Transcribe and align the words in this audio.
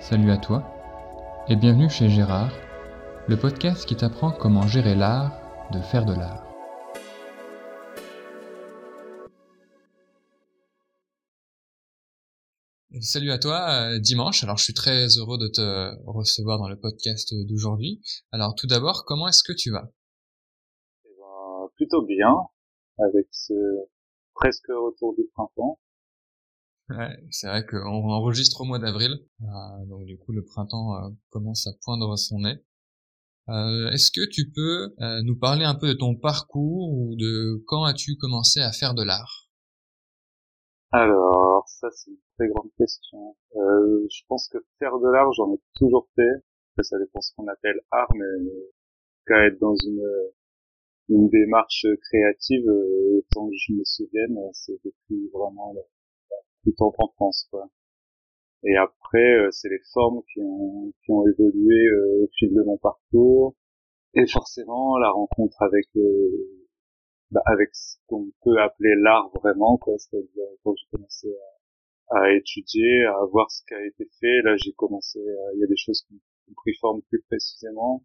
Salut 0.00 0.30
à 0.30 0.38
toi 0.38 0.64
et 1.46 1.56
bienvenue 1.56 1.90
chez 1.90 2.08
Gérard, 2.08 2.52
le 3.28 3.36
podcast 3.36 3.84
qui 3.86 3.94
t'apprend 3.94 4.32
comment 4.32 4.66
gérer 4.66 4.94
l'art 4.94 5.68
de 5.72 5.78
faire 5.78 6.06
de 6.06 6.14
l'art. 6.14 6.42
Salut 13.02 13.30
à 13.30 13.38
toi, 13.38 13.92
euh, 13.92 13.98
dimanche. 13.98 14.42
Alors 14.42 14.56
je 14.56 14.64
suis 14.64 14.74
très 14.74 15.06
heureux 15.18 15.36
de 15.36 15.48
te 15.48 15.94
recevoir 16.06 16.58
dans 16.58 16.68
le 16.68 16.80
podcast 16.80 17.34
d'aujourd'hui. 17.46 18.00
Alors 18.32 18.54
tout 18.54 18.66
d'abord, 18.66 19.04
comment 19.04 19.28
est-ce 19.28 19.42
que 19.42 19.52
tu 19.52 19.70
vas? 19.70 19.92
Eh 21.04 21.10
ben, 21.18 21.68
Plutôt 21.76 22.06
bien, 22.06 22.34
avec 22.98 23.26
ce 23.32 23.52
presque 24.34 24.66
retour 24.68 25.14
du 25.14 25.24
printemps. 25.34 25.78
Ouais, 26.90 27.16
c'est 27.30 27.46
vrai 27.46 27.64
qu'on 27.64 28.10
enregistre 28.10 28.60
au 28.60 28.64
mois 28.64 28.78
d'avril, 28.78 29.12
euh, 29.42 29.86
donc 29.86 30.04
du 30.06 30.18
coup 30.18 30.32
le 30.32 30.44
printemps 30.44 30.96
euh, 30.96 31.08
commence 31.30 31.66
à 31.66 31.70
poindre 31.84 32.16
son 32.16 32.40
nez. 32.40 32.58
Euh, 33.48 33.90
Est-ce 33.90 34.10
que 34.10 34.28
tu 34.28 34.50
peux 34.50 34.94
euh, 35.00 35.22
nous 35.22 35.38
parler 35.38 35.64
un 35.64 35.74
peu 35.76 35.88
de 35.88 35.92
ton 35.94 36.16
parcours 36.16 36.92
ou 36.92 37.16
de 37.16 37.62
quand 37.66 37.84
as-tu 37.84 38.16
commencé 38.16 38.60
à 38.60 38.72
faire 38.72 38.94
de 38.94 39.04
l'art? 39.04 39.48
Alors, 40.92 41.64
ça 41.68 41.88
c'est 41.92 42.10
une 42.10 42.16
très 42.38 42.48
grande 42.48 42.70
question. 42.76 43.36
Je 43.54 44.22
pense 44.28 44.48
que 44.48 44.58
faire 44.78 44.98
de 44.98 45.08
l'art, 45.08 45.32
j'en 45.32 45.52
ai 45.54 45.60
toujours 45.76 46.08
fait. 46.16 46.82
Ça 46.82 46.98
dépend 46.98 47.20
ce 47.20 47.32
qu'on 47.36 47.46
appelle 47.48 47.80
art, 47.90 48.12
mais 48.16 48.50
qu'à 49.26 49.46
être 49.46 49.58
dans 49.60 49.76
une 49.76 50.02
une 51.08 51.28
démarche 51.28 51.86
créative, 52.02 52.66
tant 53.32 53.48
que 53.48 53.54
je 53.56 53.72
me 53.74 53.84
souvienne, 53.84 54.38
c'est 54.52 54.78
depuis 54.84 55.28
vraiment 55.32 55.74
tout 56.64 56.74
en 56.82 56.90
France 57.16 57.46
quoi. 57.50 57.68
Et 58.64 58.76
après 58.76 59.18
euh, 59.18 59.50
c'est 59.50 59.68
les 59.68 59.80
formes 59.92 60.22
qui 60.32 60.40
ont 60.40 60.92
qui 61.04 61.12
ont 61.12 61.26
évolué 61.26 61.88
euh, 61.88 62.24
au 62.24 62.28
fil 62.38 62.52
de 62.52 62.62
mon 62.62 62.78
parcours 62.78 63.54
et 64.14 64.26
forcément 64.26 64.98
la 64.98 65.10
rencontre 65.10 65.62
avec 65.62 65.86
euh, 65.96 66.66
bah, 67.30 67.42
avec 67.46 67.70
ce 67.74 67.96
qu'on 68.08 68.30
peut 68.42 68.60
appeler 68.60 68.94
l'art 68.96 69.30
vraiment 69.34 69.78
quoi, 69.78 69.94
c'est-à-dire 69.98 70.44
quand 70.64 70.74
j'ai 70.76 70.86
commencé 70.90 71.28
à, 72.10 72.18
à, 72.22 72.32
étudier, 72.32 73.04
à 73.04 73.24
voir 73.30 73.50
ce 73.50 73.62
qui 73.66 73.74
a 73.74 73.86
été 73.86 74.08
fait, 74.20 74.42
là 74.42 74.56
j'ai 74.56 74.72
commencé 74.72 75.20
il 75.54 75.60
y 75.60 75.64
a 75.64 75.68
des 75.68 75.76
choses 75.76 76.02
qui 76.08 76.14
ont 76.14 76.54
pris 76.56 76.74
forme 76.80 77.02
plus 77.08 77.22
précisément 77.22 78.04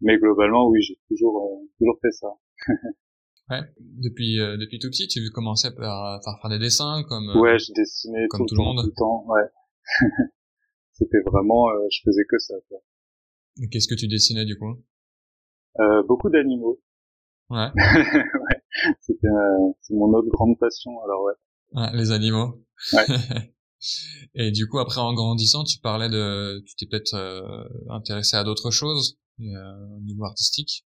mais 0.00 0.18
globalement 0.18 0.68
oui, 0.68 0.82
j'ai 0.82 0.98
toujours 1.08 1.62
toujours 1.78 1.98
fait 2.00 2.12
ça. 2.12 2.28
Ouais. 3.50 3.60
Depuis 3.78 4.40
euh, 4.40 4.56
depuis 4.56 4.78
tout 4.78 4.88
petit, 4.88 5.06
tu 5.06 5.20
commençais 5.30 5.70
par, 5.74 6.20
par 6.24 6.40
faire 6.40 6.50
des 6.50 6.58
dessins 6.58 7.02
comme 7.08 7.28
euh, 7.28 7.40
ouais, 7.40 7.58
je 7.58 7.72
dessinais 7.74 8.26
comme 8.28 8.46
tout, 8.46 8.54
le 8.54 8.64
monde. 8.64 8.78
Tout 8.80 8.86
le 8.86 8.94
temps, 8.94 9.26
ouais. 9.28 9.42
C'était 10.92 11.20
vraiment, 11.26 11.68
euh, 11.68 11.86
je 11.90 12.00
faisais 12.04 12.24
que 12.28 12.38
ça. 12.38 12.54
Qu'est-ce 13.70 13.88
que 13.88 13.94
tu 13.94 14.08
dessinais 14.08 14.46
du 14.46 14.56
coup? 14.56 14.82
Euh, 15.78 16.02
Beaucoup 16.04 16.30
d'animaux. 16.30 16.80
Ouais. 17.50 17.68
ouais. 17.76 18.62
C'était 19.00 19.28
c'est 19.82 19.94
mon 19.94 20.12
autre 20.14 20.28
grande 20.28 20.58
passion. 20.58 20.92
Alors 21.04 21.22
ouais. 21.24 21.34
ouais 21.74 21.96
les 21.96 22.12
animaux. 22.12 22.64
Ouais. 22.94 23.04
Et 24.34 24.52
du 24.52 24.66
coup, 24.66 24.78
après 24.78 25.02
en 25.02 25.12
grandissant, 25.12 25.64
tu 25.64 25.78
parlais 25.80 26.08
de, 26.08 26.64
tu 26.66 26.76
t'es 26.76 26.86
peut-être 26.86 27.14
intéressé 27.90 28.38
à 28.38 28.44
d'autres 28.44 28.70
choses 28.70 29.18
au 29.38 30.00
niveau 30.00 30.24
artistique. 30.24 30.86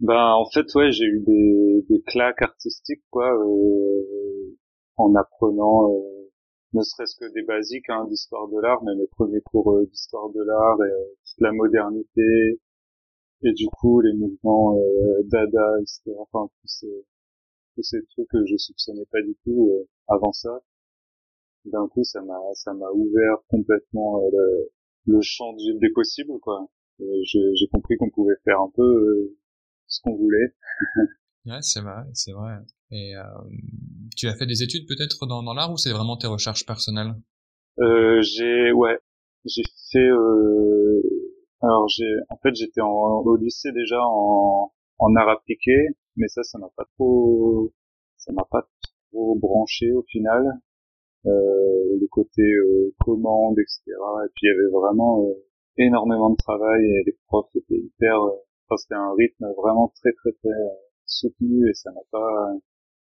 Ben 0.00 0.32
en 0.34 0.46
fait 0.50 0.66
ouais 0.74 0.92
j'ai 0.92 1.04
eu 1.04 1.20
des, 1.20 1.84
des 1.88 2.02
claques 2.02 2.42
artistiques 2.42 3.02
quoi 3.10 3.32
euh, 3.34 4.56
en 4.96 5.14
apprenant 5.14 5.92
euh, 5.92 6.30
ne 6.72 6.82
serait-ce 6.82 7.16
que 7.16 7.30
des 7.34 7.42
basiques 7.42 7.88
hein, 7.90 8.06
d'histoire 8.08 8.48
de 8.48 8.58
l'art 8.60 8.82
mais 8.84 8.94
mes 8.96 9.06
premiers 9.08 9.40
cours 9.42 9.72
euh, 9.72 9.86
d'histoire 9.86 10.30
de 10.30 10.42
l'art 10.42 10.78
et 10.82 10.90
euh, 10.90 11.04
toute 11.26 11.40
la 11.40 11.52
modernité 11.52 12.58
et 13.42 13.52
du 13.52 13.66
coup 13.68 14.00
les 14.00 14.14
mouvements 14.14 14.76
euh, 14.78 15.22
dada 15.24 15.76
etc 15.80 16.16
enfin 16.18 16.48
tous 16.60 16.68
ces 16.68 17.06
tous 17.76 17.82
ces 17.82 17.98
trucs 18.10 18.28
que 18.28 18.44
je 18.46 18.56
soupçonnais 18.56 19.06
pas 19.12 19.22
du 19.22 19.36
tout 19.44 19.70
avant 20.08 20.32
ça. 20.32 20.60
D'un 21.64 21.88
coup 21.88 22.04
ça 22.04 22.22
m'a 22.22 22.38
ça 22.54 22.72
m'a 22.74 22.90
ouvert 22.92 23.36
complètement 23.48 24.20
le, 24.32 24.70
le 25.06 25.20
champ 25.22 25.54
des 25.54 25.90
possibles 25.90 26.38
quoi. 26.40 26.68
J'ai 26.98 27.68
compris 27.72 27.96
qu'on 27.96 28.10
pouvait 28.10 28.36
faire 28.44 28.60
un 28.60 28.70
peu 28.74 29.34
ce 29.90 30.00
qu'on 30.02 30.16
voulait. 30.16 30.54
ouais, 31.46 31.60
c'est 31.60 31.80
vrai, 31.80 32.02
c'est 32.14 32.32
vrai. 32.32 32.54
Et 32.90 33.14
euh, 33.16 33.22
tu 34.16 34.26
as 34.28 34.34
fait 34.34 34.46
des 34.46 34.62
études 34.62 34.86
peut-être 34.88 35.26
dans, 35.26 35.42
dans 35.42 35.52
l'art 35.54 35.70
ou 35.72 35.76
c'est 35.76 35.92
vraiment 35.92 36.16
tes 36.16 36.26
recherches 36.26 36.64
personnelles? 36.64 37.14
Euh, 37.80 38.22
J'ai, 38.22 38.72
ouais, 38.72 38.98
j'ai 39.44 39.62
fait. 39.92 39.98
Euh... 40.08 41.02
Alors 41.62 41.86
j'ai, 41.88 42.10
en 42.30 42.36
fait, 42.38 42.54
j'étais 42.54 42.80
au 42.80 43.36
lycée 43.36 43.70
déjà 43.72 44.00
en, 44.02 44.72
en 44.98 45.16
art 45.16 45.28
appliqué, 45.28 45.88
mais 46.16 46.28
ça, 46.28 46.42
ça 46.42 46.58
m'a 46.58 46.70
pas 46.74 46.86
trop, 46.96 47.72
ça 48.16 48.32
m'a 48.32 48.44
pas 48.50 48.66
trop 49.12 49.36
branché 49.38 49.92
au 49.92 50.02
final. 50.04 50.42
Euh, 51.26 51.98
le 52.00 52.06
côté 52.08 52.40
euh, 52.42 52.94
commande, 53.04 53.58
etc. 53.58 53.82
Et 54.24 54.28
puis 54.34 54.46
il 54.46 54.48
y 54.48 54.58
avait 54.58 54.70
vraiment 54.70 55.22
euh, 55.26 55.34
énormément 55.76 56.30
de 56.30 56.36
travail 56.36 56.82
et 56.82 57.02
les 57.04 57.14
profs 57.26 57.54
étaient 57.54 57.76
hyper 57.76 58.16
c'était 58.76 58.94
un 58.94 59.12
rythme 59.14 59.46
vraiment 59.56 59.92
très 60.00 60.12
très 60.12 60.32
très 60.32 60.48
euh, 60.48 60.68
soutenu 61.06 61.68
et 61.68 61.74
ça 61.74 61.90
n'a 61.92 62.00
pas 62.10 62.52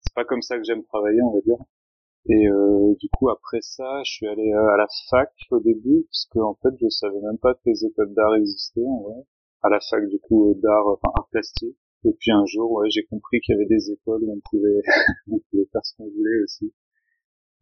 c'est 0.01 0.15
pas 0.15 0.25
comme 0.25 0.43
ça 0.43 0.57
que 0.59 0.65
j'aime 0.65 0.85
travailler 0.85 1.23
on 1.23 1.33
va 1.33 1.41
dire. 1.41 1.59
Et 2.29 2.49
euh, 2.49 2.95
du 2.99 3.09
coup 3.17 3.29
après 3.31 3.61
ça 3.63 4.03
je 4.05 4.13
suis 4.13 4.27
allé 4.29 4.53
euh, 4.53 4.75
à 4.75 4.77
la 4.77 4.87
fac 5.11 5.31
au 5.51 5.61
début 5.61 6.05
parce 6.11 6.27
que 6.33 6.39
en 6.41 6.55
fait 6.63 6.75
je 6.81 6.89
savais 6.89 7.21
même 7.21 7.39
pas 7.39 7.55
que 7.55 7.61
les 7.67 7.85
écoles 7.85 8.15
d'art 8.15 8.35
existaient 8.37 8.87
en 8.87 9.03
vrai. 9.03 9.23
À 9.63 9.71
la 9.71 9.81
fac 9.81 10.07
du 10.09 10.19
coup 10.21 10.55
d'art 10.63 10.87
enfin 10.89 11.09
art 11.17 11.29
plastique. 11.31 11.77
Et 12.05 12.13
puis 12.19 12.31
un 12.33 12.45
jour 12.47 12.71
ouais 12.73 12.91
j'ai 12.91 13.05
compris 13.07 13.41
qu'il 13.41 13.55
y 13.55 13.59
avait 13.59 13.67
des 13.67 13.91
écoles 13.91 14.23
où 14.25 14.33
on 14.33 14.41
pouvait 14.51 14.83
on 15.31 15.39
pouvait 15.51 15.67
faire 15.73 15.85
ce 15.85 15.97
qu'on 15.97 16.11
voulait 16.11 16.43
aussi. 16.45 16.73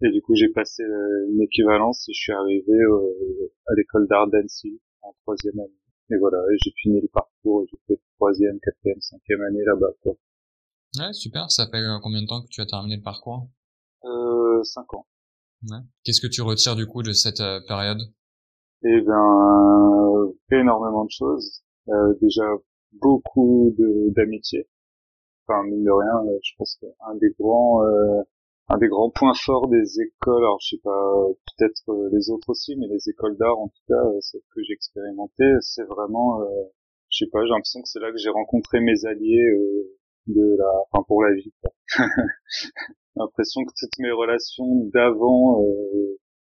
Et 0.03 0.11
du 0.11 0.21
coup 0.23 0.35
j'ai 0.35 0.49
passé 0.49 0.83
une 0.83 1.43
équivalence 1.43 2.09
et 2.09 2.13
je 2.13 2.21
suis 2.21 2.33
arrivé 2.33 2.79
à 3.67 3.75
l'école 3.77 4.07
d'art 4.09 4.29
d'Annecy 4.29 4.81
en 5.03 5.15
troisième 5.23 5.61
année 5.61 5.84
et 6.11 6.17
voilà, 6.17 6.39
et 6.53 6.57
j'ai 6.63 6.73
fini 6.77 7.01
le 7.01 7.09
parcours, 7.09 7.67
j'ai 7.71 7.79
fait 7.87 8.01
troisième, 8.17 8.59
quatrième, 8.61 9.01
cinquième 9.01 9.43
année 9.43 9.65
là-bas, 9.65 9.93
quoi. 10.03 10.15
Ouais, 10.99 11.13
super. 11.13 11.51
Ça 11.51 11.67
fait 11.67 11.79
euh, 11.79 11.99
combien 12.03 12.23
de 12.23 12.27
temps 12.27 12.43
que 12.43 12.49
tu 12.49 12.61
as 12.61 12.67
terminé 12.67 12.97
le 12.97 13.03
parcours? 13.03 13.49
Euh, 14.05 14.63
cinq 14.63 14.93
ans. 14.95 15.07
Ouais. 15.69 15.79
Qu'est-ce 16.05 16.21
que 16.21 16.27
tu 16.27 16.43
retires 16.43 16.77
du 16.77 16.87
coup 16.87 17.03
de 17.03 17.13
cette 17.13 17.41
euh, 17.41 17.61
période? 17.67 17.99
Eh 18.85 19.01
ben, 19.01 20.33
énormément 20.53 21.05
de 21.05 21.11
choses. 21.11 21.63
Euh, 21.89 22.15
déjà 22.21 22.45
beaucoup 22.93 23.75
de 23.79 24.13
d'amitié. 24.15 24.69
Enfin, 25.47 25.65
mine 25.65 25.85
de 25.85 25.91
rien, 25.91 26.39
je 26.43 26.51
pense 26.57 26.77
qu'un 26.81 27.15
des 27.17 27.35
grands 27.39 27.83
un 28.69 28.79
des 28.79 28.89
grands 28.89 29.11
points 29.11 29.35
forts 29.35 29.69
des 29.69 30.01
écoles, 30.01 30.43
alors 30.43 30.59
je 30.61 30.77
sais 30.77 30.83
pas, 30.83 31.13
peut-être 31.57 31.83
euh, 31.91 32.09
les 32.13 32.31
autres 32.31 32.49
aussi, 32.51 32.77
mais 32.77 32.87
les 32.89 33.09
écoles 33.09 33.37
d'art 33.37 33.59
en 33.59 33.69
tout 33.69 33.83
cas, 33.89 34.07
euh, 34.07 34.21
ce 34.21 34.39
que 34.39 34.63
j'ai 34.63 34.73
expérimenté, 34.73 35.45
c'est 35.61 35.85
vraiment, 35.85 36.41
euh, 36.41 36.47
je 37.11 37.25
sais 37.25 37.31
pas, 37.31 37.43
j'ai 37.45 37.51
l'impression 37.51 37.83
que 37.83 37.89
c'est 37.89 38.01
là 38.01 38.11
que 38.11 38.19
j'ai 38.19 38.31
rencontré 38.31 38.81
mes 38.81 39.05
alliés 39.05 39.51
de 40.27 40.57
la, 40.57 40.71
enfin 40.91 41.05
pour 41.07 41.23
la 41.23 41.35
vie. 41.35 41.53
j'ai 41.99 42.69
l'impression 43.17 43.65
que 43.65 43.73
toutes 43.79 43.99
mes 43.99 44.11
relations 44.13 44.87
d'avant 44.95 45.63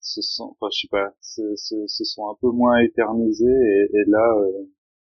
se 0.01 0.23
sont, 0.23 0.57
enfin 0.59 0.69
je 0.73 0.81
sais 0.81 0.89
pas, 0.91 1.15
se, 1.21 1.43
se, 1.57 2.05
sont 2.05 2.29
un 2.31 2.37
peu 2.41 2.51
moins 2.51 2.79
éternisées 2.79 3.45
et, 3.45 3.91
et 3.93 4.05
là, 4.09 4.35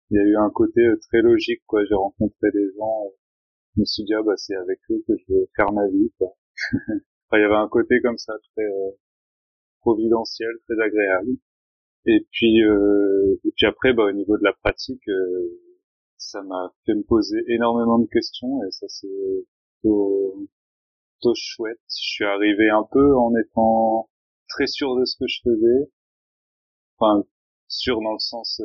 il 0.09 0.17
y 0.17 0.19
a 0.19 0.23
eu 0.23 0.37
un 0.37 0.49
côté 0.51 0.81
très 1.09 1.21
logique 1.21 1.61
quoi. 1.67 1.83
J'ai 1.85 1.95
rencontré 1.95 2.51
des 2.53 2.67
gens, 2.77 3.11
je 3.75 3.81
me 3.81 3.85
suis 3.85 4.03
dit 4.05 4.13
ah 4.13 4.23
bah 4.23 4.37
c'est 4.37 4.55
avec 4.55 4.79
eux 4.89 5.03
que 5.07 5.13
je 5.17 5.33
vais 5.33 5.49
faire 5.55 5.71
ma 5.73 5.87
vie 5.87 6.11
quoi 6.17 6.33
il 7.33 7.41
y 7.41 7.43
avait 7.43 7.55
un 7.55 7.67
côté 7.67 8.01
comme 8.01 8.17
ça 8.17 8.33
très 8.55 8.65
euh, 8.65 8.91
providentiel, 9.81 10.51
très 10.65 10.81
agréable. 10.81 11.31
Et 12.05 12.25
puis, 12.31 12.63
euh, 12.63 13.39
et 13.45 13.51
puis 13.55 13.65
après, 13.65 13.93
bah, 13.93 14.05
au 14.05 14.11
niveau 14.11 14.37
de 14.37 14.43
la 14.43 14.53
pratique, 14.53 15.07
euh, 15.07 15.59
ça 16.17 16.43
m'a 16.43 16.73
fait 16.85 16.95
me 16.95 17.03
poser 17.03 17.37
énormément 17.47 17.99
de 17.99 18.07
questions 18.07 18.63
et 18.63 18.71
ça 18.71 18.87
c'est 18.89 19.07
plutôt, 19.81 20.47
plutôt 21.19 21.33
chouette. 21.35 21.79
Je 21.89 22.13
suis 22.15 22.25
arrivé 22.25 22.69
un 22.69 22.85
peu 22.91 23.15
en 23.17 23.33
étant 23.35 24.09
très 24.49 24.67
sûr 24.67 24.95
de 24.95 25.05
ce 25.05 25.17
que 25.17 25.27
je 25.27 25.41
faisais, 25.43 25.91
enfin 26.97 27.25
sûr 27.67 27.99
dans 28.01 28.13
le 28.13 28.19
sens 28.19 28.61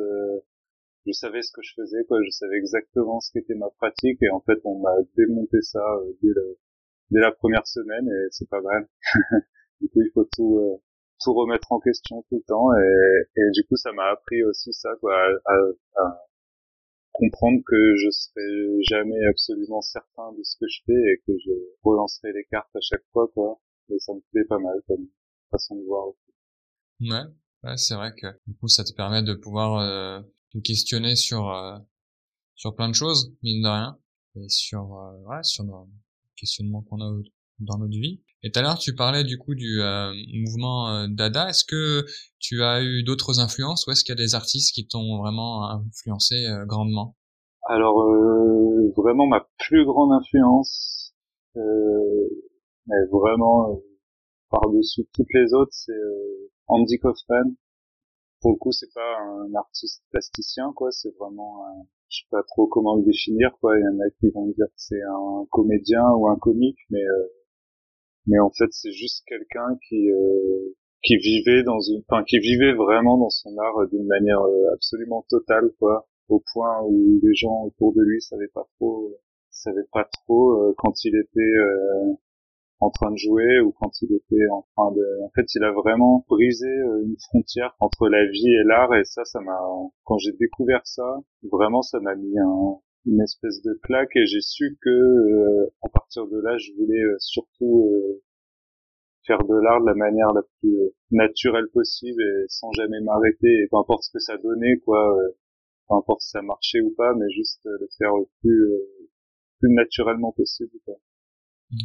je 1.05 1.11
savais 1.13 1.41
ce 1.41 1.51
que 1.51 1.61
je 1.63 1.73
faisais 1.75 2.03
quoi 2.07 2.19
je 2.23 2.29
savais 2.29 2.57
exactement 2.57 3.19
ce 3.19 3.31
qu'était 3.31 3.55
ma 3.55 3.69
pratique 3.71 4.21
et 4.21 4.29
en 4.29 4.41
fait 4.41 4.59
on 4.65 4.79
m'a 4.79 4.93
démonté 5.17 5.61
ça 5.61 5.81
dès 6.21 6.29
le 6.29 6.57
dès 7.11 7.19
la 7.19 7.31
première 7.31 7.67
semaine 7.67 8.07
et 8.07 8.27
c'est 8.31 8.49
pas 8.49 8.61
mal. 8.61 8.87
du 9.81 9.89
coup, 9.89 10.01
il 10.01 10.11
faut 10.13 10.27
tout 10.35 10.57
euh, 10.59 10.77
tout 11.23 11.33
remettre 11.33 11.71
en 11.71 11.79
question 11.79 12.23
tout 12.29 12.37
le 12.37 12.43
temps 12.47 12.73
et, 12.77 13.41
et 13.41 13.51
du 13.53 13.65
coup, 13.67 13.75
ça 13.75 13.91
m'a 13.91 14.09
appris 14.11 14.43
aussi 14.43 14.71
ça 14.73 14.89
quoi, 15.01 15.15
à, 15.45 15.53
à, 15.95 16.25
comprendre 17.13 17.61
que 17.65 17.95
je 17.95 18.09
serai 18.11 18.83
jamais 18.89 19.25
absolument 19.27 19.81
certain 19.81 20.31
de 20.33 20.43
ce 20.43 20.55
que 20.59 20.67
je 20.67 20.81
fais 20.85 20.93
et 20.93 21.21
que 21.27 21.33
je 21.43 21.51
relancerai 21.83 22.31
les 22.33 22.45
cartes 22.45 22.73
à 22.75 22.81
chaque 22.81 23.03
fois 23.11 23.27
quoi. 23.33 23.59
Et 23.89 23.99
ça 23.99 24.13
me 24.13 24.21
plaît 24.31 24.45
pas 24.47 24.59
mal 24.59 24.81
comme 24.87 25.07
façon 25.51 25.75
de 25.75 25.83
voir 25.85 26.07
aussi. 26.07 26.31
Ouais. 27.01 27.25
Ouais, 27.63 27.75
c'est 27.75 27.95
vrai 27.95 28.13
que 28.15 28.27
du 28.47 28.55
coup, 28.55 28.69
ça 28.69 28.83
te 28.85 28.93
permet 28.93 29.21
de 29.21 29.33
pouvoir 29.33 29.79
euh, 29.79 30.21
te 30.51 30.59
questionner 30.59 31.15
sur 31.15 31.49
euh, 31.49 31.77
sur 32.55 32.73
plein 32.73 32.87
de 32.87 32.93
choses, 32.93 33.33
mine 33.43 33.61
de 33.61 33.67
rien, 33.67 33.99
et 34.35 34.47
sur 34.47 34.93
euh, 34.97 35.17
ouais, 35.25 35.43
sur 35.43 35.65
nos 35.65 35.89
questionnements 36.39 36.83
qu'on 36.83 37.01
a 37.01 37.11
dans 37.59 37.77
notre 37.77 37.91
vie. 37.91 38.21
Et 38.43 38.51
tout 38.51 38.59
à 38.59 38.63
l'heure, 38.63 38.77
tu 38.79 38.95
parlais 38.95 39.23
du 39.23 39.37
coup 39.37 39.53
du 39.53 39.81
euh, 39.81 40.13
mouvement 40.33 40.89
euh, 40.89 41.07
Dada. 41.09 41.49
Est-ce 41.49 41.65
que 41.65 42.05
tu 42.39 42.63
as 42.63 42.81
eu 42.81 43.03
d'autres 43.03 43.39
influences 43.39 43.85
ou 43.85 43.91
est-ce 43.91 44.03
qu'il 44.03 44.17
y 44.17 44.19
a 44.19 44.23
des 44.23 44.35
artistes 44.35 44.73
qui 44.73 44.87
t'ont 44.87 45.17
vraiment 45.17 45.69
influencé 45.69 46.35
grandement? 46.65 47.17
Alors, 47.67 47.97
vraiment, 48.95 49.27
ma 49.27 49.45
plus 49.59 49.85
grande 49.85 50.13
influence, 50.13 51.13
mais 51.55 53.05
vraiment 53.11 53.81
par-dessus 54.49 55.07
toutes 55.13 55.31
les 55.33 55.53
autres, 55.53 55.73
c'est 55.73 55.91
Andy 56.67 56.97
Kaufman. 56.97 57.55
Pour 58.41 58.51
le 58.51 58.57
coup, 58.57 58.71
c'est 58.71 58.91
pas 58.93 59.19
un 59.19 59.53
artiste 59.53 60.01
plasticien, 60.11 60.71
quoi. 60.73 60.91
C'est 60.91 61.13
vraiment, 61.19 61.65
je 62.09 62.21
sais 62.21 62.27
pas 62.31 62.43
trop 62.43 62.67
comment 62.67 62.95
le 62.95 63.03
définir, 63.03 63.51
quoi. 63.61 63.77
Il 63.77 63.83
y 63.83 63.87
en 63.87 63.99
a 63.99 64.09
qui 64.19 64.29
vont 64.29 64.47
dire 64.47 64.65
que 64.67 64.77
c'est 64.77 65.01
un 65.01 65.45
comédien 65.51 66.03
ou 66.17 66.27
un 66.27 66.37
comique, 66.37 66.79
mais 66.89 67.03
euh, 67.03 67.27
mais 68.27 68.39
en 68.39 68.49
fait, 68.51 68.67
c'est 68.71 68.91
juste 68.91 69.23
quelqu'un 69.27 69.77
qui 69.87 70.09
euh, 70.11 70.75
qui 71.03 71.17
vivait 71.17 71.63
dans 71.63 71.79
une, 71.79 72.03
enfin, 72.09 72.23
qui 72.25 72.39
vivait 72.39 72.73
vraiment 72.73 73.17
dans 73.17 73.29
son 73.29 73.57
art 73.57 73.87
d'une 73.91 74.07
manière 74.07 74.41
euh, 74.41 74.73
absolument 74.73 75.25
totale, 75.29 75.71
quoi. 75.79 76.07
Au 76.29 76.43
point 76.53 76.81
où 76.83 77.19
les 77.23 77.33
gens 77.33 77.63
autour 77.65 77.93
de 77.93 78.01
lui 78.01 78.21
savaient 78.21 78.51
pas 78.53 78.67
trop, 78.75 79.15
savaient 79.51 79.87
pas 79.91 80.07
trop 80.25 80.73
quand 80.77 81.03
il 81.03 81.15
était 81.15 81.55
en 82.79 82.89
train 82.89 83.11
de 83.11 83.17
jouer 83.17 83.59
ou 83.59 83.71
quand 83.73 83.91
il 84.01 84.13
était 84.13 84.47
en 84.51 84.65
train 84.75 84.91
de 84.93 85.23
en 85.23 85.29
fait 85.35 85.53
il 85.53 85.63
a 85.63 85.71
vraiment 85.71 86.25
brisé 86.29 86.67
euh, 86.67 87.03
une 87.03 87.17
frontière 87.19 87.75
entre 87.79 88.07
la 88.07 88.25
vie 88.25 88.47
et 88.47 88.63
l'art 88.63 88.93
et 88.95 89.03
ça 89.03 89.25
ça 89.25 89.41
m'a 89.41 89.59
quand 90.05 90.17
j'ai 90.17 90.31
découvert 90.33 90.85
ça 90.85 91.19
vraiment 91.51 91.81
ça 91.81 91.99
m'a 91.99 92.15
mis 92.15 92.39
un, 92.39 92.79
une 93.05 93.21
espèce 93.21 93.61
de 93.63 93.77
claque 93.83 94.15
et 94.15 94.25
j'ai 94.25 94.41
su 94.41 94.77
que 94.81 94.89
euh, 94.89 95.73
à 95.81 95.89
partir 95.89 96.27
de 96.27 96.39
là 96.39 96.57
je 96.57 96.71
voulais 96.77 97.01
euh, 97.01 97.17
surtout 97.19 97.89
faire 99.27 99.43
de 99.43 99.55
l'art 99.61 99.81
de 99.81 99.85
la 99.85 99.95
manière 99.95 100.31
la 100.33 100.43
plus 100.59 100.79
naturelle 101.11 101.67
possible 101.73 102.21
et 102.21 102.45
sans 102.47 102.71
jamais 102.71 103.01
m'arrêter 103.01 103.63
et 103.63 103.67
peu 103.69 103.77
importe 103.77 104.03
ce 104.03 104.11
que 104.11 104.19
ça 104.19 104.37
donnait 104.37 104.77
quoi 104.85 105.17
peu 105.89 105.95
importe 105.95 106.21
si 106.21 106.29
ça 106.29 106.41
marchait 106.41 106.79
ou 106.79 106.93
pas 106.95 107.13
mais 107.13 107.29
juste 107.29 107.59
le 107.65 107.89
faire 107.97 108.15
le 108.15 108.25
plus 108.39 108.71
plus 109.59 109.73
naturellement 109.73 110.31
possible 110.31 110.71
quoi. 110.85 110.95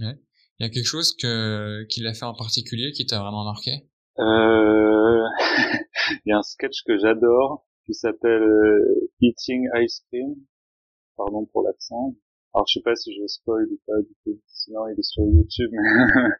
Ouais. 0.01 0.15
Il 0.59 0.67
y 0.67 0.67
a 0.67 0.71
quelque 0.71 0.87
chose 0.87 1.17
que 1.17 1.85
qu'il 1.85 2.07
a 2.07 2.15
fait 2.15 2.25
en 2.25 2.35
particulier 2.35 2.93
qui 2.93 3.07
t'a 3.07 3.19
vraiment 3.21 3.45
marqué? 3.45 3.89
Euh... 4.19 5.23
Il 6.25 6.31
y 6.31 6.33
a 6.33 6.39
un 6.39 6.43
sketch 6.43 6.85
que 6.87 6.99
j'adore 6.99 7.65
qui 7.87 7.95
s'appelle 7.95 8.43
euh, 8.43 9.11
Eating 9.21 9.69
Ice 9.83 10.03
Cream. 10.09 10.35
Pardon 11.17 11.47
pour 11.53 11.63
l'accent. 11.63 12.15
Alors 12.55 12.67
je 12.69 12.75
sais 12.79 12.83
pas 12.83 12.95
si 12.95 13.13
je 13.15 13.27
spoil 13.27 13.67
ou 13.67 13.81
pas 13.87 14.01
du 14.01 14.15
coup. 14.23 14.41
Sinon 14.47 14.87
il 14.89 14.99
est 14.99 15.03
sur 15.03 15.25
YouTube. 15.25 15.71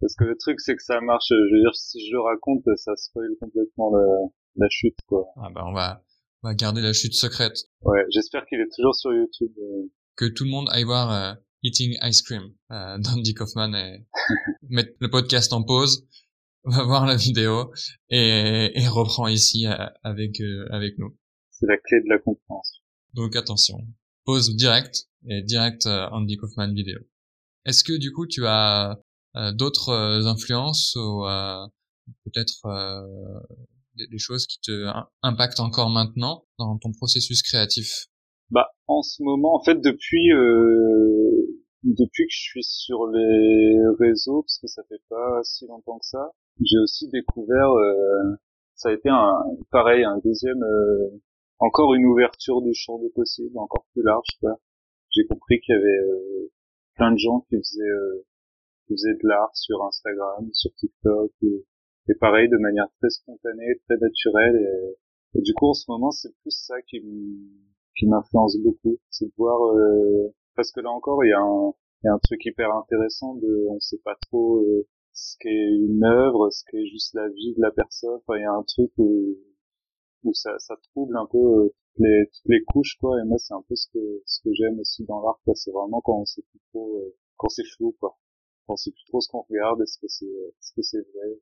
Parce 0.00 0.14
que 0.14 0.24
le 0.24 0.36
truc 0.36 0.60
c'est 0.60 0.76
que 0.76 0.82
ça 0.82 1.00
marche. 1.00 1.26
Je 1.30 1.54
veux 1.54 1.60
dire 1.60 1.74
si 1.74 2.06
je 2.06 2.12
le 2.12 2.20
raconte 2.20 2.62
ça 2.76 2.94
spoil 2.96 3.30
complètement 3.40 3.92
la, 4.56 4.68
chute 4.70 4.98
quoi. 5.06 5.26
Ah 5.36 5.48
bah 5.52 5.64
on 5.66 5.72
va 5.72 6.02
on 6.42 6.48
va 6.48 6.54
garder 6.54 6.80
la 6.80 6.92
chute 6.92 7.14
secrète. 7.14 7.56
Ouais 7.82 8.04
j'espère 8.10 8.46
qu'il 8.46 8.60
est 8.60 8.72
toujours 8.74 8.94
sur 8.94 9.12
YouTube. 9.12 9.52
Euh. 9.58 9.88
Que 10.16 10.26
tout 10.26 10.44
le 10.44 10.50
monde 10.50 10.68
aille 10.70 10.84
voir 10.84 11.12
euh, 11.12 11.34
Eating 11.62 11.96
Ice 12.02 12.22
Cream 12.22 12.52
euh, 12.70 12.98
d'Andy 13.02 13.34
Kaufman 13.34 13.74
et 13.74 14.06
mettre 14.68 14.92
le 15.00 15.10
podcast 15.10 15.52
en 15.52 15.62
pause, 15.62 16.06
va 16.64 16.84
voir 16.84 17.06
la 17.06 17.16
vidéo 17.16 17.72
et, 18.10 18.70
et 18.74 18.88
reprend 18.88 19.28
ici 19.28 19.66
euh, 19.66 19.86
avec 20.02 20.40
euh, 20.40 20.66
avec 20.70 20.98
nous. 20.98 21.16
C'est 21.50 21.66
la 21.66 21.76
clé 21.76 22.00
de 22.00 22.08
la 22.08 22.18
compréhension. 22.18 22.82
Donc 23.14 23.36
attention, 23.36 23.78
pause 24.24 24.54
direct 24.54 25.08
et 25.26 25.42
direct 25.42 25.86
euh, 25.86 26.08
Andy 26.10 26.36
Kaufman 26.36 26.72
vidéo. 26.72 26.98
Est-ce 27.64 27.82
que 27.84 27.96
du 27.96 28.12
coup 28.12 28.26
tu 28.26 28.46
as 28.46 28.98
d'autres 29.54 29.92
influences 30.26 30.96
ou 30.96 31.22
peut-être 32.24 32.62
des, 33.94 34.06
des, 34.08 34.18
choses 34.18 34.46
qui 34.46 34.58
te 34.60 34.86
impactent 35.22 35.60
encore 35.60 35.90
maintenant 35.90 36.46
dans 36.58 36.76
ton 36.78 36.92
processus 36.92 37.42
créatif? 37.42 38.08
Bah 38.50 38.68
en 38.86 39.02
ce 39.02 39.22
moment, 39.22 39.54
en 39.54 39.62
fait, 39.62 39.80
depuis 39.80 40.32
euh, 40.32 41.27
depuis 41.84 42.24
que 42.24 42.32
je 42.32 42.40
suis 42.40 42.64
sur 42.64 43.06
les 43.06 43.80
réseaux, 43.98 44.42
parce 44.42 44.58
que 44.58 44.66
ça 44.66 44.82
fait 44.88 45.02
pas 45.08 45.40
si 45.44 45.66
longtemps 45.66 45.98
que 45.98 46.06
ça, 46.06 46.32
j'ai 46.60 46.78
aussi 46.78 47.08
découvert, 47.08 47.70
euh, 47.70 48.34
ça 48.74 48.90
a 48.90 48.92
été 48.92 49.08
un 49.08 49.44
pareil, 49.70 50.04
un 50.04 50.18
deuxième, 50.18 50.62
euh, 50.62 51.10
encore 51.58 51.94
une 51.94 52.06
ouverture 52.06 52.62
du 52.62 52.74
champ 52.74 52.98
des 52.98 53.10
possibles, 53.10 53.56
encore 53.58 53.86
plus 53.92 54.02
large. 54.02 54.28
Quoi. 54.40 54.58
J'ai 55.10 55.26
compris 55.26 55.60
qu'il 55.60 55.74
y 55.74 55.78
avait 55.78 55.88
euh, 55.88 56.50
plein 56.96 57.12
de 57.12 57.18
gens 57.18 57.40
qui 57.48 57.56
faisaient, 57.56 58.24
qui 58.86 58.94
faisaient 58.94 59.14
de 59.14 59.28
l'art 59.28 59.54
sur 59.54 59.82
Instagram, 59.84 60.48
sur 60.52 60.74
TikTok, 60.74 61.32
et, 61.42 61.64
pareil 62.20 62.48
de 62.48 62.56
manière 62.56 62.88
très 62.98 63.10
spontanée, 63.10 63.80
très 63.86 63.98
naturelle. 63.98 64.56
Et, 64.56 65.38
et 65.38 65.42
du 65.42 65.54
coup, 65.54 65.68
en 65.68 65.74
ce 65.74 65.84
moment, 65.88 66.10
c'est 66.10 66.34
plus 66.42 66.50
ça 66.50 66.74
qui 66.82 67.00
m'influence 68.02 68.56
beaucoup, 68.64 68.98
c'est 69.10 69.26
de 69.26 69.32
voir 69.36 69.58
parce 70.58 70.72
que 70.72 70.80
là 70.80 70.90
encore 70.90 71.24
il 71.24 71.28
y 71.28 71.32
a 71.32 71.40
un 71.40 71.72
il 72.02 72.06
y 72.06 72.08
a 72.08 72.14
un 72.14 72.18
truc 72.18 72.44
hyper 72.44 72.74
intéressant 72.74 73.36
de 73.36 73.66
on 73.70 73.78
sait 73.78 74.00
pas 74.04 74.16
trop 74.22 74.58
euh, 74.58 74.88
ce 75.12 75.36
qu'est 75.38 75.50
une 75.54 76.02
œuvre 76.02 76.50
ce 76.50 76.64
qu'est 76.68 76.84
juste 76.86 77.14
la 77.14 77.28
vie 77.28 77.54
de 77.54 77.60
la 77.62 77.70
personne. 77.70 78.18
Enfin 78.26 78.38
il 78.38 78.42
y 78.42 78.44
a 78.44 78.52
un 78.52 78.64
truc 78.64 78.90
où, 78.98 79.36
où 80.24 80.34
ça 80.34 80.58
ça 80.58 80.74
trouble 80.90 81.16
un 81.16 81.26
peu 81.30 81.38
euh, 81.38 81.68
toutes 81.68 82.04
les 82.04 82.24
toutes 82.26 82.50
les 82.50 82.62
couches 82.64 82.96
quoi. 83.00 83.20
Et 83.20 83.24
moi 83.24 83.38
c'est 83.38 83.54
un 83.54 83.62
peu 83.68 83.76
ce 83.76 83.86
que 83.94 84.00
ce 84.26 84.40
que 84.42 84.50
j'aime 84.52 84.80
aussi 84.80 85.04
dans 85.04 85.22
l'art 85.22 85.38
quoi. 85.44 85.54
C'est 85.54 85.70
vraiment 85.70 86.00
quand 86.00 86.18
on 86.18 86.24
sait 86.24 86.42
plus 86.50 86.60
trop 86.70 86.98
euh, 86.98 87.14
quand 87.36 87.48
c'est 87.48 87.66
flou 87.76 87.96
quoi. 88.00 88.18
Quand 88.66 88.72
on 88.74 88.76
sait 88.76 88.90
plus 88.90 89.04
trop 89.04 89.20
ce 89.20 89.28
qu'on 89.28 89.44
regarde 89.48 89.80
est-ce 89.80 89.98
que 90.00 90.08
c'est 90.08 90.26
est-ce 90.26 90.72
que 90.74 90.82
c'est 90.82 90.98
vrai. 90.98 91.38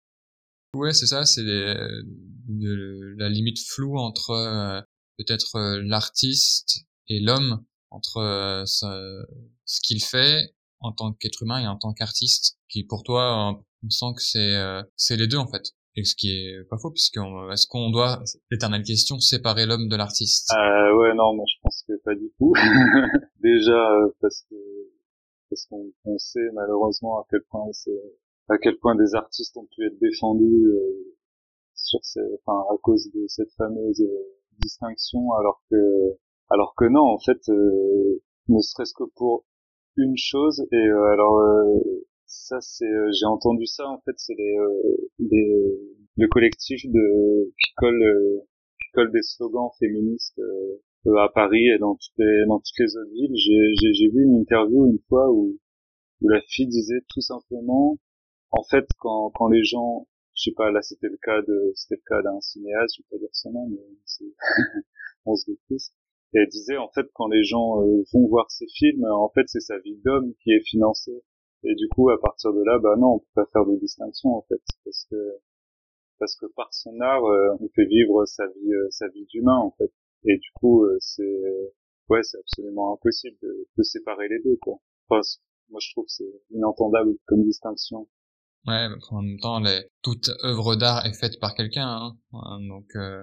Ouais 0.74 0.92
c'est 0.92 1.06
ça 1.06 1.24
c'est 1.24 1.42
la 1.42 3.28
limite 3.30 3.60
floue 3.66 3.96
entre 3.96 4.84
peut-être 5.16 5.58
l'artiste 5.86 6.84
et 7.08 7.20
l'homme 7.20 7.64
entre 7.90 8.18
euh, 8.18 8.64
ce, 8.66 9.80
qu'il 9.82 10.02
fait 10.02 10.54
en 10.80 10.92
tant 10.92 11.12
qu'être 11.12 11.42
humain 11.42 11.61
et 11.61 11.66
en 11.66 11.76
tant 11.76 11.92
qu'artiste, 11.92 12.58
qui 12.68 12.84
pour 12.84 13.02
toi, 13.02 13.58
on 13.82 13.90
sent 13.90 14.14
que 14.16 14.22
c'est 14.22 14.54
euh, 14.54 14.82
c'est 14.96 15.16
les 15.16 15.26
deux 15.26 15.38
en 15.38 15.49
fait. 15.49 15.75
Et 15.99 16.04
ce 16.04 16.14
qui 16.14 16.30
est 16.30 16.62
pas 16.68 16.76
faux, 16.76 16.90
puisque 16.90 17.16
est-ce 17.16 17.66
qu'on 17.66 17.88
doit, 17.90 18.22
l'éternelle 18.50 18.82
question, 18.82 19.18
séparer 19.18 19.64
l'homme 19.64 19.88
de 19.88 19.96
l'artiste? 19.96 20.52
Euh, 20.52 20.87
Ouais, 20.96 21.14
non, 21.14 21.34
moi 21.34 21.44
je 21.46 21.61
pense 21.62 21.84
que 21.87 21.92
pas 22.04 22.14
du 22.14 22.32
tout. 22.38 22.52
Déjà 23.40 23.90
euh, 23.92 24.08
parce 24.20 24.42
que 24.49 24.56
parce 25.50 25.66
qu'on 25.66 25.92
on 26.04 26.18
sait 26.18 26.49
malheureusement 26.54 27.20
à 27.20 27.26
quel 27.30 27.42
point 27.50 27.68
à 28.49 28.58
quel 28.58 28.78
point 28.78 28.94
des 28.94 29.14
artistes 29.14 29.56
ont 29.56 29.66
pu 29.76 29.87
être 29.87 29.99
défendus 30.00 30.66
euh, 30.66 31.14
sur 31.75 32.00
ces, 32.02 32.20
enfin 32.40 32.58
à 32.72 32.78
cause 32.82 33.11
de 33.12 33.26
cette 33.28 33.52
fameuse 33.58 34.02
distinction, 34.58 35.32
alors 35.34 35.62
que 35.70 35.76
alors 36.50 36.74
que 36.76 36.84
non, 36.84 37.02
en 37.02 37.18
fait, 37.18 37.48
euh, 37.48 38.22
ne 38.48 38.60
serait-ce 38.60 38.94
que 38.94 39.04
pour 39.16 39.44
une 39.96 40.16
chose. 40.16 40.66
Et 40.72 40.76
euh, 40.76 41.04
alors 41.12 41.38
euh, 41.38 41.80
ça, 42.26 42.60
c'est, 42.60 42.86
j'ai 43.18 43.26
entendu 43.26 43.66
ça. 43.66 43.88
En 43.88 44.00
fait, 44.04 44.14
c'est 44.16 44.34
les, 44.34 44.56
les 45.18 45.78
le 46.16 46.28
collectif 46.28 46.82
de 46.86 47.52
qui 47.62 47.72
colle 47.76 48.42
qui 48.80 48.90
colle 48.94 49.12
des 49.12 49.22
slogans 49.22 49.70
féministes 49.78 50.40
à 51.18 51.28
Paris 51.34 51.68
et 51.68 51.78
dans 51.78 51.94
toutes 51.94 52.18
les 52.18 52.46
dans 52.46 52.58
toutes 52.58 52.78
les 52.78 52.96
autres 52.96 53.12
villes. 53.12 53.32
J'ai 53.36 54.08
vu 54.08 54.24
une 54.24 54.36
interview 54.40 54.86
une 54.86 55.00
fois 55.08 55.30
où 55.32 55.58
où 56.22 56.28
la 56.28 56.40
fille 56.48 56.66
disait 56.68 57.02
tout 57.08 57.20
simplement, 57.20 57.98
en 58.50 58.62
fait, 58.64 58.86
quand 58.98 59.30
quand 59.34 59.48
les 59.48 59.64
gens 59.64 60.06
je 60.36 60.50
sais 60.50 60.54
pas, 60.54 60.70
là 60.70 60.82
c'était 60.82 61.08
le 61.08 61.16
cas 61.16 61.40
de, 61.42 61.72
c'était 61.74 61.96
le 61.96 62.02
cas 62.06 62.22
d'un 62.22 62.40
cinéaste, 62.40 62.96
je 62.96 63.02
vais 63.02 63.08
pas 63.10 63.18
dire 63.18 63.30
son 63.32 63.52
nom, 63.52 63.68
mais 63.68 63.78
on 65.24 65.34
se 65.34 65.50
plus. 65.66 65.92
Et 66.35 66.38
elle 66.38 66.49
disait 66.49 66.76
en 66.76 66.88
fait 66.88 67.06
quand 67.14 67.28
les 67.28 67.45
gens 67.45 67.83
euh, 67.83 68.02
vont 68.12 68.26
voir 68.28 68.50
ces 68.50 68.66
films, 68.68 69.04
en 69.04 69.28
fait 69.30 69.45
c'est 69.47 69.61
sa 69.61 69.78
vie 69.78 69.97
d'homme 70.04 70.35
qui 70.42 70.52
est 70.52 70.61
financée. 70.61 71.23
Et 71.64 71.75
du 71.75 71.88
coup 71.88 72.11
à 72.11 72.21
partir 72.21 72.52
de 72.52 72.62
là, 72.62 72.78
bah 72.78 72.97
non, 72.99 73.14
on 73.14 73.18
peut 73.18 73.26
pas 73.35 73.47
faire 73.52 73.66
de 73.66 73.76
distinction 73.78 74.30
en 74.30 74.42
fait, 74.42 74.61
parce 74.85 75.06
que 75.11 75.16
parce 76.18 76.37
que 76.37 76.47
par 76.54 76.73
son 76.73 76.99
art, 77.00 77.25
euh, 77.25 77.56
on 77.61 77.68
fait 77.68 77.87
vivre 77.87 78.25
sa 78.26 78.47
vie 78.47 78.73
euh, 78.73 78.88
sa 78.90 79.09
vie 79.09 79.26
d'humain 79.26 79.59
en 79.59 79.73
fait. 79.78 79.92
Et 80.25 80.38
du 80.38 80.50
coup 80.54 80.85
c'est 81.00 81.40
ouais 82.09 82.23
c'est 82.23 82.38
absolument 82.38 82.95
impossible 82.95 83.37
de, 83.42 83.68
de, 83.76 83.83
séparer 83.83 84.28
les 84.28 84.40
deux 84.42 84.56
quoi. 84.61 84.78
Enfin, 85.09 85.21
moi 85.71 85.80
je 85.80 85.90
trouve 85.92 86.04
que 86.04 86.12
c'est 86.12 86.42
inentendable 86.50 87.16
comme 87.26 87.42
distinction. 87.45 88.09
Ouais, 88.66 88.88
en 89.11 89.23
même 89.23 89.38
temps, 89.38 89.61
les... 89.61 89.85
toute 90.02 90.30
œuvre 90.42 90.75
d'art 90.75 91.06
est 91.06 91.12
faite 91.12 91.38
par 91.38 91.54
quelqu'un, 91.54 91.87
hein. 92.33 92.61
donc 92.68 92.87
euh, 92.97 93.23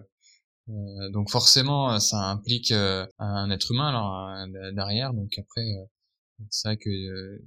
donc 0.67 1.29
forcément, 1.29 1.93
euh, 1.93 1.99
ça 1.99 2.17
implique 2.29 2.71
euh, 2.71 3.05
un 3.19 3.49
être 3.51 3.71
humain 3.71 3.89
alors 3.89 4.47
derrière. 4.73 5.13
Donc 5.13 5.37
après, 5.37 5.65
c'est 6.49 6.67
vrai 6.69 6.77
que 6.77 7.39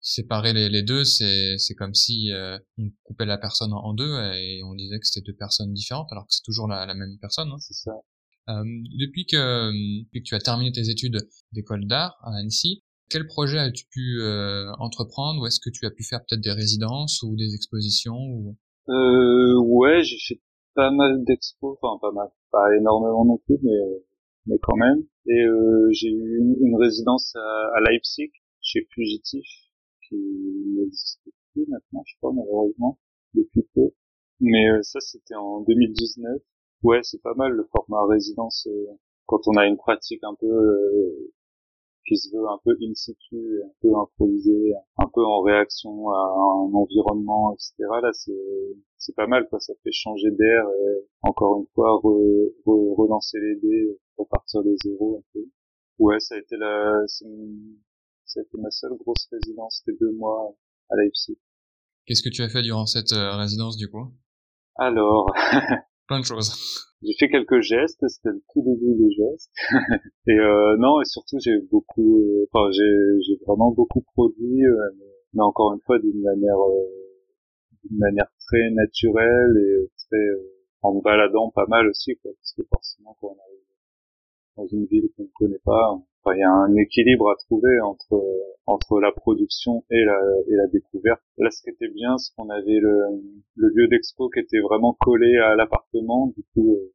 séparer 0.00 0.52
les, 0.52 0.68
les 0.68 0.82
deux, 0.82 1.04
c'est 1.04 1.56
c'est 1.58 1.74
comme 1.74 1.94
si 1.94 2.30
euh, 2.30 2.58
on 2.78 2.90
coupait 3.04 3.26
la 3.26 3.38
personne 3.38 3.72
en, 3.72 3.94
deux 3.94 4.20
et 4.34 4.62
on 4.64 4.74
disait 4.74 4.98
que 4.98 5.06
c'était 5.06 5.24
deux 5.24 5.36
personnes 5.36 5.72
différentes, 5.72 6.12
alors 6.12 6.24
que 6.24 6.32
c'est 6.32 6.44
toujours 6.44 6.68
la, 6.68 6.86
la 6.86 6.94
même 6.94 7.16
personne. 7.20 7.48
Hein. 7.50 7.58
C'est 7.58 7.74
ça. 7.74 7.92
Euh, 8.50 8.62
depuis 8.98 9.24
que 9.24 9.72
depuis 10.04 10.22
que 10.22 10.28
tu 10.28 10.34
as 10.34 10.40
terminé 10.40 10.70
tes 10.70 10.90
études 10.90 11.26
d'école 11.52 11.86
d'art 11.86 12.16
à 12.22 12.36
Annecy, 12.36 12.82
quel 13.08 13.26
projet 13.26 13.58
as-tu 13.58 13.86
pu 13.90 14.20
euh, 14.20 14.70
entreprendre 14.78 15.40
ou 15.40 15.46
est-ce 15.46 15.60
que 15.60 15.70
tu 15.70 15.86
as 15.86 15.90
pu 15.90 16.04
faire 16.04 16.20
peut-être 16.20 16.42
des 16.42 16.52
résidences 16.52 17.22
ou 17.22 17.36
des 17.36 17.54
expositions 17.54 18.18
ou... 18.18 18.56
euh, 18.90 19.58
Ouais, 19.60 20.02
j'ai 20.02 20.18
fait 20.18 20.40
pas 20.74 20.90
mal 20.90 21.24
d'expos, 21.24 21.78
enfin 21.80 21.98
pas 22.00 22.12
mal, 22.12 22.28
pas 22.54 22.76
énormément 22.76 23.24
non 23.24 23.38
plus, 23.38 23.58
mais 23.62 23.78
mais 24.46 24.58
quand 24.62 24.76
même. 24.76 25.02
Et 25.26 25.42
euh, 25.42 25.88
j'ai 25.92 26.10
eu 26.10 26.38
une, 26.60 26.76
résidence 26.76 27.34
à, 27.36 27.76
à, 27.76 27.80
Leipzig 27.80 28.30
chez 28.60 28.86
Fugitif, 28.92 29.46
qui 30.08 30.16
n'existe 30.76 31.22
plus 31.52 31.66
maintenant, 31.68 32.02
je 32.06 32.16
crois 32.18 32.32
malheureusement 32.32 32.98
depuis 33.34 33.66
peu. 33.74 33.90
Mais 34.40 34.70
euh, 34.70 34.82
ça 34.82 35.00
c'était 35.00 35.34
en 35.34 35.62
2019. 35.62 36.40
Ouais, 36.82 37.00
c'est 37.02 37.22
pas 37.22 37.34
mal 37.34 37.52
le 37.52 37.64
format 37.72 38.06
résidence 38.06 38.68
euh, 38.70 38.86
quand 39.26 39.40
on 39.46 39.56
a 39.56 39.66
une 39.66 39.76
pratique 39.78 40.22
un 40.22 40.34
peu 40.34 40.46
euh, 40.46 41.32
qui 42.06 42.16
se 42.16 42.34
veut 42.34 42.46
un 42.48 42.58
peu 42.64 42.76
in 42.82 42.94
situ, 42.94 43.62
un 43.64 43.72
peu 43.80 43.88
improvisé, 43.96 44.72
un 44.98 45.08
peu 45.12 45.24
en 45.24 45.40
réaction 45.40 46.10
à 46.10 46.18
un 46.18 46.74
environnement, 46.74 47.54
etc. 47.54 47.74
Là, 48.02 48.10
c'est 48.12 48.32
c'est 48.98 49.14
pas 49.14 49.26
mal, 49.26 49.48
quoi. 49.48 49.60
Ça 49.60 49.74
fait 49.82 49.92
changer 49.92 50.30
d'air 50.30 50.64
et 50.68 51.08
encore 51.22 51.58
une 51.58 51.66
fois 51.74 52.00
relancer 52.02 53.38
les 53.40 53.56
dés, 53.56 53.98
repartir 54.16 54.62
de 54.62 54.74
zéro 54.82 55.18
un 55.18 55.24
peu. 55.32 55.44
Ouais, 55.98 56.18
ça 56.20 56.34
a 56.34 56.38
été 56.38 56.56
la, 56.56 57.02
ça 57.06 58.40
a 58.40 58.42
été 58.42 58.58
ma 58.58 58.70
seule 58.70 58.96
grosse 58.98 59.28
résidence, 59.30 59.82
c'était 59.84 59.96
deux 60.00 60.12
mois 60.12 60.54
à 60.90 60.96
Leipzig. 60.96 61.38
Qu'est-ce 62.06 62.22
que 62.22 62.28
tu 62.28 62.42
as 62.42 62.48
fait 62.48 62.62
durant 62.62 62.86
cette 62.86 63.12
euh, 63.12 63.36
résidence 63.36 63.76
du 63.76 63.88
coup? 63.88 64.12
Alors, 64.76 65.32
plein 66.06 66.20
de 66.20 66.24
choses. 66.24 66.52
J'ai 67.02 67.14
fait 67.18 67.28
quelques 67.28 67.60
gestes, 67.60 68.04
c'était 68.08 68.30
le 68.30 68.42
tout 68.52 68.62
début 68.62 68.94
des 68.96 69.10
gestes. 69.14 69.52
et 70.26 70.38
euh, 70.38 70.76
non, 70.78 71.00
et 71.00 71.04
surtout 71.04 71.36
j'ai 71.38 71.58
beaucoup, 71.70 72.20
euh, 72.20 72.46
enfin 72.50 72.70
j'ai 72.72 73.36
vraiment 73.46 73.70
beaucoup 73.72 74.02
produit, 74.14 74.64
euh, 74.64 74.76
mais 75.34 75.42
encore 75.42 75.74
une 75.74 75.80
fois 75.80 75.98
d'une 75.98 76.22
manière 76.22 76.58
d'une 77.84 77.98
manière 77.98 78.30
très 78.46 78.70
naturelle 78.70 79.56
et 79.58 79.90
très 80.08 80.26
en 80.82 80.94
me 80.94 81.02
baladant 81.02 81.50
pas 81.50 81.66
mal 81.68 81.88
aussi, 81.88 82.16
quoi, 82.22 82.30
parce 82.32 82.52
que 82.54 82.62
forcément 82.72 83.16
quand 83.20 83.28
on 83.28 83.40
arrive 83.40 83.60
dans 84.56 84.66
une 84.66 84.86
ville 84.86 85.08
qu'on 85.16 85.24
ne 85.24 85.28
connaît 85.34 85.62
pas, 85.64 85.98
il 86.32 86.38
y 86.38 86.42
a 86.42 86.50
un 86.50 86.74
équilibre 86.76 87.30
à 87.30 87.36
trouver 87.36 87.80
entre 87.80 88.22
entre 88.66 89.00
la 89.00 89.12
production 89.12 89.84
et 89.90 90.04
la 90.04 90.18
et 90.48 90.56
la 90.56 90.66
découverte. 90.68 91.22
Là, 91.38 91.50
ce 91.50 91.62
qui 91.62 91.70
était 91.70 91.88
bien, 91.88 92.16
c'est 92.18 92.34
qu'on 92.34 92.48
avait 92.50 92.80
le, 92.80 93.22
le 93.56 93.68
lieu 93.68 93.88
d'expo 93.88 94.28
qui 94.30 94.40
était 94.40 94.60
vraiment 94.60 94.96
collé 95.00 95.36
à 95.38 95.54
l'appartement. 95.54 96.28
Du 96.36 96.42
coup, 96.54 96.74
euh, 96.74 96.92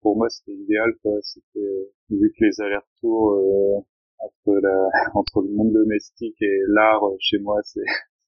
pour 0.00 0.16
moi, 0.16 0.28
c'était 0.28 0.52
idéal. 0.52 0.94
Quoi. 1.02 1.12
C'était 1.22 1.58
euh, 1.58 1.92
vu 2.10 2.32
que 2.38 2.44
les 2.44 2.60
allers-retours 2.60 3.32
euh, 3.32 3.80
entre 4.18 4.60
la 4.60 4.88
entre 5.14 5.42
le 5.42 5.54
monde 5.54 5.72
domestique 5.72 6.40
et 6.40 6.58
l'art 6.68 7.02
chez 7.20 7.38
moi, 7.38 7.58
c'est 7.64 7.80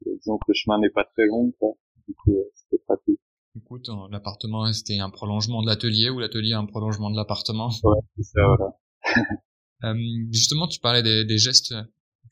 disons 0.05 0.39
que 0.39 0.45
le 0.49 0.55
chemin 0.55 0.81
n'est 0.81 0.91
pas 0.91 1.05
très 1.05 1.27
long. 1.27 1.53
Quoi. 1.59 1.75
Du 2.09 2.15
coup, 2.15 2.37
c'était 2.55 2.83
pratique. 2.85 3.21
Écoute, 3.57 3.89
l'appartement, 4.11 4.73
c'était 4.73 4.99
un 4.99 5.11
prolongement 5.11 5.63
de 5.63 5.67
l'atelier 5.67 6.09
ou 6.09 6.21
l'atelier 6.21 6.53
un 6.53 6.67
prolongement 6.67 7.11
de 7.11 7.17
l'appartement? 7.17 7.69
Ouais, 7.83 7.99
c'est 8.17 8.23
ça, 8.23 8.47
voilà. 8.47 8.77
Euh, 9.83 9.95
justement, 10.31 10.69
tu 10.69 10.79
parlais 10.79 11.03
des, 11.03 11.25
des, 11.25 11.39
gestes 11.39 11.75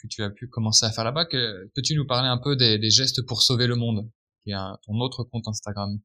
que 0.01 0.07
tu 0.09 0.23
as 0.23 0.31
pu 0.31 0.49
commencer 0.49 0.87
à 0.87 0.91
faire 0.91 1.05
là-bas. 1.05 1.27
Que, 1.27 1.67
peux-tu 1.75 1.95
nous 1.95 2.07
parler 2.07 2.29
un 2.29 2.39
peu 2.39 2.57
des, 2.57 2.79
des, 2.79 2.91
gestes 2.91 3.27
pour 3.27 3.43
sauver 3.43 3.67
le 3.67 3.77
monde, 3.77 4.09
qui 4.45 4.53
est 4.53 4.57
ton 4.87 5.01
autre 5.01 5.25
compte 5.25 5.49
Instagram? 5.49 5.99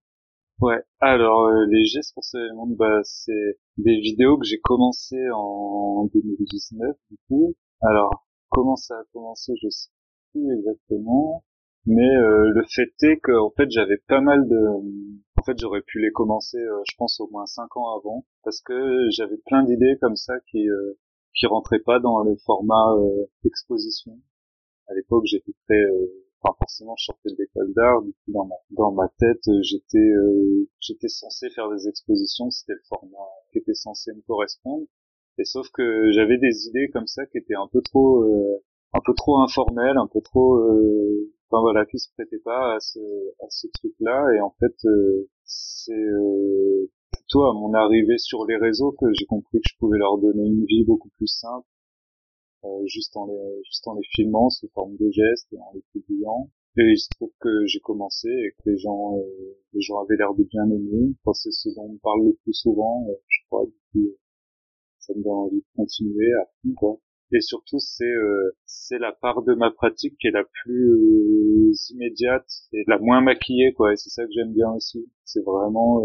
Ouais. 0.61 0.81
Alors 0.99 1.45
euh, 1.45 1.65
les 1.69 1.85
gestes 1.85 2.13
pour 2.13 2.23
sauver 2.23 2.47
le 2.47 2.55
monde, 2.55 2.75
bah 2.77 3.01
c'est 3.03 3.57
des 3.77 3.99
vidéos 3.99 4.37
que 4.37 4.45
j'ai 4.45 4.59
commencé 4.59 5.17
en 5.33 6.07
2019 6.13 6.95
du 7.09 7.17
coup. 7.27 7.55
Alors 7.81 8.27
comment 8.49 8.75
ça 8.75 8.95
a 8.95 9.03
commencé, 9.11 9.53
je 9.61 9.69
sais 9.69 9.89
plus 10.31 10.57
exactement, 10.57 11.43
mais 11.85 12.07
euh, 12.07 12.49
le 12.53 12.63
fait 12.69 12.93
est 13.01 13.19
que 13.19 13.37
en 13.37 13.51
fait 13.57 13.69
j'avais 13.71 13.97
pas 14.07 14.21
mal 14.21 14.47
de, 14.47 14.67
en 15.37 15.43
fait 15.43 15.59
j'aurais 15.59 15.81
pu 15.81 15.99
les 15.99 16.11
commencer, 16.11 16.59
je 16.59 16.95
pense 16.97 17.19
au 17.19 17.27
moins 17.31 17.45
cinq 17.45 17.75
ans 17.75 17.97
avant, 17.97 18.25
parce 18.43 18.61
que 18.61 19.09
j'avais 19.09 19.37
plein 19.47 19.63
d'idées 19.63 19.97
comme 20.01 20.15
ça 20.15 20.35
qui 20.51 20.65
qui 21.35 21.45
rentrait 21.47 21.79
pas 21.79 21.99
dans 21.99 22.23
le 22.23 22.35
format 22.37 22.95
euh, 22.95 23.25
exposition. 23.45 24.19
À 24.87 24.93
l'époque, 24.93 25.23
j'étais 25.25 25.53
très, 25.67 25.79
euh, 25.79 26.07
enfin 26.41 26.55
forcément, 26.59 26.95
je 26.97 27.05
sortais 27.05 27.29
de 27.29 27.35
l'école 27.39 27.73
d'art, 27.73 28.01
du 28.01 28.11
coup 28.11 28.33
dans 28.71 28.91
ma 28.91 29.07
tête, 29.19 29.47
euh, 29.47 29.61
j'étais 29.63 29.97
euh, 29.97 30.69
j'étais 30.79 31.07
censé 31.07 31.49
faire 31.49 31.69
des 31.69 31.87
expositions, 31.87 32.51
c'était 32.51 32.73
le 32.73 32.81
format 32.87 33.29
qui 33.51 33.59
était 33.59 33.73
censé 33.73 34.13
me 34.13 34.21
correspondre. 34.21 34.85
Et 35.39 35.45
sauf 35.45 35.69
que 35.71 36.11
j'avais 36.11 36.37
des 36.37 36.67
idées 36.67 36.89
comme 36.91 37.07
ça 37.07 37.25
qui 37.25 37.37
étaient 37.37 37.55
un 37.55 37.67
peu 37.71 37.81
trop 37.81 38.23
un 38.93 38.99
peu 39.03 39.13
trop 39.15 39.39
informelles, 39.39 39.97
un 39.97 40.07
peu 40.07 40.21
trop 40.21 40.59
enfin 41.49 41.61
voilà, 41.61 41.85
qui 41.87 41.97
se 41.97 42.09
prêtaient 42.13 42.37
pas 42.43 42.75
à 42.75 42.79
ce 42.79 42.99
à 43.41 43.49
ce 43.49 43.67
truc-là 43.73 44.27
et 44.35 44.41
en 44.41 44.51
fait 44.59 44.75
c'est 45.45 45.93
plutôt 47.13 47.43
à 47.45 47.53
mon 47.53 47.73
arrivée 47.73 48.17
sur 48.17 48.45
les 48.45 48.57
réseaux 48.57 48.91
que 48.91 49.05
j'ai 49.13 49.25
compris 49.25 49.59
que 49.59 49.69
je 49.69 49.77
pouvais 49.77 49.97
leur 49.97 50.17
donner 50.17 50.45
une 50.45 50.65
vie 50.65 50.83
beaucoup 50.83 51.09
plus 51.17 51.27
simple, 51.27 51.67
euh, 52.65 52.85
juste 52.85 53.15
en 53.17 53.25
les 53.27 53.61
juste 53.65 53.87
en 53.87 53.95
les 53.95 54.07
filmant 54.15 54.49
sous 54.49 54.69
forme 54.73 54.95
de 54.97 55.09
gestes 55.11 55.51
et 55.53 55.57
en 55.57 55.71
les 55.73 55.83
publiant. 55.93 56.49
Et 56.77 56.83
il 56.91 56.97
se 56.97 57.09
trouve 57.15 57.31
que 57.39 57.65
j'ai 57.67 57.79
commencé 57.79 58.29
et 58.29 58.51
que 58.51 58.69
les 58.69 58.77
gens 58.77 59.17
euh, 59.17 59.57
les 59.73 59.81
gens 59.81 59.99
avaient 59.99 60.15
l'air 60.17 60.33
de 60.33 60.43
bien 60.43 60.65
aimer. 60.65 61.13
Enfin, 61.23 61.33
c'est 61.33 61.51
ce 61.51 61.69
dont 61.75 61.89
on 61.93 61.97
parle 61.97 62.25
le 62.25 62.33
plus 62.43 62.53
souvent, 62.53 63.05
euh, 63.09 63.13
je 63.27 63.39
crois. 63.47 63.65
Du 63.65 63.73
coup, 63.91 64.15
ça 64.99 65.13
me 65.15 65.23
donne 65.23 65.33
envie 65.33 65.59
de 65.59 65.65
continuer 65.75 66.33
à 66.41 66.45
fond, 66.61 66.73
quoi. 66.75 66.99
Et 67.31 67.41
surtout, 67.41 67.79
c'est 67.79 68.13
c'est 68.65 68.99
la 68.99 69.11
part 69.11 69.43
de 69.43 69.53
ma 69.55 69.71
pratique 69.71 70.15
qui 70.19 70.27
est 70.27 70.31
la 70.31 70.45
plus 70.63 71.89
immédiate 71.91 72.47
et 72.73 72.83
la 72.87 72.99
moins 72.99 73.21
maquillée, 73.21 73.73
quoi. 73.73 73.93
Et 73.93 73.95
c'est 73.97 74.09
ça 74.09 74.23
que 74.25 74.31
j'aime 74.33 74.53
bien 74.53 74.71
aussi. 74.71 75.09
C'est 75.25 75.43
vraiment 75.43 76.03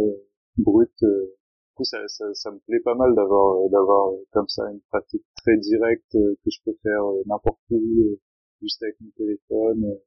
brut. 0.59 0.91
Euh, 1.03 1.27
du 1.69 1.75
coup, 1.75 1.85
ça, 1.85 1.99
ça, 2.09 2.25
ça, 2.35 2.51
me 2.51 2.59
plaît 2.67 2.81
pas 2.81 2.95
mal 2.95 3.15
d'avoir 3.15 3.57
euh, 3.57 3.69
d'avoir 3.69 4.09
euh, 4.11 4.25
comme 4.33 4.49
ça 4.49 4.65
une 4.71 4.81
pratique 4.91 5.25
très 5.37 5.57
directe 5.57 6.13
que 6.13 6.51
je 6.51 6.59
peux 6.65 6.77
faire 6.83 7.03
n'importe 7.27 7.61
où, 7.71 8.19
juste 8.61 8.83
avec 8.83 8.97
mon 9.01 9.11
téléphone. 9.17 9.99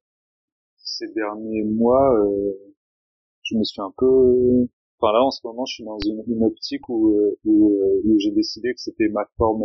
Ces 0.77 1.07
derniers 1.13 1.63
mois, 1.63 2.13
je 3.43 3.55
me 3.55 3.63
suis 3.63 3.81
un 3.81 3.93
peu 3.97 4.67
enfin 4.99 5.13
là 5.13 5.23
en 5.23 5.31
ce 5.31 5.39
moment 5.43 5.65
je 5.65 5.75
suis 5.75 5.83
dans 5.83 5.97
une, 5.99 6.23
une 6.27 6.43
optique 6.43 6.87
où 6.89 7.15
où, 7.45 7.73
où 8.03 8.19
j'ai 8.19 8.31
décidé 8.31 8.73
que 8.73 8.79
c'était 8.79 9.07
ma 9.09 9.25
forme 9.37 9.63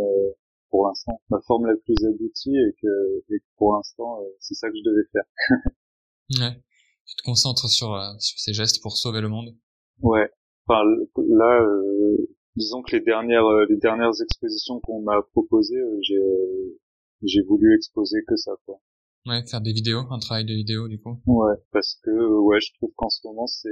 pour 0.69 0.87
l'instant 0.87 1.21
ma 1.29 1.39
forme 1.41 1.67
la 1.67 1.75
plus 1.75 1.95
aboutie 2.05 2.55
et 2.55 2.73
que, 2.81 3.17
et 3.29 3.39
que 3.39 3.45
pour 3.57 3.73
l'instant 3.73 4.19
c'est 4.39 4.55
ça 4.55 4.69
que 4.69 4.75
je 4.77 4.89
devais 4.89 5.07
faire 5.11 5.23
ouais 6.41 6.61
tu 7.05 7.15
te 7.15 7.23
concentres 7.23 7.69
sur 7.69 7.89
sur 8.19 8.39
ces 8.39 8.53
gestes 8.53 8.81
pour 8.81 8.95
sauver 8.95 9.21
le 9.21 9.29
monde 9.29 9.55
ouais 10.01 10.31
enfin 10.67 10.83
là 11.17 11.61
euh, 11.61 12.17
disons 12.55 12.81
que 12.81 12.95
les 12.95 13.01
dernières 13.01 13.45
euh, 13.45 13.65
les 13.69 13.77
dernières 13.77 14.21
expositions 14.21 14.79
qu'on 14.81 15.01
m'a 15.01 15.21
proposées 15.31 15.77
euh, 15.77 15.97
j'ai 16.01 16.21
j'ai 17.23 17.41
voulu 17.41 17.75
exposer 17.75 18.19
que 18.27 18.35
ça 18.35 18.51
quoi. 18.65 18.79
Ouais 19.25 19.43
faire 19.45 19.61
des 19.61 19.73
vidéos 19.73 20.01
un 20.11 20.19
travail 20.19 20.45
de 20.45 20.53
vidéo 20.53 20.87
du 20.87 20.99
coup. 20.99 21.19
Ouais 21.25 21.55
parce 21.71 21.99
que 22.03 22.11
ouais 22.11 22.59
je 22.59 22.73
trouve 22.75 22.91
qu'en 22.95 23.09
ce 23.09 23.25
moment 23.25 23.47
c'est 23.47 23.69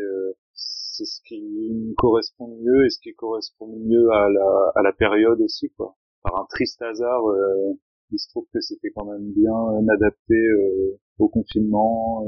c'est 0.53 1.05
ce 1.05 1.19
qui 1.27 1.41
me 1.41 1.93
correspond 1.95 2.57
mieux 2.61 2.85
et 2.85 2.89
ce 2.89 2.99
qui 2.99 3.13
correspond 3.13 3.67
mieux 3.67 4.09
à 4.11 4.29
la 4.29 4.71
à 4.75 4.81
la 4.81 4.93
période 4.93 5.39
aussi 5.41 5.69
quoi. 5.77 5.95
Par 6.23 6.39
un 6.39 6.45
triste 6.49 6.81
hasard 6.81 7.21
il 8.11 8.19
se 8.19 8.29
trouve 8.29 8.45
que 8.53 8.61
c'était 8.61 8.91
quand 8.95 9.05
même 9.05 9.31
bien 9.33 9.87
adapté 9.93 10.35
au 11.19 11.29
confinement 11.29 12.25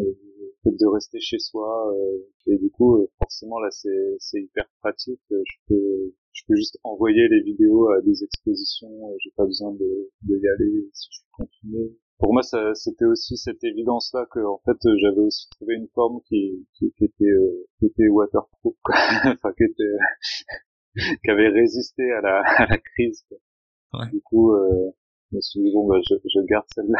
de 0.76 0.86
rester 0.88 1.20
chez 1.20 1.40
soi 1.40 1.94
euh, 1.94 2.18
et 2.48 2.58
du 2.58 2.70
coup 2.72 2.96
euh, 2.98 3.08
forcément 3.20 3.60
là 3.60 3.70
c'est 3.72 4.16
c'est 4.20 4.42
hyper 4.42 4.66
pratique 4.82 5.22
euh, 5.32 5.42
je 5.46 5.56
peux 5.68 6.14
je 6.34 6.44
peux 6.48 6.56
juste 6.56 6.78
envoyer 6.84 7.28
les 7.30 7.42
vidéos 7.42 7.90
à 7.90 8.02
des 8.02 8.24
expositions 8.24 8.90
j'ai 9.24 9.32
pas 9.36 9.46
besoin 9.46 9.72
de, 9.74 10.10
de 10.24 10.36
y 10.38 10.48
aller 10.50 10.90
si 10.94 11.08
je 11.12 11.18
suis 11.18 11.28
confiné. 11.32 11.92
Pour 12.20 12.34
moi 12.34 12.42
ça 12.44 12.74
c'était 12.76 13.06
aussi 13.06 13.38
cette 13.38 13.64
évidence 13.64 14.12
là 14.14 14.26
que 14.32 14.40
en 14.40 14.60
fait 14.66 14.78
j'avais 14.98 15.22
aussi 15.22 15.48
trouvé 15.52 15.76
une 15.76 15.88
forme 15.94 16.22
qui 16.28 16.68
qui, 16.78 16.92
qui 16.98 17.06
était 17.06 17.36
qui 17.80 17.86
était 17.86 18.08
waterproof 18.10 18.76
enfin 19.26 19.54
qui 19.58 19.64
était 19.64 19.96
qui 21.24 21.30
avait 21.32 21.50
résisté 21.50 22.12
à 22.12 22.22
la 22.22 22.42
à 22.58 22.66
la 22.68 22.78
crise 22.78 23.24
Ouais. 23.94 24.10
du 24.12 24.22
coup 24.22 24.52
euh, 24.54 24.92
je 25.32 25.38
me 25.38 25.42
suis 25.42 25.62
dit 25.62 25.72
bon 25.74 25.88
bah 25.88 25.96
je, 26.10 26.16
je 26.16 26.40
garde 26.46 26.66
celle-là 26.76 27.00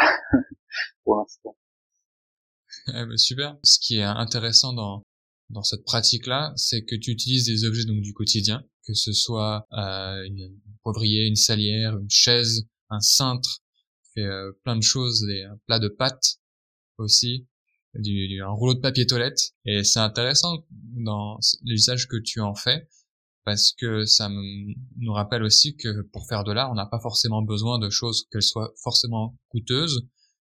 pour 1.04 1.18
l'instant 1.18 1.56
eh 2.90 3.06
ben, 3.06 3.18
super. 3.18 3.58
Ce 3.64 3.80
qui 3.80 3.98
est 3.98 4.04
intéressant 4.04 4.74
dans 4.74 5.04
dans 5.50 5.64
cette 5.64 5.84
pratique-là, 5.86 6.52
c'est 6.56 6.84
que 6.84 6.96
tu 6.96 7.12
utilises 7.12 7.46
des 7.46 7.64
objets 7.64 7.86
donc 7.86 8.02
du 8.02 8.14
quotidien, 8.14 8.64
que 8.86 8.94
ce 8.94 9.14
soit 9.14 9.66
euh, 9.74 10.24
une 10.26 10.60
poivrier, 10.84 11.26
une 11.26 11.36
salière, 11.36 11.98
une 11.98 12.10
chaise, 12.10 12.68
un 12.90 13.00
cintre, 13.00 13.62
fais 14.14 14.26
euh, 14.26 14.52
plein 14.64 14.76
de 14.76 14.84
choses, 14.84 15.26
des 15.26 15.44
un 15.44 15.58
plat 15.66 15.80
de 15.80 15.88
pâtes, 15.88 16.40
aussi, 16.98 17.48
du, 17.94 18.42
un 18.42 18.50
rouleau 18.50 18.74
de 18.74 18.80
papier 18.80 19.06
toilette. 19.06 19.54
Et 19.66 19.84
c'est 19.84 20.00
intéressant 20.00 20.66
dans 20.70 21.40
l'usage 21.64 22.08
que 22.08 22.18
tu 22.18 22.42
en 22.42 22.56
fais 22.56 22.88
parce 23.46 23.72
que 23.72 24.04
ça 24.04 24.30
nous 24.98 25.14
rappelle 25.14 25.44
aussi 25.44 25.78
que 25.78 26.02
pour 26.12 26.28
faire 26.28 26.44
de 26.44 26.52
l'art, 26.52 26.70
on 26.70 26.76
n'a 26.76 26.86
pas 26.86 27.00
forcément 27.00 27.42
besoin 27.42 27.80
de 27.80 27.90
choses 27.90 28.28
qu'elles 28.30 28.44
soient 28.44 28.74
forcément 28.84 29.38
coûteuses 29.50 30.06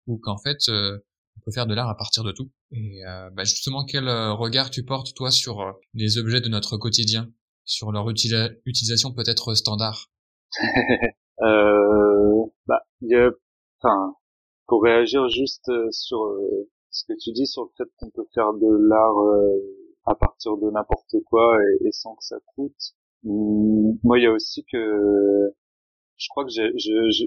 ou 0.08 0.18
qu'en 0.18 0.38
fait, 0.38 0.58
euh, 0.70 1.00
on 1.38 1.42
peut 1.42 1.52
faire 1.52 1.68
de 1.68 1.74
l'art 1.74 1.90
à 1.90 1.96
partir 1.96 2.24
de 2.24 2.32
tout. 2.32 2.50
Et 2.72 3.06
euh, 3.06 3.30
bah 3.32 3.44
justement, 3.44 3.86
quel 3.86 4.08
euh, 4.08 4.34
regard 4.34 4.70
tu 4.70 4.84
portes 4.84 5.14
toi 5.16 5.32
sur 5.32 5.76
les 5.94 6.18
objets 6.18 6.42
de 6.42 6.50
notre 6.50 6.78
quotidien, 6.78 7.32
sur 7.64 7.92
leur 7.92 8.10
utilisation 8.10 9.14
peut-être 9.14 9.54
standard? 9.56 10.10
Euh, 11.42 12.46
Bah, 12.66 12.82
enfin, 13.82 14.16
pour 14.68 14.82
réagir 14.84 15.28
juste 15.28 15.70
sur 15.92 16.34
ce 16.92 17.04
que 17.04 17.14
tu 17.22 17.34
dis 17.34 17.46
sur 17.46 17.64
le 17.64 17.72
fait 17.76 17.92
qu'on 17.98 18.10
peut 18.10 18.26
faire 18.34 18.54
de 18.54 18.88
l'art 18.88 19.18
à 20.06 20.16
partir 20.16 20.56
de 20.56 20.72
n'importe 20.72 21.14
quoi 21.26 21.58
et, 21.84 21.92
sans 21.92 22.16
que 22.16 22.24
ça 22.24 22.38
coûte. 22.56 22.96
Moi, 23.24 24.18
il 24.20 24.24
y 24.24 24.28
a 24.28 24.32
aussi 24.32 24.64
que 24.72 25.52
je 26.18 26.28
crois 26.30 26.46
que 26.46 26.52
je, 26.52 26.72
je, 26.78 27.26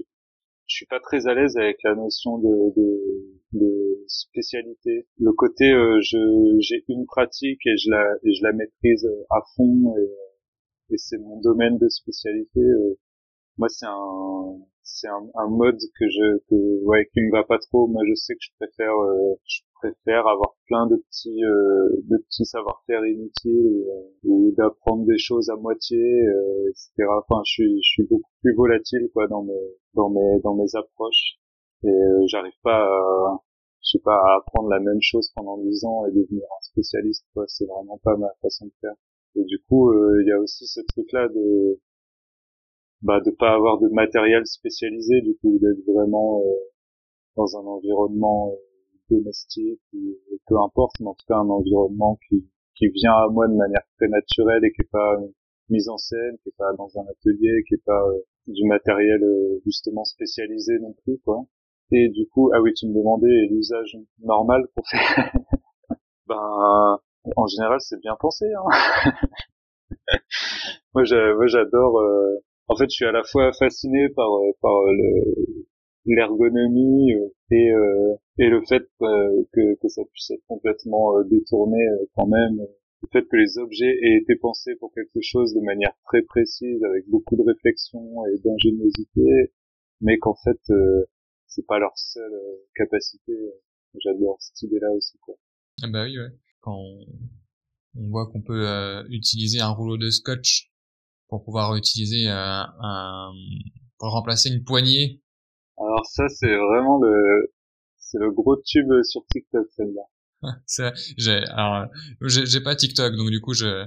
je, 0.68 0.74
suis 0.74 0.86
pas 0.86 1.00
très 1.00 1.26
à 1.26 1.34
l'aise 1.34 1.56
avec 1.56 1.78
la 1.82 1.94
notion 1.94 2.38
de, 2.38 2.74
de, 2.76 3.60
de 3.60 4.04
spécialité. 4.06 5.06
Le 5.18 5.32
côté, 5.32 5.72
euh, 5.72 6.00
je 6.02 6.56
j'ai 6.60 6.84
une 6.88 7.06
pratique 7.06 7.60
et 7.66 7.76
je 7.76 7.90
la 7.90 8.04
et 8.24 8.34
je 8.34 8.42
la 8.42 8.52
maîtrise 8.52 9.08
à 9.30 9.40
fond 9.56 9.94
et, 9.98 10.94
et 10.94 10.98
c'est 10.98 11.18
mon 11.18 11.40
domaine 11.40 11.78
de 11.78 11.88
spécialité. 11.88 12.60
Euh, 12.60 12.98
moi, 13.58 13.68
c'est 13.68 13.86
un 13.86 14.58
c'est 14.82 15.08
un, 15.08 15.26
un, 15.34 15.48
mode 15.48 15.78
que 15.98 16.08
je 16.08 16.38
que 16.48 16.84
ouais 16.84 17.08
qui 17.12 17.20
me 17.20 17.32
va 17.32 17.44
pas 17.44 17.58
trop. 17.58 17.86
Moi, 17.88 18.02
je 18.08 18.14
sais 18.14 18.34
que 18.34 18.40
je 18.42 18.50
préfère 18.58 18.94
euh, 18.94 19.34
préfère 19.80 20.26
avoir 20.26 20.54
plein 20.66 20.86
de 20.86 20.96
petits 20.96 21.44
euh, 21.44 21.88
de 22.10 22.18
petits 22.18 22.44
savoir-faire 22.44 23.04
inutiles 23.06 23.84
euh, 23.88 24.02
ou 24.24 24.52
d'apprendre 24.56 25.06
des 25.06 25.18
choses 25.18 25.50
à 25.50 25.56
moitié 25.56 25.98
euh, 25.98 26.68
etc 26.68 27.08
enfin 27.08 27.42
je 27.46 27.52
suis 27.52 27.76
je 27.82 27.88
suis 27.88 28.02
beaucoup 28.04 28.30
plus 28.42 28.54
volatile 28.54 29.08
quoi 29.12 29.26
dans 29.28 29.42
mes 29.42 29.76
dans 29.94 30.10
mes 30.10 30.40
dans 30.40 30.54
mes 30.54 30.74
approches. 30.74 31.38
Et 31.84 32.00
j'arrive 32.26 32.58
pas 32.62 32.84
à 32.84 33.38
je 33.82 33.90
sais 33.92 34.02
pas 34.02 34.16
à 34.16 34.38
apprendre 34.38 34.68
la 34.68 34.80
même 34.80 35.00
chose 35.00 35.30
pendant 35.34 35.58
dix 35.58 35.84
ans 35.84 36.06
et 36.06 36.10
devenir 36.10 36.42
un 36.44 36.62
spécialiste 36.62 37.24
quoi. 37.34 37.44
C'est 37.46 37.66
vraiment 37.66 37.98
pas 38.02 38.16
ma 38.16 38.30
façon 38.42 38.66
de 38.66 38.72
faire. 38.80 38.94
Et 39.36 39.44
du 39.44 39.58
coup 39.68 39.92
il 40.20 40.26
y 40.26 40.32
a 40.32 40.40
aussi 40.40 40.66
ce 40.66 40.80
truc 40.80 41.10
là 41.12 41.28
de 41.28 41.80
bah 43.02 43.20
de 43.20 43.30
pas 43.30 43.52
avoir 43.54 43.78
de 43.78 43.88
matériel 43.88 44.44
spécialisé 44.46 45.20
du 45.22 45.36
coup 45.36 45.58
d'être 45.60 45.84
vraiment 45.86 46.42
dans 47.36 47.56
un 47.56 47.64
environnement 47.64 48.52
domestique 49.10 49.80
ou 49.92 50.16
peu 50.46 50.60
importe, 50.60 50.94
mais 51.00 51.08
en 51.08 51.14
tout 51.14 51.26
cas 51.26 51.36
un 51.36 51.48
environnement 51.48 52.18
qui, 52.28 52.48
qui 52.76 52.88
vient 52.88 53.12
à 53.12 53.28
moi 53.28 53.48
de 53.48 53.54
manière 53.54 53.82
très 53.96 54.08
naturelle 54.08 54.64
et 54.64 54.72
qui 54.72 54.82
est 54.82 54.90
pas 54.90 55.18
mise 55.68 55.88
en 55.88 55.98
scène, 55.98 56.36
qui 56.42 56.48
est 56.48 56.56
pas 56.56 56.72
dans 56.74 56.88
un 56.96 57.04
atelier, 57.10 57.62
qui 57.66 57.74
est 57.74 57.84
pas 57.84 58.02
euh, 58.08 58.18
du 58.46 58.64
matériel 58.66 59.22
euh, 59.22 59.60
justement 59.64 60.04
spécialisé 60.04 60.78
non 60.80 60.94
plus 61.04 61.18
quoi. 61.24 61.44
Et 61.90 62.08
du 62.10 62.28
coup, 62.28 62.50
ah 62.54 62.60
oui, 62.60 62.72
tu 62.74 62.86
me 62.86 62.94
demandais 62.94 63.46
l'usage 63.50 63.96
normal 64.22 64.66
pour 64.74 64.86
faire. 64.88 65.32
ben, 66.26 66.98
en 67.36 67.46
général, 67.46 67.80
c'est 67.80 67.98
bien 68.00 68.14
pensé. 68.20 68.44
Hein 68.52 69.12
moi, 70.94 71.04
j'adore. 71.04 71.98
Euh, 71.98 72.36
en 72.68 72.76
fait, 72.76 72.84
je 72.90 72.94
suis 72.94 73.06
à 73.06 73.12
la 73.12 73.22
fois 73.24 73.50
fasciné 73.58 74.10
par 74.10 74.28
par 74.60 74.82
le 74.86 75.66
l'ergonomie 76.14 77.12
euh, 77.14 77.28
et 77.50 77.70
euh, 77.72 78.14
et 78.38 78.48
le 78.48 78.62
fait 78.66 78.88
euh, 79.02 79.44
que 79.52 79.78
que 79.80 79.88
ça 79.88 80.02
puisse 80.12 80.30
être 80.30 80.44
complètement 80.46 81.22
détourné 81.24 81.78
quand 82.14 82.26
même 82.26 82.58
le 83.02 83.08
fait 83.12 83.26
que 83.28 83.36
les 83.36 83.58
objets 83.58 83.96
aient 84.02 84.16
été 84.16 84.36
pensés 84.36 84.74
pour 84.76 84.92
quelque 84.92 85.20
chose 85.22 85.54
de 85.54 85.60
manière 85.60 85.92
très 86.04 86.22
précise 86.22 86.82
avec 86.84 87.06
beaucoup 87.08 87.36
de 87.36 87.42
réflexion 87.42 88.00
et 88.26 88.38
d'ingéniosité 88.44 89.52
mais 90.00 90.18
qu'en 90.18 90.34
fait 90.34 90.60
c'est 91.46 91.66
pas 91.66 91.78
leur 91.78 91.96
seule 91.96 92.38
capacité. 92.74 93.32
J'adore 94.00 94.36
cette 94.40 94.62
idée 94.62 94.78
là 94.80 94.92
aussi 94.92 95.18
quoi. 95.18 95.34
Ah 95.82 95.88
bah 95.90 96.04
oui 96.04 96.18
ouais. 96.18 96.30
Quand 96.60 96.76
on, 96.76 98.08
voit 98.10 98.26
qu'on 98.30 98.42
peut 98.42 98.66
utiliser 99.10 99.60
un 99.60 99.70
rouleau 99.70 99.96
de 99.96 100.10
scotch 100.10 100.70
pour 101.28 101.42
pouvoir 101.44 101.74
utiliser 101.76 102.26
un 102.28 103.32
pour 103.98 104.10
remplacer 104.10 104.50
une 104.50 104.62
poignée 104.62 105.20
alors 105.80 106.06
ça, 106.06 106.28
c'est 106.28 106.56
vraiment 106.56 106.98
le, 107.00 107.52
c'est 107.96 108.18
le 108.18 108.30
gros 108.32 108.56
tube 108.56 108.90
sur 109.02 109.24
TikTok, 109.26 109.66
celle-là. 109.76 110.02
c'est, 110.66 110.92
j'ai, 111.16 111.38
alors, 111.48 111.86
j'ai, 112.22 112.60
pas 112.60 112.76
TikTok, 112.76 113.14
donc 113.16 113.30
du 113.30 113.40
coup, 113.40 113.54
je... 113.54 113.86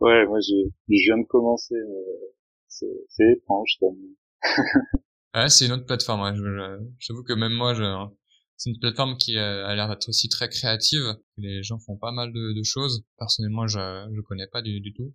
Ouais, 0.00 0.26
moi, 0.26 0.38
je, 0.40 0.68
je 0.88 1.04
viens 1.06 1.18
de 1.18 1.26
commencer, 1.26 1.74
mais 1.74 2.28
c'est, 2.68 2.92
c'est 3.08 3.32
étrange, 3.32 3.78
même. 3.82 3.96
ouais, 5.34 5.48
c'est 5.48 5.66
une 5.66 5.72
autre 5.72 5.86
plateforme, 5.86 6.22
ouais. 6.22 6.34
Je, 6.34 6.78
j'avoue 6.98 7.22
que 7.22 7.34
même 7.34 7.52
moi, 7.52 7.74
je, 7.74 7.84
c'est 8.56 8.70
une 8.70 8.78
plateforme 8.80 9.16
qui 9.16 9.38
a 9.38 9.74
l'air 9.74 9.88
d'être 9.88 10.08
aussi 10.08 10.28
très 10.28 10.48
créative. 10.48 11.04
Les 11.36 11.62
gens 11.62 11.78
font 11.78 11.96
pas 11.96 12.12
mal 12.12 12.32
de, 12.32 12.52
de 12.52 12.62
choses. 12.64 13.04
Personnellement, 13.16 13.66
je, 13.66 13.78
je 13.78 14.20
connais 14.22 14.48
pas 14.48 14.62
du, 14.62 14.80
du 14.80 14.92
tout 14.92 15.14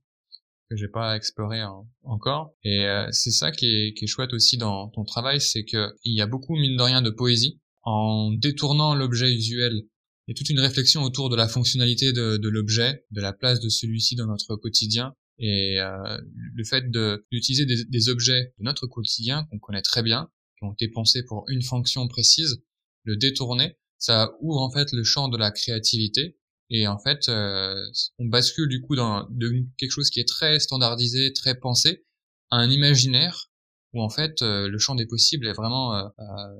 que 0.69 0.75
j'ai 0.75 0.87
pas 0.87 1.15
exploré 1.15 1.61
encore. 2.03 2.53
Et 2.63 2.85
euh, 2.85 3.07
c'est 3.11 3.31
ça 3.31 3.51
qui 3.51 3.65
est, 3.65 3.93
qui 3.93 4.05
est 4.05 4.07
chouette 4.07 4.33
aussi 4.33 4.57
dans 4.57 4.89
ton 4.89 5.03
travail, 5.03 5.41
c'est 5.41 5.63
que 5.63 5.93
il 6.03 6.15
y 6.15 6.21
a 6.21 6.27
beaucoup 6.27 6.55
mine 6.55 6.77
de 6.77 6.83
rien 6.83 7.01
de 7.01 7.09
poésie 7.09 7.59
en 7.83 8.31
détournant 8.31 8.95
l'objet 8.95 9.33
usuel. 9.33 9.83
Il 10.27 10.31
y 10.31 10.33
a 10.33 10.35
toute 10.35 10.49
une 10.49 10.59
réflexion 10.59 11.03
autour 11.03 11.29
de 11.29 11.37
la 11.37 11.47
fonctionnalité 11.47 12.11
de, 12.11 12.35
de 12.37 12.49
l'objet, 12.49 13.05
de 13.11 13.21
la 13.21 13.31
place 13.31 13.61
de 13.61 13.69
celui-ci 13.69 14.15
dans 14.15 14.27
notre 14.27 14.57
quotidien, 14.57 15.13
et 15.39 15.79
euh, 15.79 16.17
le 16.53 16.63
fait 16.65 16.83
d'utiliser 17.31 17.65
des, 17.65 17.85
des, 17.85 18.09
objets 18.09 18.53
de 18.57 18.63
notre 18.63 18.87
quotidien 18.87 19.45
qu'on 19.49 19.59
connaît 19.59 19.81
très 19.81 20.03
bien, 20.03 20.29
qui 20.57 20.65
ont 20.65 20.73
été 20.73 20.89
pensés 20.89 21.23
pour 21.23 21.45
une 21.47 21.61
fonction 21.61 22.07
précise, 22.09 22.61
le 23.03 23.15
détourner, 23.15 23.77
ça 23.99 24.33
ouvre 24.41 24.61
en 24.61 24.71
fait 24.71 24.91
le 24.91 25.03
champ 25.03 25.29
de 25.29 25.37
la 25.37 25.51
créativité 25.51 26.35
et 26.69 26.87
en 26.87 26.97
fait, 26.97 27.29
euh, 27.29 27.75
on 28.19 28.25
bascule 28.25 28.67
du 28.67 28.81
coup 28.81 28.95
dans 28.95 29.25
de 29.29 29.49
quelque 29.77 29.91
chose 29.91 30.09
qui 30.09 30.19
est 30.19 30.27
très 30.27 30.59
standardisé, 30.59 31.31
très 31.33 31.55
pensé, 31.55 32.05
à 32.51 32.57
un 32.57 32.69
imaginaire 32.69 33.49
où 33.93 34.01
en 34.01 34.09
fait 34.09 34.41
euh, 34.41 34.67
le 34.67 34.77
champ 34.77 34.95
des 34.95 35.05
possibles 35.05 35.47
est 35.47 35.53
vraiment 35.53 35.95
euh, 35.95 36.09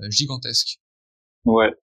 gigantesque. 0.10 0.80
Ouais. 1.46 1.74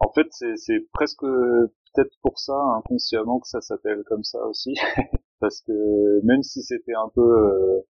En 0.00 0.12
fait, 0.12 0.26
c'est 0.32 0.80
presque 0.92 1.20
peut-être 1.20 2.16
pour 2.22 2.40
ça 2.40 2.58
inconsciemment 2.76 3.38
que 3.38 3.48
ça 3.48 3.60
s'appelle 3.60 4.02
comme 4.06 4.24
ça 4.24 4.44
aussi, 4.46 4.74
parce 5.40 5.60
que 5.60 6.20
même 6.24 6.42
si 6.42 6.62
c'était 6.62 6.94
un 6.94 7.08
peu 7.14 7.84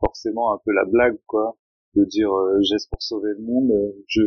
forcément 0.00 0.52
un 0.52 0.58
peu 0.62 0.72
la 0.72 0.84
blague 0.84 1.18
quoi, 1.26 1.56
de 1.94 2.04
dire 2.04 2.30
geste 2.60 2.90
pour 2.90 3.02
sauver 3.02 3.30
le 3.30 3.42
monde, 3.42 3.72
je 4.06 4.20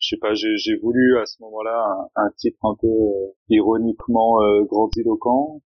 je 0.00 0.08
sais 0.08 0.18
pas, 0.18 0.32
j'ai 0.32 0.76
voulu 0.78 1.18
à 1.18 1.26
ce 1.26 1.36
moment-là 1.42 2.08
un, 2.16 2.30
titre 2.38 2.58
un 2.64 2.74
peu 2.80 2.88
euh, 2.88 3.32
ironiquement 3.50 4.42
euh, 4.42 4.64
grandiloquent, 4.64 5.60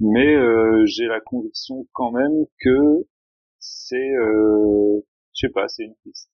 mais 0.00 0.34
euh, 0.34 0.84
j'ai 0.86 1.06
la 1.06 1.20
conviction 1.20 1.86
quand 1.92 2.10
même 2.10 2.44
que 2.60 3.06
c'est, 3.60 4.10
je 4.14 5.00
sais 5.32 5.52
pas, 5.52 5.68
c'est 5.68 5.84
une 5.84 5.94
piste. 6.04 6.30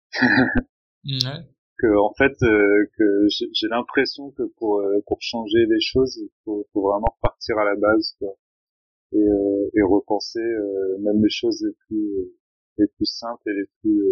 ouais. 1.05 1.44
Que 1.81 1.96
en 1.96 2.12
fait, 2.14 2.35
que 2.40 3.29
j'ai 3.29 3.68
l'impression 3.68 4.33
que 4.33 4.42
pour 4.57 4.83
pour 5.07 5.18
changer 5.20 5.64
les 5.66 5.81
choses, 5.81 6.16
il 6.16 6.29
faut, 6.44 6.66
faut 6.72 6.83
vraiment 6.83 7.07
repartir 7.14 7.57
à 7.57 7.64
la 7.64 7.77
base, 7.77 8.16
quoi. 8.18 8.35
Et, 9.12 9.24
et 9.74 9.83
repenser 9.83 10.42
même 10.98 11.22
les 11.22 11.31
choses 11.31 11.62
les 11.64 11.72
plus 11.87 12.33
les 12.79 12.88
plus 12.88 13.07
simples 13.07 13.48
et 13.48 13.55
les 13.55 13.66
plus 13.81 14.03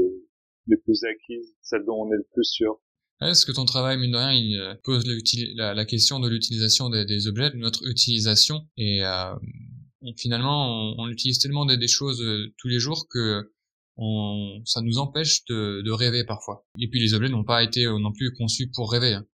les 0.68 0.76
plus 0.76 1.02
acquises, 1.02 1.56
celles 1.60 1.84
dont 1.84 2.04
on 2.04 2.12
est 2.12 2.18
le 2.18 2.26
plus 2.32 2.44
sûr. 2.44 2.80
Est-ce 3.22 3.46
que 3.46 3.52
ton 3.52 3.64
travail, 3.64 3.96
mine 3.96 4.12
de 4.12 4.18
rien, 4.18 4.32
il 4.32 4.56
euh, 4.56 4.74
pose 4.84 5.04
la, 5.06 5.84
question 5.86 6.20
de 6.20 6.28
l'utilisation 6.28 6.90
des, 6.90 7.26
objets, 7.26 7.50
de 7.50 7.56
notre 7.56 7.86
utilisation, 7.86 8.68
et 8.76 9.04
euh, 9.04 9.34
finalement, 10.18 10.94
on, 10.98 11.08
utilise 11.08 11.38
tellement 11.38 11.64
des, 11.64 11.88
choses 11.88 12.20
euh, 12.20 12.52
tous 12.58 12.68
les 12.68 12.78
jours 12.78 13.06
que 13.08 13.50
ça 14.66 14.82
nous 14.82 14.98
empêche 14.98 15.46
de, 15.46 15.90
rêver 15.90 16.24
parfois. 16.24 16.66
Et 16.78 16.88
puis 16.88 17.00
les 17.00 17.14
objets 17.14 17.30
n'ont 17.30 17.44
pas 17.44 17.62
été 17.62 17.86
non 17.86 18.12
plus 18.12 18.34
conçus 18.34 18.70
pour 18.70 18.92
rêver. 18.92 19.14
Hein. 19.14 19.26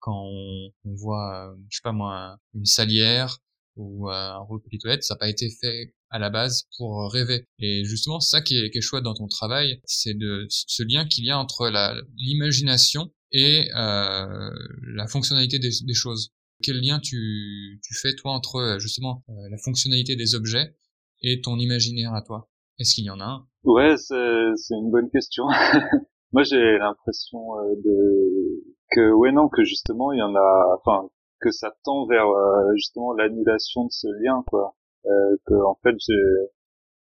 Quand 0.00 0.22
on, 0.22 0.70
on 0.84 0.94
voit, 0.94 1.54
je 1.70 1.76
sais 1.76 1.82
pas 1.82 1.92
moi, 1.92 2.36
une 2.52 2.66
salière 2.66 3.38
ou 3.76 4.10
un 4.10 4.36
rouleau 4.40 4.62
de 4.70 4.78
toilette, 4.78 5.04
ça 5.04 5.14
n'a 5.14 5.18
pas 5.18 5.30
été 5.30 5.48
fait 5.48 5.94
à 6.10 6.18
la 6.18 6.28
base 6.28 6.68
pour 6.76 7.10
rêver. 7.10 7.46
Et 7.58 7.84
justement, 7.84 8.20
ça 8.20 8.42
qui 8.42 8.58
est, 8.58 8.70
qui 8.70 8.78
est 8.78 8.82
chouette 8.82 9.04
dans 9.04 9.14
ton 9.14 9.26
travail, 9.26 9.80
c'est 9.86 10.12
de 10.12 10.46
ce 10.50 10.82
lien 10.82 11.06
qu'il 11.06 11.24
y 11.24 11.30
a 11.30 11.38
entre 11.38 11.70
l'imagination 12.18 13.10
et 13.32 13.68
euh, 13.76 14.50
la 14.94 15.06
fonctionnalité 15.06 15.58
des, 15.58 15.70
des, 15.84 15.94
choses. 15.94 16.32
Quel 16.62 16.80
lien 16.80 17.00
tu, 17.00 17.80
tu 17.82 17.94
fais 17.94 18.14
toi 18.14 18.32
entre 18.32 18.56
euh, 18.56 18.78
justement 18.78 19.24
euh, 19.28 19.32
la 19.50 19.56
fonctionnalité 19.58 20.16
des 20.16 20.34
objets 20.34 20.74
et 21.22 21.40
ton 21.40 21.58
imaginaire 21.58 22.12
à 22.14 22.22
toi? 22.22 22.48
Est-ce 22.78 22.94
qu'il 22.94 23.04
y 23.04 23.10
en 23.10 23.20
a 23.20 23.24
un? 23.24 23.46
Ouais, 23.64 23.96
c'est 23.96 24.74
une 24.74 24.90
bonne 24.90 25.10
question. 25.10 25.44
Moi, 26.32 26.44
j'ai 26.44 26.78
l'impression 26.78 27.58
euh, 27.58 27.74
de 27.84 28.62
que 28.92 29.12
ouais 29.12 29.32
non 29.32 29.48
que 29.48 29.64
justement 29.64 30.12
il 30.12 30.18
y 30.18 30.22
en 30.22 30.34
a 30.34 30.76
enfin 30.76 31.08
que 31.40 31.50
ça 31.50 31.72
tend 31.84 32.06
vers 32.06 32.26
euh, 32.26 32.72
justement 32.74 33.12
l'annulation 33.12 33.84
de 33.84 33.90
ce 33.90 34.08
lien 34.22 34.42
quoi 34.48 34.74
euh, 35.06 35.36
que 35.46 35.54
en 35.54 35.78
fait 35.82 35.94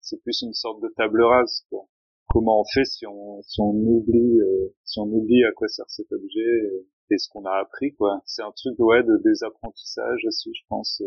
c'est 0.01 0.21
plus 0.23 0.43
une 0.43 0.55
sorte 0.55 0.81
de 0.83 0.93
table 0.97 1.23
rase 1.23 1.65
quoi. 1.71 1.87
Comment 2.33 2.61
on 2.62 2.64
fait 2.64 2.85
si 2.85 3.07
on 3.07 3.42
si 3.42 3.61
on 3.61 3.75
oublie 3.75 4.40
euh, 4.40 4.75
si 4.85 4.99
on 4.99 5.05
oublie 5.05 5.45
à 5.45 5.53
quoi 5.53 5.68
sert 5.68 5.88
cet 5.88 6.11
objet 6.11 6.85
et, 7.11 7.18
ce 7.18 7.29
qu'on 7.29 7.45
a 7.45 7.61
appris 7.61 7.92
quoi. 7.92 8.23
C'est 8.25 8.40
un 8.40 8.53
truc 8.57 8.75
ouais 8.79 9.03
de 9.03 9.21
désapprentissage 9.23 10.21
aussi 10.27 10.51
je 10.55 10.62
pense 10.71 11.03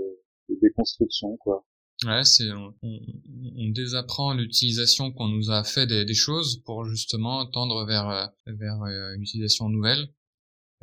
de 0.49 0.55
déconstruction 0.61 1.35
quoi. 1.37 1.65
Ouais, 2.05 2.23
c'est 2.23 2.51
on, 2.51 2.75
on, 2.83 3.69
désapprend 3.69 4.35
l'utilisation 4.35 5.11
qu'on 5.11 5.29
nous 5.29 5.49
a 5.49 5.63
fait 5.63 5.87
des, 5.87 6.05
des, 6.05 6.13
choses 6.13 6.61
pour 6.63 6.85
justement 6.85 7.47
tendre 7.47 7.85
vers 7.87 8.31
vers 8.45 8.83
une 9.15 9.23
utilisation 9.23 9.67
nouvelle 9.69 10.09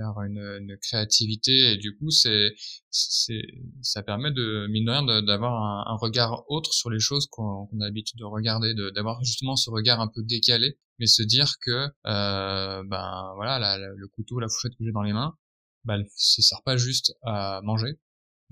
une, 0.03 0.77
créativité 0.81 1.73
et 1.73 1.77
du 1.77 1.97
coup 1.97 2.11
c'est 2.11 2.55
c'est 2.91 3.43
ça 3.83 4.03
permet 4.03 4.31
de 4.33 4.67
mine 4.69 4.85
de 4.87 4.91
rien 4.91 5.23
d'avoir 5.23 5.89
un, 5.89 5.97
regard 5.97 6.45
autre 6.49 6.73
sur 6.73 6.91
les 6.91 7.01
choses 7.01 7.27
qu'on 7.31 7.65
a 7.81 7.85
l'habitude 7.85 8.19
de 8.19 8.25
regarder 8.25 8.75
d'avoir 8.95 9.23
justement 9.25 9.57
ce 9.57 9.71
regard 9.71 10.01
un 10.01 10.09
peu 10.09 10.23
décalé 10.23 10.79
mais 10.99 11.07
se 11.07 11.23
dire 11.23 11.55
que 11.61 11.89
euh, 12.07 12.83
ben 12.85 13.33
voilà 13.37 13.79
le 13.79 14.09
couteau 14.09 14.41
la 14.41 14.49
fourchette 14.49 14.73
que 14.73 14.85
j'ai 14.85 14.93
dans 14.93 15.03
les 15.03 15.13
mains 15.13 15.37
bah 15.85 15.97
ça 16.17 16.43
sert 16.43 16.63
pas 16.63 16.77
juste 16.77 17.15
à 17.23 17.61
manger 17.63 17.99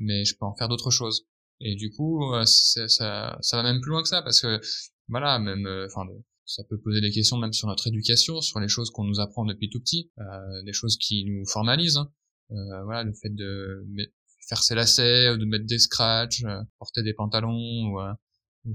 mais 0.01 0.25
je 0.25 0.37
peux 0.37 0.47
en 0.47 0.55
faire 0.55 0.69
d'autres 0.69 0.91
choses. 0.91 1.27
Et 1.61 1.77
du 1.77 1.91
coup 1.91 2.23
ça, 2.47 2.89
ça, 2.89 3.39
ça 3.41 3.57
va 3.57 3.63
même 3.63 3.81
plus 3.81 3.91
loin 3.91 4.03
que 4.03 4.09
ça 4.09 4.23
parce 4.23 4.41
que 4.41 4.61
voilà 5.09 5.39
même 5.39 5.67
euh, 5.67 5.87
enfin 5.87 6.11
ça 6.51 6.65
peut 6.69 6.79
poser 6.79 7.01
des 7.01 7.11
questions 7.11 7.39
même 7.39 7.53
sur 7.53 7.69
notre 7.69 7.87
éducation, 7.87 8.41
sur 8.41 8.59
les 8.59 8.69
choses 8.69 8.91
qu'on 8.91 9.05
nous 9.05 9.21
apprend 9.21 9.45
depuis 9.45 9.71
tout 9.71 9.81
petit, 9.81 10.11
euh, 10.19 10.63
des 10.65 10.73
choses 10.73 10.97
qui 10.99 11.25
nous 11.25 11.47
formalisent. 11.47 11.99
Hein. 11.99 12.11
Euh, 12.51 12.83
voilà, 12.85 13.05
le 13.05 13.13
fait 13.13 13.33
de 13.33 13.87
faire 14.49 14.63
ses 14.63 14.75
lacets, 14.75 15.37
de 15.39 15.45
mettre 15.45 15.67
des 15.67 15.79
scratchs, 15.79 16.43
euh, 16.45 16.61
porter 16.81 17.05
des 17.05 17.15
pantalons 17.15 17.87
ou, 17.87 17.99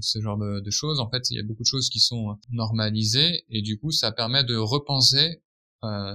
ce 0.00 0.20
genre 0.20 0.38
de, 0.38 0.70
choses. 0.70 0.98
En 1.00 1.10
fait, 1.10 1.30
il 1.30 1.36
y 1.36 1.38
a 1.38 1.44
beaucoup 1.44 1.62
de 1.62 1.68
choses 1.68 1.90
qui 1.90 2.00
sont 2.00 2.36
normalisées 2.50 3.44
et 3.50 3.62
du 3.62 3.78
coup, 3.78 3.92
ça 3.92 4.10
permet 4.10 4.42
de 4.42 4.56
repenser 4.56 5.42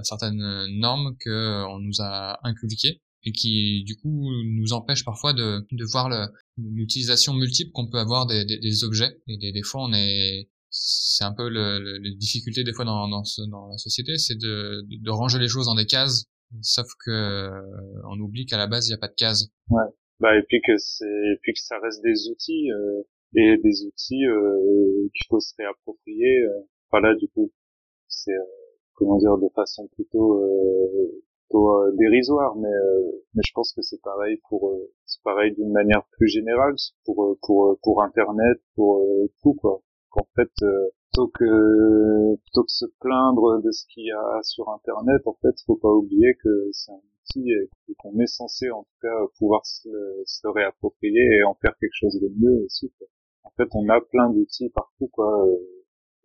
certaines 0.02 0.66
normes 0.78 1.16
que 1.18 1.64
on 1.70 1.78
nous 1.78 2.00
a 2.00 2.38
inculquées 2.46 3.00
et 3.24 3.32
qui 3.32 3.84
du 3.84 3.96
coup 3.96 4.30
nous 4.44 4.74
empêchent 4.74 5.06
parfois 5.06 5.32
de, 5.32 5.66
de 5.70 5.84
voir 5.84 6.10
l'utilisation 6.58 7.32
multiple 7.32 7.70
qu'on 7.72 7.88
peut 7.88 7.98
avoir 7.98 8.26
des, 8.26 8.44
des, 8.44 8.58
des 8.58 8.84
objets 8.84 9.16
et 9.26 9.52
des, 9.52 9.62
fois 9.62 9.84
on 9.84 9.94
est 9.94 10.50
c'est 10.72 11.24
un 11.24 11.34
peu 11.34 11.50
le, 11.50 11.78
le, 11.78 11.98
les 11.98 12.14
difficultés 12.14 12.64
des 12.64 12.72
fois 12.72 12.86
dans, 12.86 13.06
dans, 13.06 13.24
ce, 13.24 13.42
dans 13.42 13.68
la 13.68 13.76
société, 13.76 14.16
c'est 14.16 14.38
de, 14.38 14.82
de, 14.88 15.10
ranger 15.10 15.38
les 15.38 15.46
choses 15.46 15.66
dans 15.66 15.74
des 15.74 15.84
cases, 15.84 16.24
sauf 16.62 16.86
que 17.04 17.10
euh, 17.10 18.02
on 18.08 18.18
oublie 18.18 18.46
qu'à 18.46 18.56
la 18.56 18.66
base 18.66 18.88
il 18.88 18.90
n'y 18.90 18.94
a 18.94 18.98
pas 18.98 19.08
de 19.08 19.14
cases. 19.14 19.48
Ouais. 19.68 19.84
Bah 20.18 20.34
et 20.36 20.42
puis 20.48 20.60
que 20.66 20.72
c'est 20.78 21.38
puis 21.42 21.52
que 21.52 21.60
ça 21.60 21.78
reste 21.78 22.02
des 22.02 22.28
outils 22.30 22.70
euh, 22.72 23.02
et 23.34 23.58
des 23.58 23.84
outils 23.84 24.24
euh, 24.26 25.08
qu'il 25.14 25.26
faut 25.28 25.40
se 25.40 25.52
réapproprier. 25.58 26.40
Euh, 26.40 26.62
enfin 26.88 27.02
là 27.02 27.14
du 27.14 27.28
coup 27.28 27.52
c'est 28.08 28.32
euh, 28.32 28.44
comment 28.94 29.18
dire 29.18 29.36
de 29.36 29.48
façon 29.54 29.88
plutôt 29.88 30.40
plutôt 31.50 31.90
dérisoire, 31.98 32.56
mais 32.56 32.72
mais 33.34 33.42
je 33.46 33.52
pense 33.52 33.74
que 33.74 33.82
c'est 33.82 34.00
pareil 34.00 34.38
pour 34.48 34.72
c'est 35.04 35.22
pareil 35.22 35.52
d'une 35.54 35.72
manière 35.72 36.02
plus 36.12 36.28
générale 36.28 36.76
pour 37.04 37.36
pour 37.42 37.78
pour 37.82 38.02
internet 38.02 38.58
pour 38.74 39.04
tout 39.42 39.54
quoi 39.54 39.82
qu'en 40.12 40.26
fait 40.36 40.52
euh, 40.62 40.90
plutôt 41.12 41.28
que 41.28 42.36
plutôt 42.36 42.64
que 42.64 42.72
se 42.72 42.86
plaindre 43.00 43.60
de 43.62 43.70
ce 43.72 43.84
qu'il 43.86 44.04
y 44.04 44.12
a 44.12 44.42
sur 44.42 44.68
internet 44.70 45.22
en 45.26 45.36
fait 45.42 45.54
faut 45.66 45.76
pas 45.76 45.90
oublier 45.90 46.34
que 46.42 46.68
c'est 46.72 46.92
un 46.92 46.96
outil 46.96 47.50
et 47.50 47.94
qu'on 47.98 48.18
est 48.20 48.26
censé 48.26 48.70
en 48.70 48.82
tout 48.82 48.98
cas 49.00 49.26
pouvoir 49.38 49.64
se, 49.66 49.88
se, 50.26 50.46
réapproprier 50.46 51.22
et 51.38 51.42
en 51.44 51.54
faire 51.54 51.74
quelque 51.80 51.94
chose 51.94 52.20
de 52.20 52.28
mieux 52.36 52.64
aussi 52.64 52.92
en 53.42 53.50
fait 53.56 53.68
on 53.72 53.88
a 53.88 54.00
plein 54.00 54.30
d'outils 54.30 54.70
partout 54.70 55.08
quoi 55.08 55.46
euh, 55.46 55.56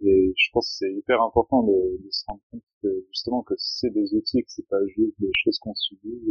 et 0.02 0.34
je 0.38 0.50
pense 0.54 0.70
que 0.70 0.86
c'est 0.86 0.94
hyper 0.94 1.22
important 1.24 1.64
de, 1.64 1.74
se 2.12 2.24
rendre 2.28 2.42
compte 2.52 2.64
que 2.84 2.88
justement 3.10 3.42
que 3.44 3.56
c'est 3.58 3.90
des 3.90 4.14
outils 4.14 4.44
que 4.44 4.50
c'est 4.50 4.68
pas 4.68 4.86
juste 4.88 5.16
des 5.20 5.32
choses 5.44 5.58
qu'on 5.60 5.74
subit 5.74 6.22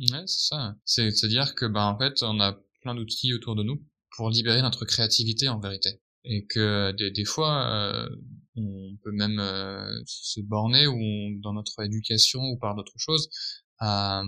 ouais 0.00 0.26
c'est 0.26 0.48
ça. 0.48 0.74
C'est 0.84 1.24
à 1.24 1.28
dire 1.28 1.54
que 1.54 1.66
bah 1.66 1.86
en 1.86 1.98
fait 1.98 2.22
on 2.22 2.38
a 2.40 2.58
plein 2.82 2.94
d'outils 2.94 3.34
autour 3.34 3.54
de 3.54 3.62
nous 3.62 3.80
pour 4.16 4.30
libérer 4.30 4.62
notre 4.62 4.84
créativité 4.84 5.48
en 5.48 5.58
vérité 5.58 6.00
et 6.28 6.46
que 6.46 6.92
des, 6.92 7.10
des 7.10 7.24
fois 7.24 7.72
euh, 7.72 8.08
on 8.56 8.96
peut 9.02 9.12
même 9.12 9.38
euh, 9.40 10.00
se 10.06 10.40
borner 10.40 10.86
ou 10.86 11.40
dans 11.42 11.54
notre 11.54 11.82
éducation 11.82 12.40
ou 12.40 12.58
par 12.58 12.74
d'autres 12.74 12.98
choses 12.98 13.28
à, 13.78 14.22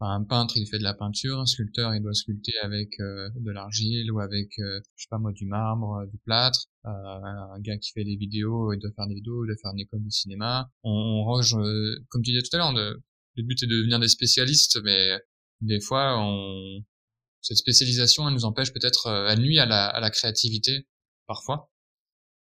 un 0.00 0.22
peintre 0.22 0.56
il 0.56 0.66
fait 0.68 0.78
de 0.78 0.84
la 0.84 0.94
peinture 0.94 1.40
un 1.40 1.46
sculpteur 1.46 1.92
il 1.92 2.02
doit 2.02 2.14
sculpter 2.14 2.56
avec 2.62 3.00
euh, 3.00 3.28
de 3.34 3.50
l'argile 3.50 4.12
ou 4.12 4.20
avec 4.20 4.48
je 4.58 4.80
sais 4.96 5.08
pas 5.10 5.18
moi 5.18 5.32
du 5.32 5.46
marbre 5.46 6.06
du 6.10 6.18
plâtre. 6.18 6.66
Un 6.84 7.60
gars 7.60 7.76
qui 7.76 7.90
fait 7.92 8.04
des 8.04 8.16
vidéos 8.16 8.72
il 8.72 8.78
doit 8.78 8.92
faire 8.94 9.08
des 9.08 9.16
vidéos 9.16 9.44
il 9.44 9.48
doit 9.48 9.56
faire 9.60 9.72
une 9.72 9.80
école 9.80 10.04
de 10.04 10.10
cinéma. 10.10 10.70
On, 10.84 10.90
on 10.92 11.24
range 11.24 11.56
comme 12.10 12.22
tu 12.22 12.30
disais 12.30 12.42
tout 12.42 12.54
à 12.54 12.58
l'heure 12.58 12.72
le 12.72 13.42
but 13.42 13.60
est 13.60 13.66
de 13.66 13.76
devenir 13.76 13.98
des 13.98 14.08
spécialistes 14.08 14.78
mais 14.84 15.18
des 15.62 15.80
fois 15.80 16.16
on 16.20 16.80
cette 17.40 17.56
spécialisation 17.56 18.28
elle 18.28 18.34
nous 18.34 18.44
empêche 18.44 18.72
peut-être 18.72 19.08
elle 19.28 19.40
nuit 19.40 19.58
à 19.58 19.66
la, 19.66 19.88
à 19.88 19.98
la 19.98 20.10
créativité 20.10 20.86
parfois. 21.28 21.70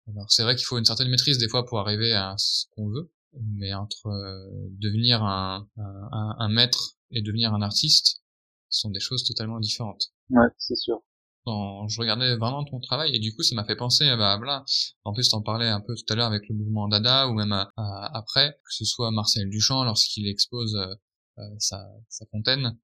Alors 0.07 0.31
c'est 0.31 0.43
vrai 0.43 0.55
qu'il 0.55 0.65
faut 0.65 0.79
une 0.79 0.85
certaine 0.85 1.09
maîtrise 1.09 1.37
des 1.37 1.49
fois 1.49 1.65
pour 1.65 1.79
arriver 1.79 2.13
à 2.13 2.33
ce 2.37 2.65
qu'on 2.71 2.87
veut, 2.89 3.11
mais 3.33 3.73
entre 3.73 4.07
euh, 4.07 4.69
devenir 4.79 5.21
un, 5.21 5.67
un, 5.77 6.35
un, 6.39 6.49
maître 6.49 6.95
et 7.11 7.21
devenir 7.21 7.53
un 7.53 7.61
artiste, 7.61 8.23
ce 8.69 8.81
sont 8.81 8.89
des 8.89 9.01
choses 9.01 9.25
totalement 9.25 9.59
différentes. 9.59 10.11
Ouais, 10.29 10.47
c'est 10.57 10.77
sûr. 10.77 11.03
Quand 11.45 11.87
je 11.87 11.99
regardais 11.99 12.35
vraiment 12.37 12.63
ton 12.65 12.79
travail 12.79 13.15
et 13.15 13.19
du 13.19 13.33
coup 13.35 13.43
ça 13.43 13.55
m'a 13.55 13.65
fait 13.65 13.75
penser, 13.75 14.05
bah 14.17 14.37
voilà, 14.37 14.65
en 15.03 15.13
plus 15.13 15.29
t'en 15.29 15.41
parlais 15.41 15.67
un 15.67 15.81
peu 15.81 15.93
tout 15.95 16.11
à 16.11 16.15
l'heure 16.15 16.27
avec 16.27 16.47
le 16.49 16.55
mouvement 16.55 16.87
Dada 16.87 17.27
ou 17.27 17.33
même 17.33 17.53
après, 17.75 18.51
que 18.51 18.73
ce 18.73 18.85
soit 18.85 19.11
Marcel 19.11 19.49
Duchamp 19.49 19.83
lorsqu'il 19.83 20.27
expose 20.27 20.75
euh, 20.75 20.95
euh, 21.39 21.55
sa, 21.59 21.85
sa, 22.09 22.25
fontaine, 22.31 22.77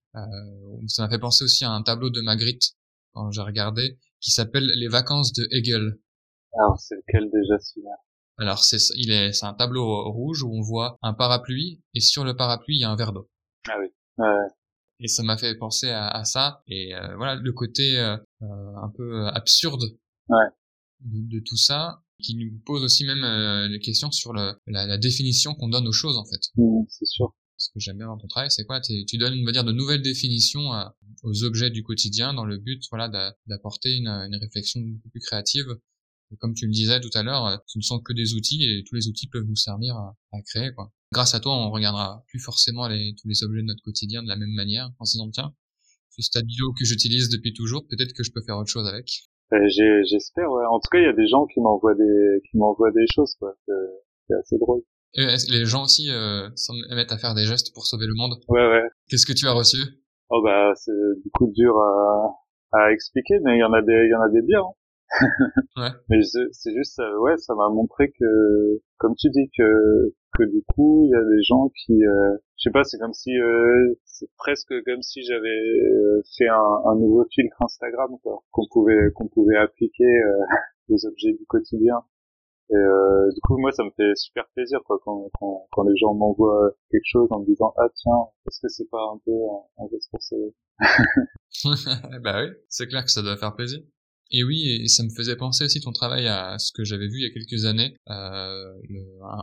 ça 0.88 1.04
m'a 1.04 1.10
fait 1.10 1.20
penser 1.20 1.44
aussi 1.44 1.66
à 1.66 1.72
un 1.72 1.82
tableau 1.82 2.12
de 2.12 2.22
Magritte 2.22 2.76
quand 3.14 3.32
j'ai 3.32 3.42
regardé 3.42 3.98
qui 4.24 4.32
s'appelle 4.32 4.66
Les 4.76 4.88
vacances 4.88 5.34
de 5.34 5.48
Hegel. 5.52 6.00
Alors, 6.54 6.80
c'est 6.80 6.96
lequel 6.96 7.30
déjà 7.32 7.60
celui-là? 7.60 7.96
Alors, 8.38 8.64
c'est, 8.64 8.78
il 8.96 9.12
est, 9.12 9.34
c'est 9.34 9.46
un 9.46 9.54
tableau 9.54 10.12
rouge 10.12 10.44
où 10.44 10.52
on 10.52 10.62
voit 10.62 10.98
un 11.02 11.14
parapluie 11.14 11.82
et 11.94 12.00
sur 12.00 12.24
le 12.24 12.36
parapluie, 12.36 12.78
il 12.78 12.82
y 12.82 12.84
a 12.84 12.90
un 12.90 12.96
verre 12.96 13.14
d'eau. 13.14 13.30
Ah 13.70 13.76
oui. 13.80 13.88
Ouais. 14.18 14.48
Et 15.00 15.08
ça 15.08 15.24
m'a 15.24 15.38
fait 15.38 15.56
penser 15.56 15.90
à, 15.90 16.08
à 16.08 16.24
ça. 16.24 16.64
Et 16.68 16.96
euh, 16.96 17.16
voilà, 17.18 17.36
le 17.36 17.52
côté 17.52 18.00
euh, 18.00 18.18
euh 18.42 18.76
un 18.82 18.90
peu 18.96 19.28
absurde 19.28 19.84
ouais. 20.30 20.46
de, 21.02 21.38
de, 21.38 21.44
tout 21.46 21.58
ça, 21.58 22.02
qui 22.24 22.36
nous 22.36 22.58
pose 22.66 22.84
aussi 22.84 23.06
même 23.06 23.24
euh, 23.24 23.68
des 23.68 23.80
questions 23.80 24.12
sur 24.12 24.34
le, 24.34 24.54
la, 24.68 24.88
la, 24.88 24.98
définition 24.98 25.54
qu'on 25.54 25.68
donne 25.68 25.88
aux 25.88 25.94
choses, 25.94 26.18
en 26.18 26.26
fait. 26.26 26.42
Mmh, 26.56 26.86
c'est 26.88 27.06
sûr 27.06 27.34
ce 27.64 27.70
que 27.72 27.80
j'aime 27.80 27.98
bien 27.98 28.08
dans 28.08 28.18
ton 28.18 28.28
travail, 28.28 28.52
c'est 28.52 28.66
quoi 28.66 28.82
Tu 28.82 29.18
donnes, 29.18 29.40
on 29.40 29.46
va 29.46 29.52
dire, 29.52 29.64
de 29.64 29.72
nouvelles 29.72 30.02
définitions 30.02 30.70
aux 31.24 31.44
objets 31.44 31.70
du 31.70 31.84
quotidien 31.84 32.34
dans 32.34 32.46
le 32.46 32.58
but, 32.58 32.84
voilà, 32.92 33.10
d'apporter 33.48 33.96
une, 33.96 34.38
réflexion 34.40 34.82
beaucoup 34.82 35.10
plus 35.10 35.22
créative. 35.22 35.66
comme 36.40 36.54
tu 36.54 36.66
le 36.66 36.72
disais 36.72 37.00
tout 37.00 37.12
à 37.14 37.24
l'heure, 37.24 37.62
ce 37.68 37.78
ne 37.78 37.84
sont 37.84 38.00
que 38.00 38.14
des 38.14 38.34
outils 38.34 38.64
et 38.64 38.84
tous 38.84 38.96
les 38.96 39.08
outils 39.08 39.28
peuvent 39.28 39.46
nous 39.46 39.56
servir 39.56 39.96
à, 39.96 40.42
créer. 40.46 40.72
Grâce 41.12 41.36
à 41.36 41.40
toi, 41.40 41.56
on 41.56 41.72
regardera 41.72 42.24
plus 42.28 42.40
forcément 42.40 42.88
tous 42.88 43.28
les 43.28 43.44
objets 43.44 43.62
de 43.62 43.68
notre 43.68 43.84
quotidien 43.84 44.24
de 44.24 44.28
la 44.28 44.36
même 44.36 44.54
manière, 44.54 44.92
en 45.00 45.06
se 45.06 45.14
disant 45.14 45.30
tiens, 45.32 45.54
ce 46.10 46.22
stabilo 46.22 46.74
que 46.74 46.86
j'utilise 46.86 47.30
depuis 47.30 47.54
toujours, 47.54 47.88
peut-être 47.88 48.14
que 48.14 48.24
je 48.24 48.32
peux 48.32 48.42
faire 48.42 48.58
autre 48.58 48.70
chose 48.70 48.88
avec. 48.88 49.10
Euh, 49.54 49.68
j'espère. 50.10 50.50
En 50.50 50.80
tout 50.80 50.90
cas, 50.92 51.00
il 51.00 51.04
y 51.04 51.08
a 51.08 51.14
des 51.14 51.28
gens 51.28 51.46
qui 51.46 51.60
m'envoient 51.60 51.96
des, 51.96 52.42
qui 52.50 52.58
m'envoient 52.58 52.92
des 52.92 53.06
choses, 53.14 53.36
quoi. 53.40 53.56
C'est 53.68 54.36
assez 54.36 54.58
drôle. 54.58 54.82
Euh, 55.18 55.36
les 55.50 55.66
gens 55.66 55.84
aussi 55.84 56.10
euh, 56.12 56.50
mettent 56.90 57.12
à 57.12 57.18
faire 57.18 57.36
des 57.36 57.46
gestes 57.46 57.74
pour 57.74 57.86
sauver 57.86 58.08
le 58.08 58.16
monde. 58.16 58.40
Ouais, 58.48 58.68
ouais. 58.68 58.88
Qu'est-ce 59.10 59.26
que 59.26 59.34
tu 59.34 59.48
as 59.48 59.54
reçu? 59.54 59.78
Oh 60.30 60.42
bah 60.44 60.74
c'est 60.76 60.92
du 61.24 61.30
coup 61.32 61.48
dur 61.54 61.78
à, 61.78 62.36
à 62.72 62.92
expliquer, 62.92 63.36
mais 63.44 63.58
il 63.58 63.60
y 63.60 63.64
en 63.64 63.74
a 63.74 63.82
des, 63.82 63.94
il 63.94 64.10
y 64.10 64.16
en 64.16 64.22
a 64.22 64.30
des 64.30 64.42
bien. 64.42 64.62
Hein. 64.62 64.74
ouais. 65.78 65.90
Mais 66.10 66.22
c'est 66.24 66.74
juste, 66.74 67.00
euh, 67.00 67.20
ouais, 67.20 67.38
ça 67.38 67.54
m'a 67.54 67.70
montré 67.70 68.12
que, 68.20 68.82
comme 68.98 69.14
tu 69.16 69.30
dis, 69.30 69.52
que 69.56 70.14
que 70.34 70.44
du 70.44 70.64
coup 70.74 71.06
il 71.06 71.12
y 71.12 71.16
a 71.16 71.24
des 71.24 71.44
gens 71.44 71.70
qui, 71.86 72.04
euh, 72.04 72.38
je 72.58 72.64
sais 72.64 72.72
pas, 72.72 72.84
c'est 72.84 72.98
comme 72.98 73.14
si, 73.14 73.38
euh, 73.38 73.94
c'est 74.06 74.30
presque 74.38 74.74
comme 74.86 75.02
si 75.02 75.24
j'avais 75.24 75.48
euh, 75.48 76.22
fait 76.38 76.48
un, 76.48 76.82
un, 76.86 76.96
nouveau 76.96 77.26
filtre 77.32 77.56
Instagram, 77.62 78.18
quoi, 78.24 78.44
qu'on 78.52 78.68
pouvait 78.72 79.12
qu'on 79.14 79.28
pouvait 79.28 79.58
appliquer 79.58 80.22
aux 80.90 81.06
objets 81.06 81.34
du 81.34 81.46
quotidien. 81.46 82.04
Et 82.70 82.76
euh, 82.76 83.30
du 83.34 83.42
coup, 83.42 83.58
moi, 83.58 83.72
ça 83.72 83.84
me 83.84 83.92
fait 83.92 84.16
super 84.16 84.46
plaisir 84.56 84.80
quoi, 84.86 84.98
quand, 85.04 85.30
quand, 85.40 85.68
quand 85.72 85.84
les 85.84 85.96
gens 85.98 86.14
m'envoient 86.14 86.72
quelque 86.90 87.06
chose 87.06 87.28
en 87.32 87.42
me 87.42 87.46
disant 87.46 87.74
ah 87.78 87.88
tiens, 87.94 88.20
est-ce 88.48 88.62
que 88.62 88.70
c'est 88.70 88.90
pas 88.90 89.04
un 89.14 89.20
peu 89.26 89.32
un, 89.78 89.88
geste 89.92 90.10
pour 90.10 90.22
Bah 92.24 92.42
oui, 92.42 92.52
c'est 92.70 92.88
clair 92.88 93.04
que 93.04 93.12
ça 93.12 93.22
doit 93.22 93.38
faire 93.38 93.56
plaisir. 93.56 93.80
Et 94.32 94.44
oui, 94.44 94.82
et 94.82 94.88
ça 94.88 95.04
me 95.04 95.10
faisait 95.10 95.36
penser 95.36 95.66
aussi 95.66 95.82
ton 95.82 95.92
travail 95.92 96.28
à 96.28 96.58
ce 96.58 96.72
que 96.72 96.84
j'avais 96.84 97.08
vu 97.08 97.20
il 97.20 97.24
y 97.24 97.26
a 97.26 97.34
quelques 97.34 97.66
années, 97.66 97.96
euh, 98.10 98.74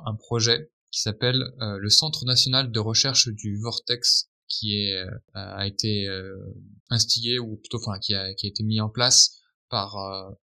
un, 0.07 0.15
projet 0.17 0.71
qui 0.91 1.01
s'appelle 1.03 1.45
le 1.61 1.89
Centre 1.91 2.25
national 2.25 2.73
de 2.73 2.81
recherche 2.81 3.29
du 3.29 3.61
vortex 3.61 4.31
qui 4.49 4.75
est 4.75 5.05
a 5.35 5.65
été 5.69 6.09
instigé 6.89 7.39
ou 7.39 7.57
plutôt 7.57 7.79
enfin 7.79 8.01
qui 8.01 8.15
a 8.15 8.35
qui 8.35 8.47
a 8.47 8.49
été 8.49 8.65
mis 8.65 8.81
en 8.81 8.89
place 8.89 9.41
par 9.69 9.95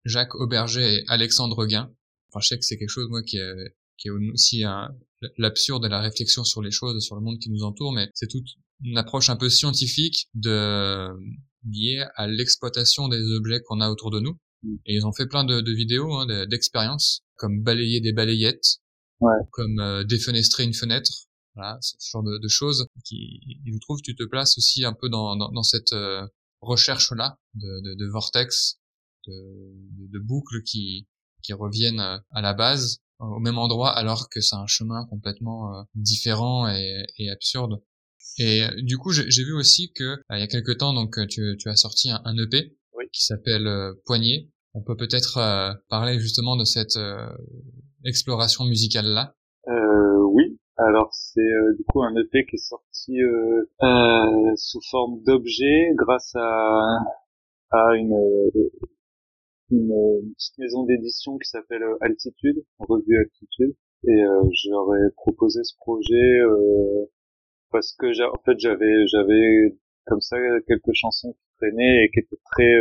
Jacques 0.06 0.34
Auberger 0.34 0.96
et 0.96 1.04
Alexandre 1.08 1.68
Guin. 1.68 1.92
Enfin, 2.34 2.42
je 2.42 2.48
sais 2.48 2.58
que 2.58 2.66
c'est 2.66 2.78
quelque 2.78 2.90
chose 2.90 3.08
moi 3.10 3.22
qui 3.24 3.38
est 3.38 3.76
qui 3.98 4.08
est 4.08 4.12
aussi 4.12 4.64
l'absurde 5.38 5.86
et 5.86 5.90
la 5.90 6.02
réflexion 6.02 6.44
sur 6.44 6.62
les 6.62 6.72
choses, 6.72 7.00
sur 7.04 7.16
le 7.16 7.22
monde 7.22 7.40
qui 7.40 7.50
nous 7.52 7.64
entoure, 7.64 7.94
mais 7.94 8.10
c'est 8.16 8.28
toute 8.28 8.48
une 8.84 8.98
approche 8.98 9.30
un 9.30 9.36
peu 9.36 9.50
scientifique 9.50 10.28
de 10.34 11.10
liée 11.66 12.06
à 12.16 12.28
l'exploitation 12.28 13.08
des 13.08 13.24
objets 13.32 13.62
qu'on 13.62 13.82
a 13.82 13.90
autour 13.90 14.12
de 14.12 14.20
nous. 14.20 14.38
Mm. 14.64 14.76
Et 14.86 14.96
ils 14.96 15.06
ont 15.06 15.14
fait 15.14 15.28
plein 15.28 15.44
de, 15.44 15.62
de 15.62 15.72
vidéos, 15.72 16.14
hein, 16.14 16.48
d'expériences, 16.48 17.24
comme 17.36 17.62
balayer 17.64 18.02
des 18.02 18.14
balayettes, 18.14 18.80
ouais. 19.22 19.32
comme 19.52 19.80
euh, 19.80 20.04
défenestrer 20.04 20.64
une 20.64 20.74
fenêtre. 20.74 21.28
Voilà, 21.56 21.78
ce 21.82 21.96
genre 22.12 22.24
de, 22.24 22.40
de, 22.40 22.48
choses 22.48 22.88
qui, 23.06 23.40
je 23.66 23.78
trouve, 23.78 24.02
tu 24.02 24.16
te 24.16 24.24
places 24.24 24.58
aussi 24.58 24.84
un 24.86 24.94
peu 24.94 25.08
dans, 25.08 25.36
dans, 25.36 25.52
dans 25.52 25.62
cette 25.62 25.94
euh, 25.94 26.26
recherche-là 26.62 27.38
de, 27.54 27.82
de, 27.84 27.94
de, 27.94 28.10
vortex, 28.10 28.80
de, 29.28 29.72
de, 30.10 30.20
boucles 30.20 30.64
qui, 30.64 31.08
qui 31.44 31.54
reviennent 31.54 32.00
euh, 32.00 32.18
à 32.32 32.42
la 32.42 32.54
base 32.54 33.00
au 33.20 33.40
même 33.40 33.58
endroit 33.58 33.92
alors 33.92 34.28
que 34.30 34.42
c'est 34.42 34.56
un 34.56 34.68
chemin 34.68 35.06
complètement 35.10 35.74
euh, 35.74 35.84
différent 35.96 36.68
et, 36.68 37.06
et, 37.20 37.30
absurde. 37.30 37.82
Et 38.40 38.64
du 38.82 38.98
coup, 38.98 39.12
j'ai 39.12 39.44
vu 39.44 39.54
aussi 39.54 39.94
que 39.94 40.18
il 40.32 40.40
y 40.40 40.42
a 40.42 40.48
quelque 40.48 40.72
temps, 40.72 40.94
donc 40.94 41.20
tu, 41.28 41.56
tu 41.60 41.70
as 41.70 41.76
sorti 41.76 42.10
un, 42.10 42.20
un 42.26 42.36
EP 42.36 42.76
oui. 42.98 43.06
qui 43.14 43.24
s'appelle 43.24 43.70
Poignée 44.06 44.50
on 44.74 44.82
peut 44.82 44.96
peut-être 44.96 45.38
euh, 45.38 45.74
parler 45.90 46.20
justement 46.20 46.56
de 46.56 46.64
cette 46.64 46.98
euh, 46.98 47.30
exploration 48.06 48.66
musicale 48.66 49.06
là. 49.06 49.34
Euh, 49.68 50.24
oui, 50.32 50.58
alors 50.78 51.10
c'est 51.14 51.42
euh, 51.42 51.76
du 51.78 51.84
coup 51.84 52.04
un 52.04 52.16
EP 52.16 52.46
qui 52.46 52.56
est 52.56 52.58
sorti 52.58 53.18
sous 54.58 54.82
forme 54.90 55.22
d'objet 55.24 55.92
grâce 55.96 56.36
à 56.36 57.00
à 57.72 57.96
une, 57.96 58.16
une, 59.74 60.34
petite 60.36 60.58
maison 60.60 60.84
d'édition 60.86 61.38
qui 61.38 61.50
s'appelle 61.50 61.84
Altitude, 62.02 62.64
revue 62.80 63.20
Altitude, 63.20 63.76
et 64.08 64.24
j'aurais 64.52 65.10
proposé 65.16 65.64
ce 65.64 65.76
projet 65.78 66.42
parce 67.72 67.94
que 67.94 68.08
en 68.30 68.42
fait 68.46 68.60
j'avais 68.60 69.08
j'avais 69.08 69.76
comme 70.06 70.22
ça 70.22 70.38
quelques 70.68 70.94
chansons 70.94 71.34
qui 71.34 71.58
traînaient 71.58 72.06
et 72.06 72.12
qui 72.12 72.20
étaient 72.20 72.42
très 72.52 72.80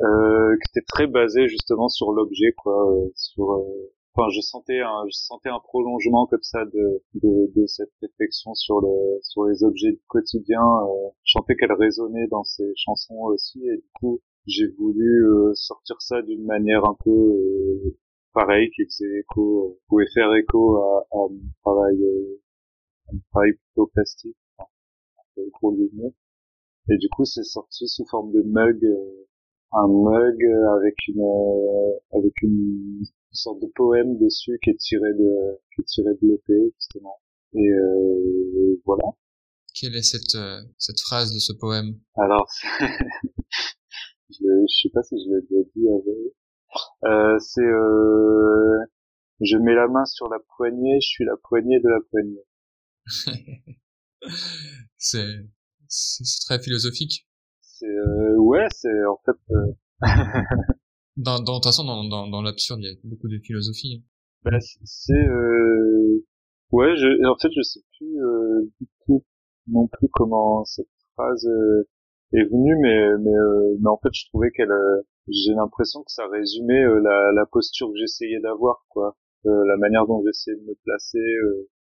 euh, 0.00 0.56
qui 0.56 0.70
était 0.78 0.86
très 0.86 1.06
basé 1.06 1.48
justement 1.48 1.88
sur 1.88 2.12
l'objet 2.12 2.52
quoi 2.52 2.92
euh, 2.92 3.10
sur 3.14 3.52
euh, 3.52 3.92
enfin 4.14 4.28
je 4.30 4.40
sentais 4.40 4.80
un 4.80 5.04
je 5.06 5.16
sentais 5.16 5.48
un 5.48 5.60
prolongement 5.60 6.26
comme 6.26 6.42
ça 6.42 6.64
de 6.66 7.02
de, 7.14 7.52
de 7.54 7.66
cette 7.66 7.92
réflexion 8.02 8.52
sur 8.54 8.80
le 8.80 9.20
sur 9.22 9.44
les 9.46 9.64
objets 9.64 9.92
du 9.92 10.02
quotidien 10.08 10.60
euh, 10.60 11.08
je 11.24 11.32
sentais 11.32 11.56
qu'elle 11.56 11.72
résonnait 11.72 12.26
dans 12.28 12.44
ces 12.44 12.72
chansons 12.76 13.20
aussi. 13.22 13.60
Et 13.66 13.76
du 13.76 13.88
coup 13.94 14.20
j'ai 14.46 14.68
voulu 14.78 15.24
sortir 15.54 16.00
ça 16.00 16.22
d'une 16.22 16.44
manière 16.44 16.84
un 16.84 16.96
peu 17.04 17.96
pareil 18.32 18.70
qui 18.70 18.84
faisait 18.84 19.20
écho 19.20 19.78
pouvait 19.88 20.10
faire 20.14 20.32
écho 20.34 20.76
à, 20.76 21.06
à 21.12 21.16
mon 21.16 21.40
travail 21.62 21.98
un 23.12 23.18
travail 23.30 23.52
plutôt 23.52 23.86
plastique 23.94 24.36
enfin, 24.56 24.68
un 25.18 25.22
peu 25.34 25.50
gros 25.52 25.76
et 26.88 26.96
du 26.98 27.08
coup 27.08 27.24
c'est 27.24 27.44
sorti 27.44 27.88
sous 27.88 28.06
forme 28.06 28.32
de 28.32 28.42
mug 28.42 28.84
un 29.72 29.88
mug 29.88 30.38
avec 30.78 30.94
une 31.08 31.20
euh, 31.20 32.18
avec 32.18 32.32
une, 32.42 33.04
sorte 33.32 33.60
de 33.60 33.70
poème 33.74 34.16
dessus 34.18 34.58
qui 34.62 34.70
est 34.70 34.78
tiré 34.78 35.12
de 35.12 35.60
qui 35.74 35.82
est 35.82 35.84
tiré 35.84 36.10
de 36.22 36.28
l'épée 36.28 36.72
justement. 36.78 37.20
Et 37.52 37.68
euh, 37.68 38.80
voilà. 38.86 39.04
Quelle 39.74 39.94
est 39.94 40.02
cette 40.02 40.34
euh, 40.36 40.62
cette 40.78 41.00
phrase 41.00 41.34
de 41.34 41.38
ce 41.38 41.52
poème? 41.52 41.98
Alors 42.16 42.46
je, 44.30 44.36
je 44.36 44.80
sais 44.82 44.90
pas 44.92 45.02
si 45.02 45.16
je 45.18 45.30
l'ai 45.30 45.42
déjà 45.42 45.62
dit 45.74 45.88
avec 45.88 46.32
euh, 47.04 47.38
c'est 47.38 47.62
euh, 47.62 48.78
je 49.40 49.56
mets 49.58 49.74
la 49.74 49.88
main 49.88 50.04
sur 50.04 50.28
la 50.28 50.38
poignée 50.56 50.98
je 51.00 51.06
suis 51.06 51.24
la 51.24 51.36
poignée 51.48 51.80
de 51.80 51.88
la 51.88 52.00
poignée 52.10 52.44
c'est 54.96 55.46
c'est 55.88 56.46
très 56.46 56.58
philosophique 56.60 57.26
c'est 57.78 57.86
euh, 57.86 58.36
ouais, 58.36 58.66
c'est 58.70 59.04
en 59.04 59.18
fait. 59.24 59.36
Euh... 59.50 59.72
dans, 61.16 61.40
dans, 61.40 61.54
de 61.54 61.58
toute 61.58 61.64
façon, 61.64 61.84
dans, 61.84 62.04
dans, 62.04 62.26
dans 62.26 62.40
l'absurde, 62.40 62.80
il 62.82 62.88
y 62.88 62.92
a 62.92 62.96
beaucoup 63.04 63.28
de 63.28 63.38
philosophie. 63.38 64.02
Bah, 64.42 64.58
c'est 64.60 65.12
euh... 65.12 66.24
ouais, 66.70 66.96
je, 66.96 67.28
en 67.28 67.36
fait, 67.36 67.50
je 67.54 67.62
sais 67.62 67.80
plus 67.98 68.22
euh, 68.22 68.72
du 68.80 68.86
tout 69.04 69.24
non 69.66 69.88
plus 69.88 70.08
comment 70.10 70.64
cette 70.64 70.88
phrase 71.14 71.46
euh, 71.46 71.86
est 72.32 72.44
venue, 72.44 72.76
mais 72.80 73.18
mais, 73.18 73.34
euh, 73.34 73.76
mais 73.80 73.88
en 73.88 73.98
fait, 73.98 74.10
je 74.12 74.26
trouvais 74.28 74.50
qu'elle, 74.50 74.70
euh, 74.70 75.02
j'ai 75.28 75.54
l'impression 75.54 76.02
que 76.02 76.12
ça 76.12 76.26
résumait 76.28 76.84
la, 77.02 77.32
la 77.32 77.46
posture 77.46 77.88
que 77.88 77.98
j'essayais 77.98 78.40
d'avoir, 78.40 78.84
quoi, 78.88 79.16
la 79.44 79.76
manière 79.76 80.06
dont 80.06 80.22
j'essayais 80.24 80.56
de 80.56 80.62
me 80.62 80.74
placer 80.84 81.24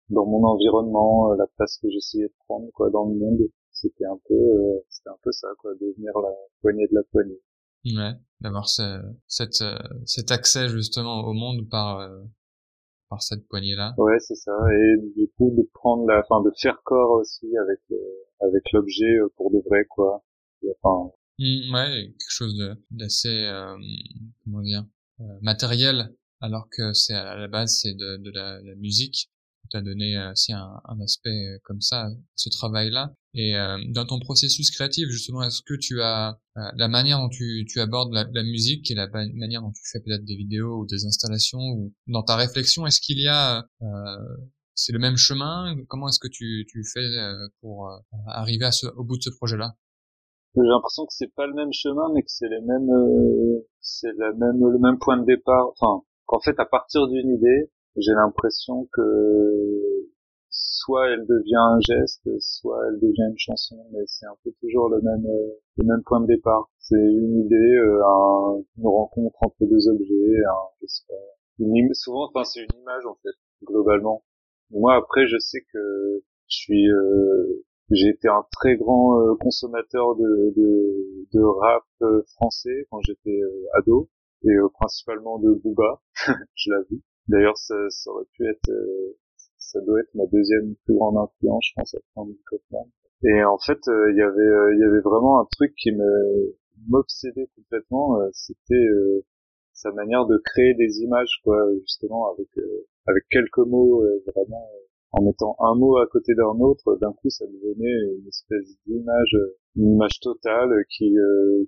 dans 0.10 0.26
mon 0.26 0.44
environnement, 0.44 1.34
la 1.34 1.48
place 1.58 1.78
que 1.82 1.90
j'essayais 1.90 2.28
de 2.28 2.34
prendre, 2.48 2.70
quoi, 2.74 2.90
dans 2.90 3.06
le 3.06 3.16
monde. 3.16 3.40
C'était 3.76 4.06
un 4.06 4.18
peu 4.28 4.34
euh, 4.34 4.80
c'était 4.90 5.10
un 5.10 5.18
peu 5.22 5.32
ça 5.34 5.50
quoi 5.60 5.74
devenir 5.76 6.14
la 6.16 6.30
poignée 6.62 6.88
de 6.88 6.96
la 6.96 7.04
poignée. 7.12 7.42
Ouais 7.86 8.14
d'avoir 8.40 8.70
ce, 8.70 9.02
cette 9.28 9.62
euh, 9.62 9.78
cet 10.06 10.32
accès 10.32 10.70
justement 10.70 11.26
au 11.26 11.34
monde 11.34 11.70
par 11.70 12.00
euh, 12.00 12.24
par 13.10 13.22
cette 13.22 13.46
poignée 13.48 13.76
là 13.76 13.94
ouais 13.98 14.18
c'est 14.20 14.36
ça. 14.36 14.54
Et 14.72 14.96
du 15.18 15.30
coup 15.38 15.52
de 15.52 15.70
prendre 15.74 16.08
la 16.08 16.20
enfin 16.22 16.42
de 16.42 16.52
faire 16.58 16.82
corps 16.84 17.12
aussi 17.12 17.48
avec 17.58 17.82
avec 18.40 18.72
l'objet 18.72 19.20
pour 19.36 19.52
de 19.52 19.60
vrai 19.68 19.84
quoi 19.86 20.24
mmh, 21.40 21.74
ouais 21.74 22.08
quelque 22.08 22.30
chose 22.30 22.76
d'assez 22.92 23.50
comment 24.44 24.62
dire 24.62 24.86
matériel 25.42 26.12
alors 26.42 26.68
que 26.70 26.94
c'est 26.94 27.14
à 27.14 27.36
la 27.36 27.48
base 27.48 27.80
c'est 27.82 27.94
de, 27.94 28.32
la, 28.32 28.60
musique. 28.76 29.30
Tu 29.72 29.78
as 29.78 29.82
donné 29.82 30.16
aussi 30.32 30.54
un, 30.54 31.00
aspect 31.04 31.60
comme 31.64 31.82
ça, 31.82 32.08
ce 32.36 32.50
travail-là. 32.50 33.16
Et 33.34 33.56
euh, 33.56 33.78
dans 33.90 34.06
ton 34.06 34.20
processus 34.20 34.70
créatif, 34.72 35.10
justement, 35.10 35.44
est-ce 35.44 35.62
que 35.66 35.74
tu 35.74 36.02
as 36.02 36.40
euh, 36.58 36.62
la 36.76 36.88
manière 36.88 37.18
dont 37.18 37.30
tu, 37.30 37.66
abordes 37.78 38.14
la, 38.14 38.44
musique 38.44 38.92
et 38.92 38.96
la 38.96 39.08
manière 39.08 39.62
dont 39.62 39.72
tu 39.72 39.82
fais 39.92 40.00
peut-être 40.00 40.24
des 40.24 40.36
vidéos 40.36 40.82
ou 40.82 40.86
des 40.86 41.06
installations 41.06 41.60
ou 41.60 41.94
dans 42.08 42.24
ta 42.24 42.36
réflexion, 42.36 42.86
est-ce 42.86 43.02
qu'il 43.02 43.20
y 43.20 43.28
a 43.28 43.66
euh, 43.82 44.36
c'est 44.76 44.92
le 44.92 45.00
même 45.00 45.18
chemin? 45.18 45.76
Comment 45.88 46.10
est-ce 46.10 46.20
que 46.20 46.28
tu, 46.28 46.66
fais 46.94 47.08
pour 47.62 47.90
arriver 48.28 48.70
au 48.96 49.04
bout 49.04 49.18
de 49.18 49.24
ce 49.24 49.30
projet-là? 49.32 49.76
J'ai 50.56 50.62
l'impression 50.64 51.06
que 51.06 51.14
c'est 51.14 51.34
pas 51.36 51.48
le 51.48 51.54
même 51.54 51.74
chemin, 51.74 52.12
mais 52.14 52.22
que 52.22 52.30
c'est 52.32 52.48
les 52.48 52.62
mêmes, 52.62 52.90
c'est 53.82 54.14
la 54.18 54.32
même 54.34 54.60
le 54.60 54.80
même 54.80 54.98
point 55.00 55.18
de 55.18 55.26
départ. 55.26 55.68
Enfin, 55.70 56.04
qu'en 56.26 56.40
fait, 56.40 56.60
à 56.60 56.66
partir 56.66 57.08
d'une 57.08 57.30
idée, 57.30 57.70
j'ai 57.98 58.14
l'impression 58.14 58.88
que 58.94 60.06
soit 60.50 61.10
elle 61.10 61.26
devient 61.28 61.56
un 61.56 61.80
geste, 61.82 62.30
soit 62.40 62.80
elle 62.88 63.00
devient 63.00 63.28
une 63.30 63.38
chanson, 63.38 63.76
mais 63.92 64.04
c'est 64.08 64.26
un 64.26 64.36
peu 64.44 64.52
toujours 64.62 64.90
le 64.90 65.02
même 65.02 65.26
euh, 65.26 65.60
le 65.78 65.86
même 65.86 66.02
point 66.06 66.22
de 66.22 66.28
départ. 66.28 66.70
C'est 66.80 66.96
une 66.96 67.42
idée, 67.46 67.56
euh, 67.56 68.02
un, 68.06 68.64
une 68.78 68.88
rencontre 68.88 69.38
entre 69.42 69.66
deux 69.66 69.90
objets, 69.90 70.38
un, 70.48 70.88
une 71.60 71.94
souvent, 71.94 72.28
enfin 72.30 72.44
c'est 72.46 72.62
une 72.62 72.80
image 72.82 73.06
en 73.06 73.16
fait, 73.16 73.36
globalement. 73.66 74.24
Moi 74.72 74.96
après, 74.96 75.28
je 75.28 75.38
sais 75.38 75.62
que 75.74 76.24
je 76.48 76.56
suis, 76.58 76.90
euh, 76.90 77.66
j'ai 77.92 78.10
été 78.10 78.28
un 78.28 78.46
très 78.52 78.76
grand 78.78 79.36
consommateur 79.40 80.16
de, 80.16 80.54
de, 80.56 81.28
de 81.34 81.42
rap 81.42 81.84
français 82.36 82.88
quand 82.90 83.00
j'étais 83.02 83.40
ado 83.74 84.10
et 84.44 84.56
principalement 84.74 85.40
de 85.40 85.54
Booba, 85.54 86.02
je 86.56 86.72
l'avoue. 86.72 87.02
D'ailleurs, 87.28 87.58
ça, 87.58 87.76
ça, 87.90 88.12
aurait 88.12 88.26
pu 88.34 88.48
être 88.48 88.70
ça 89.66 89.82
doit 89.82 90.00
être 90.00 90.14
ma 90.14 90.26
deuxième 90.28 90.76
plus 90.86 90.96
grande 90.96 91.18
influence, 91.18 91.66
je 91.70 91.74
pense, 91.76 91.96
après 91.96 92.32
Kaufman. 92.46 92.88
Et 93.24 93.44
en 93.44 93.58
fait, 93.58 93.80
euh, 93.88 94.12
il 94.12 94.18
y 94.18 94.22
avait, 94.22 94.42
euh, 94.42 94.74
il 94.76 94.80
y 94.80 94.84
avait 94.84 95.02
vraiment 95.02 95.42
un 95.42 95.48
truc 95.52 95.74
qui 95.76 95.92
me 95.92 96.56
m'obsédait 96.88 97.50
complètement. 97.56 98.20
Euh, 98.20 98.30
c'était 98.34 98.88
sa 99.74 99.92
manière 99.92 100.26
de 100.26 100.38
créer 100.38 100.74
des 100.76 101.02
images, 101.02 101.42
quoi, 101.44 101.58
justement 101.82 102.32
avec 102.32 102.48
avec 103.08 103.24
quelques 103.30 103.58
mots, 103.58 104.04
vraiment 104.36 104.70
en 105.18 105.24
mettant 105.24 105.56
un 105.60 105.76
mot 105.76 105.98
à 105.98 106.08
côté 106.08 106.34
d'un 106.36 106.60
autre, 106.60 106.98
d'un 107.02 107.14
coup, 107.14 107.30
ça 107.30 107.46
devenait 107.46 108.20
une 108.20 108.28
espèce 108.28 108.78
d'image, 108.86 109.38
une 109.76 109.94
image 109.94 110.20
totale 110.20 110.84
qui, 110.90 111.16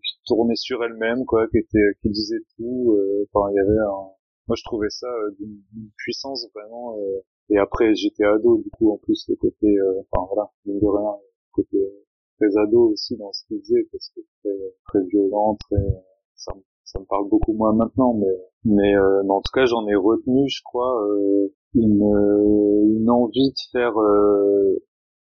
qui 0.03 0.13
tournait 0.25 0.55
sur 0.55 0.83
elle-même, 0.83 1.25
quoi, 1.25 1.47
qui 1.47 1.57
était, 1.57 1.93
qui 2.01 2.09
disait 2.09 2.43
tout. 2.57 2.97
Enfin, 3.31 3.51
il 3.51 3.55
y 3.55 3.59
avait 3.59 3.79
un, 3.79 4.11
moi, 4.47 4.55
je 4.55 4.63
trouvais 4.63 4.89
ça 4.89 5.07
d'une 5.39 5.61
puissance 5.97 6.47
vraiment 6.53 6.97
et 7.49 7.57
après, 7.57 7.95
j'étais 7.95 8.25
ado, 8.25 8.57
du 8.57 8.69
coup, 8.71 8.91
en 8.91 8.97
plus, 8.97 9.25
le 9.29 9.35
côté, 9.35 9.67
euh, 9.67 10.01
enfin 10.11 10.27
voilà, 10.33 10.51
mine 10.65 10.79
de 10.79 10.85
rien, 10.85 11.15
le 11.15 11.51
côté 11.53 11.77
euh, 11.77 12.05
très 12.37 12.57
ado 12.57 12.91
aussi 12.91 13.15
dans 13.15 13.31
ce 13.31 13.45
qu'il 13.47 13.59
faisait, 13.61 13.87
parce 13.91 14.09
que 14.09 14.19
très, 14.41 14.57
très 14.85 15.03
violent, 15.07 15.55
très, 15.55 15.77
ça, 16.35 16.53
ça 16.83 16.99
me 16.99 17.05
parle 17.05 17.29
beaucoup 17.29 17.53
moins 17.53 17.73
maintenant, 17.73 18.13
mais, 18.15 18.27
Mais, 18.67 18.95
euh, 18.95 19.23
en 19.29 19.41
tout 19.41 19.51
cas, 19.53 19.65
j'en 19.65 19.87
ai 19.87 19.95
retenu, 19.95 20.49
je 20.49 20.61
crois, 20.63 21.01
euh, 21.07 21.47
une, 21.73 22.03
euh, 22.03 22.97
une 22.99 23.09
envie 23.09 23.51
de 23.51 23.59
faire, 23.71 23.93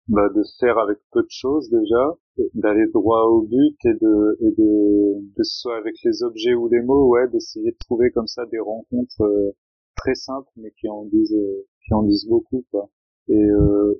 bah, 0.07 0.29
de 0.29 0.43
faire 0.59 0.77
avec 0.77 0.97
peu 1.11 1.21
de 1.21 1.29
choses 1.29 1.69
déjà, 1.69 2.15
d'aller 2.53 2.87
droit 2.93 3.23
au 3.25 3.41
but 3.41 3.77
et 3.85 3.93
de, 3.93 4.37
et 4.41 4.51
de, 4.51 5.33
que 5.35 5.43
ce 5.43 5.59
soit 5.61 5.77
avec 5.77 5.95
les 6.03 6.23
objets 6.23 6.53
ou 6.53 6.69
les 6.69 6.81
mots, 6.81 7.07
ouais, 7.09 7.27
d'essayer 7.29 7.71
de 7.71 7.77
trouver 7.79 8.11
comme 8.11 8.27
ça 8.27 8.45
des 8.45 8.59
rencontres 8.59 9.53
très 9.95 10.15
simples, 10.15 10.49
mais 10.57 10.71
qui 10.79 10.87
en 10.89 11.05
disent, 11.05 11.37
qui 11.85 11.93
en 11.93 12.03
disent 12.03 12.27
beaucoup, 12.27 12.63
quoi. 12.71 12.89
Et, 13.29 13.47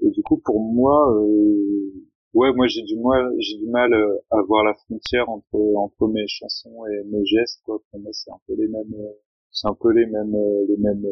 et 0.02 0.10
du 0.12 0.22
coup, 0.24 0.38
pour 0.44 0.60
moi, 0.62 1.14
ouais, 2.34 2.52
moi 2.54 2.68
j'ai 2.68 2.84
du 2.84 2.98
mal, 2.98 3.34
j'ai 3.40 3.58
du 3.58 3.68
mal 3.68 3.94
euh, 3.94 4.18
à 4.32 4.42
voir 4.42 4.64
la 4.64 4.74
frontière 4.74 5.30
entre 5.30 5.56
entre 5.76 6.08
mes 6.08 6.28
chansons 6.28 6.86
et 6.88 7.04
mes 7.06 7.26
gestes. 7.26 7.62
Quoi. 7.66 7.82
Pour 7.92 8.00
moi, 8.00 8.12
c'est 8.14 8.32
un 8.32 8.40
peu 8.48 8.54
les 8.56 8.68
mêmes, 8.68 8.94
euh, 8.94 9.14
c'est 9.54 9.68
un 9.68 9.76
peu 9.80 9.92
les 9.92 10.06
mêmes, 10.06 10.36
euh, 10.36 10.66
les 10.68 10.78
mêmes, 10.78 11.06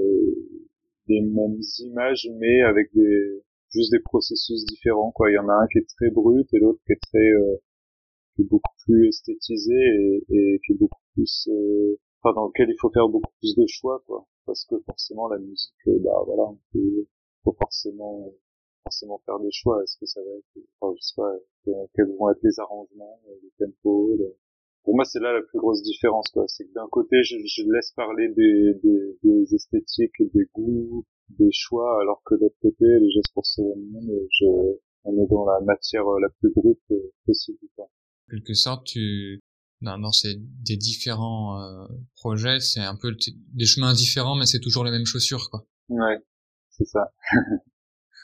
les 1.08 1.22
mêmes 1.22 1.60
images, 1.80 2.30
mais 2.40 2.62
avec 2.64 2.94
des 2.94 3.44
juste 3.70 3.92
des 3.92 4.00
processus 4.02 4.66
différents. 4.66 5.12
Quoi. 5.12 5.32
Il 5.32 5.36
y 5.36 5.38
en 5.40 5.48
a 5.48 5.54
un 5.54 5.68
qui 5.68 5.78
est 5.80 5.88
très 5.88 6.10
brut 6.12 6.48
et 6.54 6.60
l'autre 6.60 6.82
qui 6.86 6.94
est 6.94 7.00
très, 7.02 7.30
qui 8.36 8.42
est 8.42 8.46
beaucoup 8.46 8.76
plus 8.86 9.08
esthétisé 9.08 9.74
et, 9.74 10.26
et 10.30 10.60
qui 10.66 10.74
est 10.74 10.78
beaucoup 10.78 11.02
plus, 11.14 11.50
enfin 12.22 12.34
dans 12.36 12.48
lequel 12.48 12.70
il 12.70 12.76
faut 12.80 12.90
faire 12.92 13.08
beaucoup 13.08 13.32
plus 13.40 13.56
de 13.56 13.66
choix, 13.68 14.04
quoi. 14.08 14.28
Parce 14.46 14.66
que 14.66 14.76
forcément 14.86 15.28
la 15.30 15.38
musique, 15.40 15.74
bah 15.86 16.22
voilà, 16.26 16.44
on 16.44 16.60
peut, 16.74 17.08
faut 17.44 17.56
forcément 17.60 18.34
forcément 18.84 19.22
faire 19.26 19.40
des 19.40 19.52
choix. 19.52 19.82
Est-ce 19.84 19.98
que 19.98 20.06
ça 20.06 20.22
va 20.22 20.32
être, 20.32 20.66
enfin, 20.80 20.94
je 20.98 21.02
sais 21.02 21.14
pas, 21.16 21.32
quels 21.96 22.12
vont 22.18 22.30
être 22.32 22.44
les 22.44 22.60
arrangements, 22.60 23.20
les 23.44 23.66
tempos. 23.66 24.18
Pour 24.84 24.96
moi, 24.96 25.06
c'est 25.06 25.20
là 25.20 25.34
la 25.34 25.42
plus 25.42 25.60
grosse 25.60 25.84
différence, 25.84 26.28
quoi. 26.30 26.46
C'est 26.48 26.66
que 26.66 26.74
d'un 26.74 26.88
côté, 26.90 27.24
je, 27.24 27.36
je, 27.46 27.64
laisse 27.72 27.92
parler 27.92 28.30
des, 28.30 28.74
des, 28.84 29.18
des, 29.24 29.56
esthétiques, 29.56 30.22
des 30.34 30.46
goûts, 30.54 31.06
des 31.30 31.52
choix, 31.52 32.02
alors 32.02 32.22
que 32.26 32.36
de 32.36 32.42
l'autre 32.42 32.58
côté, 32.62 32.86
les 32.86 33.12
gestes 33.12 33.34
pour 33.34 33.44
monde, 33.58 34.12
je, 34.32 34.46
on 35.04 35.24
est 35.24 35.28
dans 35.30 35.46
la 35.46 35.62
matière 35.62 36.04
la 36.20 36.30
plus 36.40 36.52
brute 36.56 36.80
possible, 37.26 37.60
quoi. 37.76 37.86
En 37.86 38.32
quelque 38.32 38.54
sorte, 38.54 38.86
tu, 38.86 39.42
dans, 39.82 40.00
dans 40.00 40.12
ces 40.12 40.36
des 40.38 40.78
différents 40.78 41.62
euh, 41.62 41.88
projets, 42.16 42.60
c'est 42.60 42.82
un 42.82 42.96
peu 42.96 43.16
des 43.54 43.66
chemins 43.66 43.94
différents, 43.94 44.36
mais 44.36 44.46
c'est 44.46 44.60
toujours 44.60 44.84
les 44.84 44.92
mêmes 44.92 45.06
chaussures, 45.06 45.50
quoi. 45.50 45.66
Ouais, 45.90 46.18
c'est 46.70 46.86
ça. 46.86 47.12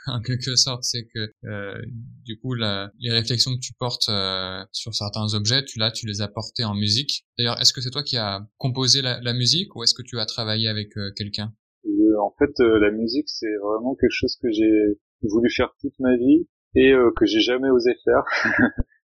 en 0.11 0.21
quelque 0.21 0.55
sorte, 0.55 0.83
c'est 0.83 1.05
que 1.05 1.31
euh, 1.45 1.81
du 2.23 2.39
coup 2.39 2.53
la, 2.53 2.91
les 2.99 3.11
réflexions 3.11 3.51
que 3.53 3.59
tu 3.59 3.73
portes 3.73 4.09
euh, 4.09 4.63
sur 4.71 4.93
certains 4.95 5.33
objets, 5.33 5.63
tu 5.65 5.79
là 5.79 5.91
tu 5.91 6.05
les 6.05 6.21
as 6.21 6.27
portées 6.27 6.63
en 6.63 6.75
musique. 6.75 7.25
D'ailleurs, 7.37 7.59
est-ce 7.61 7.73
que 7.73 7.81
c'est 7.81 7.89
toi 7.91 8.03
qui 8.03 8.17
as 8.17 8.47
composé 8.57 9.01
la, 9.01 9.19
la 9.21 9.33
musique 9.33 9.75
ou 9.75 9.83
est-ce 9.83 9.93
que 9.93 10.03
tu 10.03 10.19
as 10.19 10.25
travaillé 10.25 10.67
avec 10.67 10.97
euh, 10.97 11.11
quelqu'un? 11.15 11.53
Euh, 11.85 12.19
En 12.21 12.33
fait, 12.37 12.51
la 12.59 12.91
musique 12.91 13.29
c'est 13.29 13.55
vraiment 13.63 13.95
quelque 13.95 14.11
chose 14.11 14.37
que 14.41 14.49
j'ai 14.51 14.97
voulu 15.21 15.49
faire 15.49 15.73
toute 15.81 15.97
ma 15.99 16.15
vie 16.15 16.47
et 16.75 16.93
que 17.15 17.25
j'ai 17.25 17.39
jamais 17.39 17.69
osé 17.69 17.91
faire. 18.03 18.23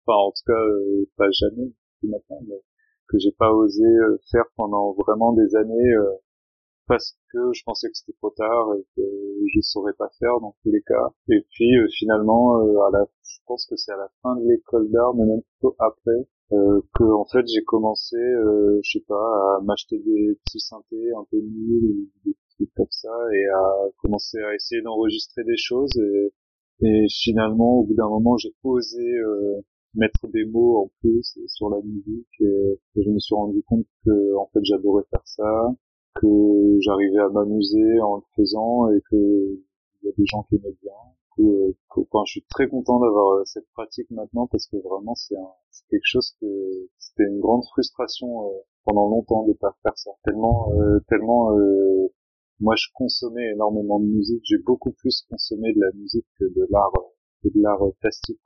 enfin, 0.07 0.19
en 0.19 0.31
tout 0.31 0.45
cas, 0.47 0.61
pas 1.17 1.31
jamais 1.31 1.73
maintenant, 2.03 2.41
mais 2.49 2.61
que 3.09 3.19
j'ai 3.19 3.33
pas 3.39 3.53
osé 3.53 3.85
faire 4.31 4.45
pendant 4.57 4.93
vraiment 4.95 5.33
des 5.33 5.57
années 5.57 5.95
parce 6.87 7.17
que 7.33 7.53
je 7.53 7.63
pensais 7.65 7.89
que 7.89 7.97
c'était 7.97 8.17
trop 8.19 8.31
tard 8.31 8.75
et 8.79 8.85
que 8.97 9.03
je 9.55 9.61
saurais 9.61 9.95
pas 9.95 10.11
faire 10.19 10.41
dans 10.41 10.55
tous 10.63 10.71
les 10.71 10.83
cas. 10.83 11.13
Et 11.29 11.45
puis 11.51 11.77
euh, 11.79 11.87
finalement, 11.99 12.61
euh, 12.61 12.81
à 12.83 12.91
la, 12.93 13.07
je 13.23 13.39
pense 13.47 13.67
que 13.67 13.77
c'est 13.77 13.93
à 13.93 13.97
la 13.97 14.11
fin 14.23 14.37
de 14.37 14.49
l'école 14.49 14.91
d'art, 14.91 15.15
mais 15.15 15.25
même 15.25 15.43
plutôt 15.43 15.77
après, 15.79 16.27
euh, 16.53 16.81
que 16.95 17.05
en 17.05 17.25
fait 17.25 17.47
j'ai 17.47 17.65
commencé, 17.65 18.17
euh, 18.17 18.81
je 18.83 18.99
sais 18.99 19.05
pas, 19.07 19.57
à 19.57 19.61
m'acheter 19.63 19.99
des 19.99 20.39
petits 20.45 20.61
synthés 20.61 21.13
un 21.17 21.25
peu 21.31 21.39
nuls, 21.39 22.09
des 22.25 22.35
trucs 22.57 22.75
comme 22.75 22.87
ça, 22.91 23.15
et 23.33 23.47
à 23.49 23.73
commencer 23.99 24.39
à 24.39 24.55
essayer 24.55 24.83
d'enregistrer 24.83 25.45
des 25.45 25.57
choses. 25.57 25.97
Et, 25.97 26.33
et 26.85 27.07
finalement, 27.11 27.81
au 27.81 27.85
bout 27.85 27.95
d'un 27.95 28.09
moment, 28.09 28.37
j'ai 28.37 28.53
osé 28.65 29.01
mettre 29.95 30.27
des 30.29 30.45
mots 30.47 30.85
en 30.85 30.91
plus 31.01 31.39
sur 31.47 31.69
la 31.71 31.79
musique 31.83 32.27
et, 32.41 32.81
et, 32.97 33.03
je 33.03 33.11
me 33.11 33.19
suis 33.19 33.35
rendu 33.35 33.63
compte 33.63 33.87
que 34.05 34.35
en 34.37 34.49
fait 34.53 34.61
j'adorais 34.65 35.05
faire 35.11 35.21
ça 35.27 35.75
que 36.15 36.79
j'arrivais 36.81 37.21
à 37.21 37.29
m'amuser 37.29 38.01
en 38.01 38.17
le 38.17 38.23
faisant 38.37 38.91
et 38.91 39.01
que 39.11 39.61
il 40.03 40.07
y 40.07 40.09
a 40.09 40.13
des 40.17 40.27
gens 40.27 40.43
qui 40.45 40.57
aimaient 40.57 40.77
bien. 40.83 40.93
Que, 41.37 41.73
que, 41.91 42.01
enfin, 42.01 42.25
je 42.27 42.33
suis 42.33 42.45
très 42.51 42.69
content 42.69 43.01
d'avoir 43.01 43.39
euh, 43.39 43.45
cette 43.47 43.67
pratique 43.73 44.11
maintenant 44.11 44.47
parce 44.49 44.67
que 44.67 44.77
vraiment 44.77 45.15
c'est 45.15 45.37
quelque 45.89 46.05
chose 46.05 46.35
que 46.41 46.47
c'était 46.99 47.25
une 47.25 47.41
grande 47.41 47.65
frustration 47.73 48.49
euh, 48.49 48.53
pendant 48.85 49.09
longtemps 49.09 49.47
de 49.47 49.55
pas 49.55 49.75
faire 49.83 49.97
ça. 49.97 50.11
Tellement, 50.25 50.73
euh, 50.75 50.99
tellement, 51.09 51.57
moi 52.61 52.75
je 52.77 52.89
consommais 52.93 53.53
énormément 53.53 53.99
de 54.01 54.07
musique. 54.07 54.43
J'ai 54.45 54.59
beaucoup 54.59 54.93
plus 54.93 55.25
consommé 55.31 55.73
de 55.73 55.81
la 55.81 55.93
musique 55.95 56.27
que 56.39 56.45
de 56.45 56.67
l'art, 56.69 56.93
que 57.43 57.49
de 57.49 57.63
l'art 57.63 57.81
plastique. 58.01 58.41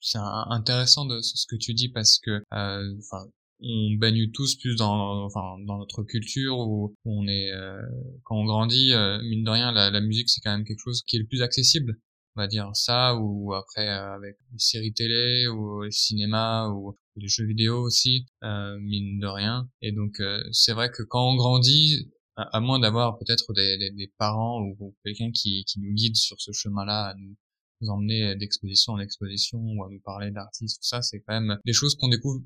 C'est 0.00 0.18
intéressant 0.18 1.04
de 1.04 1.20
ce 1.20 1.46
que 1.46 1.56
tu 1.56 1.74
dis 1.74 1.90
parce 1.90 2.18
que, 2.18 2.42
enfin, 2.50 3.30
on 3.62 3.96
baigne 3.98 4.30
tous 4.32 4.56
plus 4.56 4.76
dans 4.76 5.24
enfin 5.24 5.58
dans 5.66 5.78
notre 5.78 6.02
culture 6.02 6.58
où 6.58 6.94
on 7.04 7.26
est 7.28 7.52
euh, 7.52 7.80
quand 8.24 8.36
on 8.36 8.44
grandit 8.44 8.92
euh, 8.92 9.20
mine 9.22 9.44
de 9.44 9.50
rien 9.50 9.72
la, 9.72 9.90
la 9.90 10.00
musique 10.00 10.28
c'est 10.30 10.40
quand 10.40 10.50
même 10.50 10.64
quelque 10.64 10.80
chose 10.82 11.02
qui 11.06 11.16
est 11.16 11.20
le 11.20 11.26
plus 11.26 11.42
accessible 11.42 11.98
on 12.36 12.42
va 12.42 12.46
dire. 12.46 12.70
Ça 12.74 13.16
ou 13.16 13.52
après 13.54 13.88
euh, 13.88 14.14
avec 14.14 14.36
les 14.52 14.58
séries 14.58 14.92
télé 14.92 15.48
ou 15.48 15.82
les 15.82 15.90
cinémas 15.90 16.68
ou, 16.68 16.96
les 17.16 17.28
jeux 17.28 17.44
vidéo 17.44 17.82
aussi 17.82 18.24
mine 18.42 19.18
de 19.18 19.26
rien. 19.26 19.68
Et 19.82 19.92
donc 19.92 20.22
c'est 20.52 20.72
vrai 20.72 20.90
que 20.90 21.02
quand 21.02 21.32
on 21.32 21.34
grandit 21.34 22.08
à, 22.36 22.60
moins 22.60 22.78
d'avoir 22.78 23.18
peut-être 23.18 23.52
des, 23.52 23.76
des, 23.76 23.90
des, 23.90 24.10
parents 24.16 24.62
ou, 24.62 24.94
quelqu'un 25.04 25.30
qui, 25.32 25.64
qui 25.64 25.80
nous 25.80 25.92
guide 25.92 26.16
sur 26.16 26.40
ce 26.40 26.52
chemin-là 26.52 27.08
à 27.08 27.14
nous, 27.14 27.36
nous 27.82 27.88
emmener 27.90 28.36
d'exposition 28.36 28.94
en 28.94 29.00
exposition 29.00 29.58
ou 29.58 29.84
à 29.84 29.90
nous 29.90 30.00
parler 30.00 30.30
d'artistes 30.30 30.80
tout 30.80 30.88
ça 30.88 31.02
c'est 31.02 31.20
quand 31.20 31.38
même 31.38 31.58
des 31.66 31.72
choses 31.74 31.94
qu'on 31.96 32.08
découvre 32.08 32.40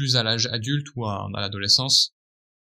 plus 0.00 0.16
à 0.16 0.22
l'âge 0.22 0.46
adulte 0.46 0.86
ou 0.96 1.04
à, 1.04 1.28
l'adolescence. 1.34 2.14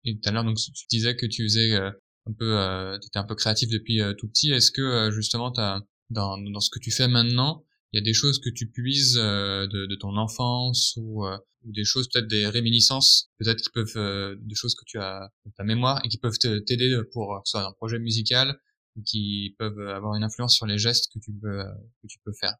Et 0.05 0.17
tout 0.17 0.29
à 0.29 0.31
l'heure, 0.31 0.45
donc, 0.45 0.55
tu 0.55 0.85
disais 0.89 1.17
que 1.17 1.25
tu 1.25 1.43
faisais 1.43 1.73
euh, 1.73 1.91
un 2.27 2.31
peu, 2.31 2.57
euh, 2.57 2.97
tu 2.99 3.07
étais 3.07 3.19
un 3.19 3.25
peu 3.25 3.35
créatif 3.35 3.69
depuis 3.69 3.99
euh, 3.99 4.13
tout 4.13 4.29
petit. 4.29 4.51
Est-ce 4.51 4.71
que 4.71 5.11
justement, 5.11 5.51
as, 5.57 5.81
dans, 6.11 6.37
ce 6.61 6.69
que 6.69 6.79
tu 6.79 6.91
fais 6.91 7.09
maintenant, 7.09 7.65
il 7.91 7.97
y 7.97 8.01
a 8.01 8.03
des 8.03 8.13
choses 8.13 8.39
que 8.39 8.49
tu 8.49 8.69
puises 8.69 9.15
de, 9.15 9.95
ton 9.99 10.15
enfance 10.15 10.97
ou, 10.97 11.25
ou 11.25 11.71
des 11.73 11.83
choses 11.83 12.07
peut-être 12.07 12.27
des 12.27 12.47
réminiscences, 12.47 13.29
peut-être 13.37 13.61
qui 13.61 13.69
peuvent 13.73 14.37
des 14.41 14.55
choses 14.55 14.75
que 14.75 14.83
tu 14.85 14.97
as 14.97 15.29
dans 15.45 15.51
ta 15.51 15.63
mémoire 15.63 16.01
et 16.05 16.09
qui 16.09 16.17
peuvent 16.17 16.37
t'aider 16.37 16.97
pour 17.11 17.41
soit 17.45 17.65
un 17.65 17.71
projet 17.73 17.99
musical 17.99 18.59
ou 18.95 19.01
qui 19.01 19.55
peuvent 19.59 19.79
avoir 19.79 20.15
une 20.15 20.23
influence 20.23 20.55
sur 20.55 20.65
les 20.65 20.77
gestes 20.77 21.11
que 21.13 21.19
tu 21.19 21.33
peux 21.33 21.63
que 22.01 22.07
tu 22.07 22.19
peux 22.23 22.33
faire? 22.33 22.55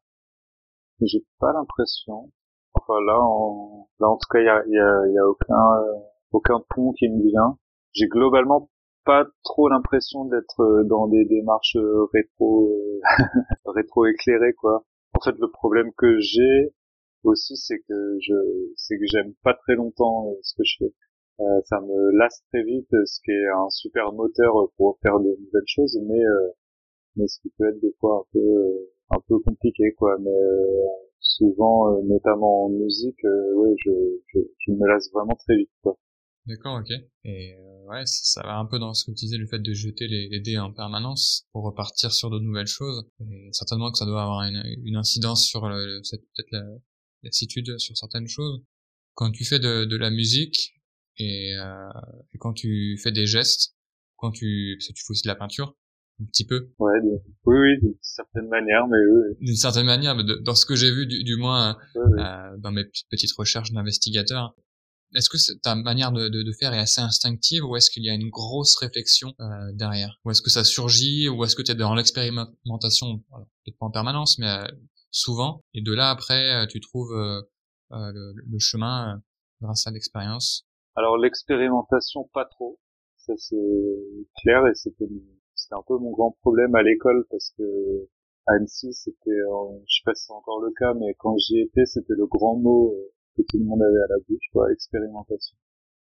J'ai 1.02 1.22
pas 1.38 1.52
l'impression. 1.52 2.32
Enfin 2.76 3.00
là, 3.06 3.18
en, 3.20 3.88
là 4.00 4.08
en 4.08 4.16
tout 4.16 4.28
cas, 4.30 4.40
il 4.40 4.44
y 4.44 4.48
a, 4.48 4.62
y, 4.66 4.78
a, 4.78 5.06
y 5.08 5.18
a 5.18 5.26
aucun 5.28 5.80
euh, 5.80 5.94
aucun 6.32 6.60
pont 6.70 6.92
qui 6.92 7.08
me 7.08 7.22
vient. 7.22 7.58
J'ai 7.92 8.06
globalement 8.06 8.68
pas 9.04 9.26
trop 9.44 9.68
l'impression 9.68 10.24
d'être 10.26 10.60
euh, 10.60 10.84
dans 10.84 11.08
des 11.08 11.24
démarches 11.24 11.76
euh, 11.76 12.04
rétro 12.12 12.70
rétro 13.66 14.06
éclairées 14.06 14.52
quoi. 14.54 14.84
En 15.14 15.20
fait, 15.20 15.36
le 15.38 15.50
problème 15.50 15.92
que 15.96 16.18
j'ai 16.20 16.74
aussi, 17.24 17.56
c'est 17.56 17.78
que 17.88 18.18
je 18.20 18.34
c'est 18.76 18.98
que 18.98 19.04
j'aime 19.06 19.34
pas 19.42 19.54
très 19.54 19.74
longtemps 19.74 20.32
ce 20.42 20.54
que 20.56 20.64
je 20.64 20.76
fais. 20.78 20.94
Euh, 21.40 21.60
ça 21.66 21.80
me 21.80 22.18
lasse 22.18 22.42
très 22.50 22.62
vite, 22.62 22.88
ce 22.90 23.20
qui 23.22 23.30
est 23.30 23.48
un 23.48 23.68
super 23.70 24.12
moteur 24.12 24.54
pour 24.76 24.98
faire 25.02 25.18
de 25.20 25.28
nouvelles 25.28 25.62
choses, 25.66 25.98
mais 26.06 26.20
mais 27.16 27.26
ce 27.26 27.40
qui 27.40 27.50
peut 27.58 27.68
être 27.68 27.80
des 27.80 27.94
fois 28.00 28.20
un 28.20 28.24
peu 28.32 28.88
un 29.10 29.20
peu 29.28 29.38
compliqué 29.40 29.92
quoi. 29.98 30.16
Mais 30.20 30.30
souvent, 31.36 31.92
euh, 31.92 32.02
notamment 32.04 32.66
en 32.66 32.68
musique, 32.70 33.24
euh, 33.24 33.54
ouais, 33.54 33.74
je, 33.84 33.90
je, 34.34 34.72
me 34.72 34.86
lasse 34.88 35.10
vraiment 35.12 35.36
très 35.36 35.56
vite, 35.56 35.70
quoi. 35.82 35.98
D'accord, 36.46 36.80
ok. 36.80 36.90
Et 37.24 37.54
euh, 37.54 37.84
ouais, 37.88 38.02
ça, 38.06 38.42
va 38.42 38.58
un 38.58 38.66
peu 38.66 38.78
dans 38.78 38.94
ce 38.94 39.04
que 39.04 39.10
tu 39.10 39.26
disais, 39.26 39.36
le 39.36 39.46
fait 39.46 39.58
de 39.58 39.72
jeter 39.72 40.06
les, 40.06 40.40
dés 40.40 40.58
en 40.58 40.72
permanence 40.72 41.46
pour 41.52 41.64
repartir 41.64 42.12
sur 42.12 42.30
de 42.30 42.38
nouvelles 42.38 42.68
choses. 42.68 43.04
Et 43.20 43.48
certainement 43.52 43.90
que 43.90 43.98
ça 43.98 44.06
doit 44.06 44.22
avoir 44.22 44.42
une, 44.42 44.96
incidence 44.96 45.44
sur 45.44 45.62
peut-être 45.62 46.50
la 46.52 46.64
lassitude 47.24 47.78
sur 47.78 47.96
certaines 47.96 48.28
choses. 48.28 48.62
Quand 49.14 49.32
tu 49.32 49.44
fais 49.44 49.58
de, 49.58 49.96
la 49.96 50.10
musique 50.10 50.74
et, 51.18 51.50
et 51.50 52.38
quand 52.38 52.52
tu 52.52 52.96
fais 53.02 53.10
des 53.10 53.26
gestes, 53.26 53.74
quand 54.16 54.30
tu, 54.30 54.76
parce 54.78 54.88
que 54.88 54.92
tu 54.92 55.04
fais 55.04 55.10
aussi 55.10 55.22
de 55.22 55.28
la 55.28 55.34
peinture, 55.34 55.74
un 56.20 56.24
petit 56.26 56.46
peu. 56.46 56.70
Ouais, 56.78 56.98
oui, 57.44 57.56
oui, 57.58 57.78
d'une 57.80 57.94
certaine 58.00 58.48
manière, 58.48 58.86
mais 58.88 58.98
oui. 58.98 59.36
D'une 59.40 59.56
certaine 59.56 59.86
manière, 59.86 60.14
mais 60.16 60.24
dans 60.42 60.54
ce 60.54 60.64
que 60.64 60.74
j'ai 60.74 60.90
vu, 60.90 61.06
du, 61.06 61.24
du 61.24 61.36
moins 61.36 61.76
euh, 61.96 62.56
dans 62.58 62.70
mes 62.70 62.84
petites 63.10 63.32
recherches 63.32 63.72
d'investigateur, 63.72 64.54
est-ce 65.14 65.30
que 65.30 65.60
ta 65.60 65.74
manière 65.74 66.12
de, 66.12 66.28
de, 66.28 66.42
de, 66.42 66.52
faire 66.52 66.72
est 66.74 66.78
assez 66.78 67.00
instinctive 67.00 67.64
ou 67.64 67.76
est-ce 67.76 67.90
qu'il 67.90 68.04
y 68.04 68.10
a 68.10 68.14
une 68.14 68.28
grosse 68.28 68.76
réflexion 68.76 69.34
euh, 69.40 69.72
derrière? 69.72 70.18
Ou 70.24 70.30
est-ce 70.30 70.42
que 70.42 70.50
ça 70.50 70.64
surgit 70.64 71.28
ou 71.28 71.44
est-ce 71.44 71.54
que 71.54 71.62
tu 71.62 71.72
es 71.72 71.74
dans 71.74 71.94
l'expérimentation, 71.94 73.18
peut-être 73.64 73.78
pas 73.78 73.86
en 73.86 73.90
permanence, 73.90 74.38
mais 74.38 74.48
euh, 74.48 74.66
souvent, 75.10 75.62
et 75.74 75.82
de 75.82 75.92
là 75.92 76.10
après, 76.10 76.52
euh, 76.52 76.66
tu 76.66 76.80
trouves 76.80 77.12
euh, 77.12 77.40
le, 77.90 78.34
le, 78.34 78.58
chemin 78.58 79.22
grâce 79.60 79.86
à 79.86 79.90
l'expérience? 79.90 80.66
Alors 80.96 81.18
l'expérimentation, 81.18 82.28
pas 82.32 82.46
trop 82.46 82.78
ça 83.26 83.34
c'est 83.36 83.56
clair 84.42 84.66
et 84.66 84.74
c'était 84.74 85.08
c'était 85.66 85.78
un 85.78 85.84
peu 85.86 85.98
mon 85.98 86.12
grand 86.12 86.36
problème 86.42 86.74
à 86.76 86.82
l'école 86.82 87.26
parce 87.28 87.52
que 87.58 88.08
à 88.46 88.54
Annecy 88.54 88.92
c'était 88.92 89.30
je 89.30 89.94
sais 89.94 90.02
pas 90.04 90.14
si 90.14 90.26
c'est 90.26 90.32
encore 90.32 90.60
le 90.60 90.70
cas 90.78 90.94
mais 90.94 91.14
quand 91.18 91.36
j'y 91.38 91.60
étais 91.60 91.84
c'était 91.86 92.14
le 92.16 92.26
grand 92.26 92.56
mot 92.56 92.92
euh, 92.94 93.10
que 93.36 93.42
tout 93.42 93.58
le 93.58 93.64
monde 93.64 93.82
avait 93.82 94.02
à 94.04 94.06
la 94.08 94.18
bouche 94.28 94.46
quoi 94.52 94.70
expérimentation. 94.72 95.56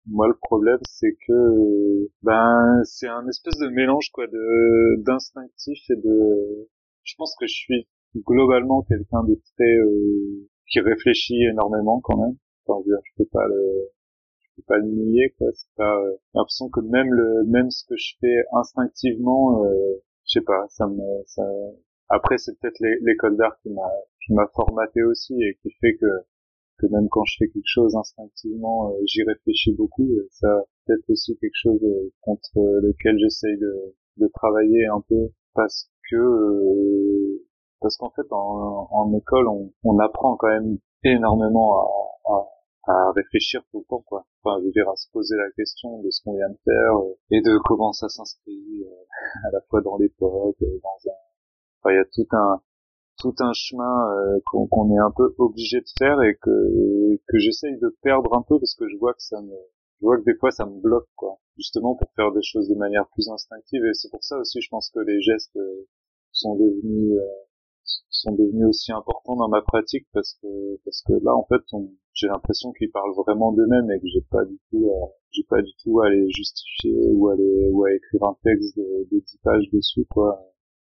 Moi 0.07 0.29
le 0.29 0.35
problème 0.41 0.79
c'est 0.89 1.15
que 1.27 2.09
ben 2.23 2.81
c'est 2.85 3.09
un 3.09 3.29
espèce 3.29 3.59
de 3.59 3.69
mélange 3.69 4.11
quoi 4.13 4.27
de 4.27 5.03
d'instinctif 5.05 5.79
et 5.91 5.97
de 5.97 6.69
je 7.03 7.15
pense 7.19 7.35
que 7.39 7.47
je 7.47 7.53
suis 7.53 7.89
globalement 8.17 8.83
quelqu'un 8.83 9.25
de 9.25 9.39
très 9.57 9.77
euh, 9.77 10.49
qui 10.69 10.81
réfléchit 10.81 11.45
énormément 11.45 12.01
quand 12.01 12.17
même. 12.17 12.37
Enfin 12.67 12.83
je 12.87 13.23
peux 13.23 13.29
pas 13.31 13.47
le 13.47 13.91
pas 14.61 14.79
le 14.79 14.87
nier 14.89 15.35
quoi. 15.39 15.49
C'est 15.55 15.75
pas 15.77 15.97
euh, 16.01 16.17
l'impression 16.35 16.69
que 16.69 16.81
même 16.81 17.13
le 17.13 17.45
même 17.45 17.71
ce 17.71 17.85
que 17.87 17.97
je 17.97 18.15
fais 18.21 18.45
instinctivement 18.53 19.65
euh, 19.65 20.03
je 20.27 20.39
sais 20.39 20.45
pas 20.45 20.67
ça 20.69 20.87
me 20.87 21.03
ça 21.27 21.43
après 22.09 22.39
c'est 22.39 22.59
peut-être 22.61 22.79
l'école 23.03 23.37
d'art 23.37 23.57
qui 23.63 23.71
m'a 23.71 23.91
qui 24.25 24.33
m'a 24.35 24.47
formaté 24.55 25.03
aussi 25.03 25.35
et 25.43 25.59
qui 25.63 25.71
fait 25.81 25.95
que 25.97 26.07
que 26.79 26.87
même 26.87 27.09
quand 27.11 27.25
je 27.25 27.37
fais 27.39 27.49
quelque 27.49 27.63
chose 27.67 27.95
instinctivement 27.97 28.91
euh, 28.91 29.01
j'y 29.07 29.23
réfléchis 29.25 29.75
beaucoup 29.75 30.05
et 30.05 30.27
ça 30.31 30.65
peut-être 30.87 31.09
aussi 31.11 31.37
quelque 31.39 31.61
chose 31.63 31.83
euh, 31.83 32.11
contre 32.21 32.51
lequel 32.83 33.19
j'essaye 33.19 33.59
de 33.59 33.95
de 34.19 34.29
travailler 34.35 34.87
un 34.87 35.03
peu 35.09 35.31
parce 35.55 35.91
que 36.11 37.43
parce 37.81 37.97
qu'en 37.97 38.11
fait 38.11 38.27
en, 38.31 38.89
en 38.91 39.17
école 39.17 39.49
on, 39.49 39.73
on 39.85 39.99
apprend 39.99 40.37
quand 40.37 40.49
même 40.49 40.79
énormément 41.05 41.81
à, 41.81 42.33
à 42.33 42.49
à 42.85 43.13
réfléchir 43.13 43.63
tout 43.71 43.81
le 43.81 43.85
temps 43.85 44.03
quoi. 44.07 44.27
Enfin 44.43 44.59
je 44.61 44.67
veux 44.67 44.73
dire 44.73 44.89
à 44.89 44.97
se 44.97 45.11
poser 45.13 45.37
la 45.37 45.51
question 45.53 46.03
de 46.03 46.11
ce 46.11 46.23
qu'on 46.23 46.37
vient 46.37 46.49
de 46.49 46.59
faire 46.65 46.97
euh, 46.97 47.15
et 47.31 47.41
de 47.43 47.59
comment 47.65 47.93
ça 47.93 48.09
s'inscrit 48.09 48.83
euh, 48.83 49.47
à 49.47 49.51
la 49.53 49.61
fois 49.69 49.81
dans 49.83 49.99
l'époque 49.99 50.57
euh, 50.63 50.81
dans 50.83 51.11
un 51.11 51.17
enfin 51.83 51.93
il 51.93 51.97
y 51.97 51.99
a 51.99 52.05
tout 52.05 52.29
un 52.33 52.63
tout 53.19 53.35
un 53.41 53.53
chemin 53.53 54.09
qu'on 54.47 54.91
est 54.95 54.99
un 54.99 55.13
peu 55.15 55.35
obligé 55.37 55.81
de 55.81 55.89
faire 55.99 56.23
et 56.23 56.37
que 56.41 57.21
que 57.29 57.39
j'essaye 57.39 57.79
de 57.79 57.95
perdre 58.03 58.35
un 58.35 58.43
peu 58.43 58.59
parce 58.59 58.75
que 58.75 58.89
je 58.89 58.97
vois 58.97 59.13
que 59.13 59.23
ça 59.23 59.43
me 59.43 59.55
je 60.01 60.07
vois 60.07 60.17
que 60.17 60.25
des 60.25 60.37
fois 60.37 60.51
ça 60.51 60.65
me 60.65 60.81
bloque 60.81 61.09
quoi. 61.17 61.39
Justement 61.59 61.95
pour 61.97 62.11
faire 62.17 62.33
des 62.33 62.43
choses 62.43 62.69
de 62.69 62.75
manière 62.77 63.07
plus 63.13 63.29
instinctive 63.29 63.85
et 63.85 63.93
c'est 63.93 64.11
pour 64.11 64.25
ça 64.25 64.39
aussi 64.39 64.63
je 64.63 64.69
pense 64.71 64.91
que 64.91 65.01
les 65.01 65.21
gestes 65.21 65.59
sont 66.33 66.55
devenus 66.55 67.21
sont 68.11 68.33
devenus 68.33 68.67
aussi 68.69 68.93
importants 68.93 69.37
dans 69.37 69.49
ma 69.49 69.63
pratique 69.63 70.07
parce 70.13 70.35
que 70.43 70.77
parce 70.85 71.03
que 71.07 71.13
là 71.25 71.35
en 71.35 71.47
fait 71.49 71.63
j'ai 72.13 72.27
l'impression 72.27 72.73
qu'ils 72.73 72.91
parlent 72.91 73.15
vraiment 73.15 73.53
d'eux-mêmes 73.53 73.91
et 73.91 74.01
que 74.01 74.07
j'ai 74.13 74.25
pas 74.31 74.45
du 74.45 74.59
tout 74.71 74.91
j'ai 75.31 75.45
pas 75.49 75.63
du 75.63 75.71
tout 75.83 76.01
à 76.01 76.11
les 76.11 76.29
justifier 76.31 77.11
ou 77.13 77.29
à 77.29 77.37
les 77.37 77.69
ou 77.71 77.85
à 77.85 77.93
écrire 77.95 78.25
un 78.25 78.37
texte 78.45 78.77
de, 78.77 79.09
de 79.11 79.21
10 79.21 79.39
pages 79.43 79.65
dessus 79.73 80.05
quoi 80.11 80.39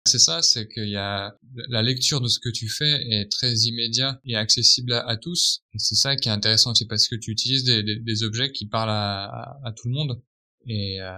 c'est 0.06 0.20
ça, 0.20 0.40
c'est 0.40 0.68
qu'il 0.68 0.88
y 0.88 0.96
a 0.96 1.36
la 1.68 1.82
lecture 1.82 2.20
de 2.20 2.28
ce 2.28 2.38
que 2.38 2.48
tu 2.48 2.68
fais 2.68 3.02
est 3.10 3.30
très 3.30 3.52
immédiat 3.52 4.20
et 4.24 4.36
accessible 4.36 4.92
à, 4.92 5.16
tous. 5.16 5.64
Et 5.74 5.78
c'est 5.78 5.96
ça 5.96 6.14
qui 6.14 6.28
est 6.28 6.32
intéressant, 6.32 6.74
c'est 6.74 6.86
parce 6.86 7.08
que 7.08 7.16
tu 7.16 7.32
utilises 7.32 7.64
des, 7.64 7.82
des, 7.82 8.22
objets 8.22 8.52
qui 8.52 8.68
parlent 8.68 8.90
à, 8.90 9.58
à, 9.64 9.72
tout 9.72 9.88
le 9.88 9.94
monde. 9.94 10.22
Et, 10.66 11.00
euh, 11.00 11.10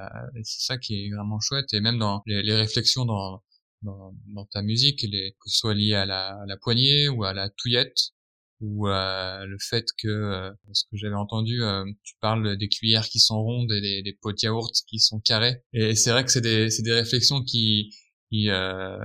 c'est 0.43 0.62
ça 0.62 0.79
qui 0.79 1.05
est 1.05 1.11
vraiment 1.14 1.39
chouette. 1.39 1.72
Et 1.74 1.81
même 1.81 1.99
dans 1.99 2.22
les 2.26 2.55
réflexions 2.55 3.05
dans, 3.05 3.43
dans, 3.83 4.14
dans 4.35 4.45
ta 4.47 4.62
musique, 4.62 5.03
les, 5.03 5.33
que 5.33 5.49
ce 5.49 5.59
soit 5.59 5.74
lié 5.74 5.95
à 5.95 6.07
la, 6.07 6.41
à 6.41 6.47
la 6.47 6.57
poignée 6.57 7.09
ou 7.09 7.24
à 7.24 7.33
la 7.33 7.49
touillette 7.51 8.12
ou 8.61 8.89
euh, 8.89 9.45
le 9.47 9.57
fait 9.61 9.87
que 10.03 10.09
euh, 10.09 10.51
ce 10.72 10.85
que 10.91 10.97
j'avais 10.97 11.14
entendu 11.14 11.62
euh, 11.62 11.85
tu 12.03 12.14
parles 12.20 12.57
des 12.57 12.68
cuillères 12.68 13.09
qui 13.09 13.20
sont 13.20 13.41
rondes 13.41 13.70
et 13.70 13.81
des, 13.81 14.03
des 14.03 14.12
pots 14.20 14.33
de 14.33 14.39
yaourt 14.43 14.72
qui 14.89 14.99
sont 14.99 15.20
carrés. 15.20 15.62
Et 15.72 15.95
c'est 15.95 16.11
vrai 16.11 16.24
que 16.24 16.33
c'est 16.33 16.41
des 16.41 16.68
des 16.83 16.93
réflexions 16.93 17.43
qui 17.43 17.95
qui 18.31 18.51
euh, 18.51 18.99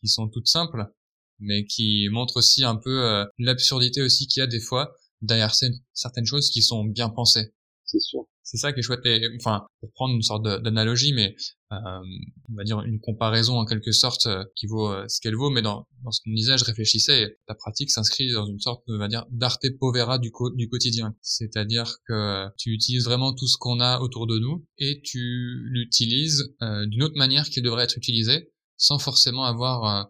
qui 0.00 0.08
sont 0.08 0.28
toutes 0.28 0.48
simples 0.48 0.84
mais 1.38 1.64
qui 1.64 2.08
montrent 2.10 2.38
aussi 2.38 2.64
un 2.64 2.74
peu 2.74 3.24
l'absurdité 3.38 4.02
aussi 4.02 4.26
qu'il 4.26 4.40
y 4.40 4.42
a 4.42 4.48
des 4.48 4.58
fois 4.58 4.92
derrière 5.22 5.54
certaines 5.92 6.26
choses 6.26 6.50
qui 6.50 6.62
sont 6.62 6.84
bien 6.84 7.10
pensées. 7.10 7.54
C'est 7.84 8.00
sûr 8.00 8.26
c'est 8.50 8.56
ça 8.56 8.72
qui 8.72 8.80
est 8.80 8.82
chouette. 8.82 9.00
enfin, 9.38 9.66
pour 9.80 9.92
prendre 9.92 10.14
une 10.14 10.22
sorte 10.22 10.42
d'analogie, 10.42 11.12
mais 11.12 11.36
euh, 11.70 11.76
on 12.48 12.54
va 12.54 12.64
dire 12.64 12.80
une 12.80 12.98
comparaison 12.98 13.58
en 13.58 13.66
quelque 13.66 13.92
sorte 13.92 14.24
euh, 14.24 14.42
qui 14.56 14.66
vaut 14.66 14.90
euh, 14.90 15.04
ce 15.06 15.20
qu'elle 15.20 15.34
vaut. 15.34 15.50
Mais 15.50 15.60
dans, 15.60 15.86
dans 16.02 16.10
ce 16.10 16.22
qu'on 16.24 16.32
disait, 16.32 16.56
je 16.56 16.64
réfléchissais. 16.64 17.24
Et 17.24 17.36
ta 17.46 17.54
pratique 17.54 17.90
s'inscrit 17.90 18.32
dans 18.32 18.46
une 18.46 18.58
sorte, 18.58 18.82
on 18.88 18.96
va 18.96 19.08
dire, 19.08 19.26
d'arte 19.30 19.66
povera 19.78 20.18
du, 20.18 20.32
du 20.54 20.68
quotidien. 20.70 21.14
C'est-à-dire 21.20 21.96
que 22.06 22.46
tu 22.56 22.70
utilises 22.70 23.04
vraiment 23.04 23.34
tout 23.34 23.46
ce 23.46 23.58
qu'on 23.58 23.80
a 23.80 24.00
autour 24.00 24.26
de 24.26 24.38
nous 24.38 24.64
et 24.78 25.02
tu 25.02 25.60
l'utilises 25.64 26.54
d'une 26.60 27.02
autre 27.02 27.16
manière 27.18 27.50
qu'il 27.50 27.62
devrait 27.62 27.84
être 27.84 27.98
utilisé, 27.98 28.50
sans 28.78 28.98
forcément 28.98 29.44
avoir 29.44 30.08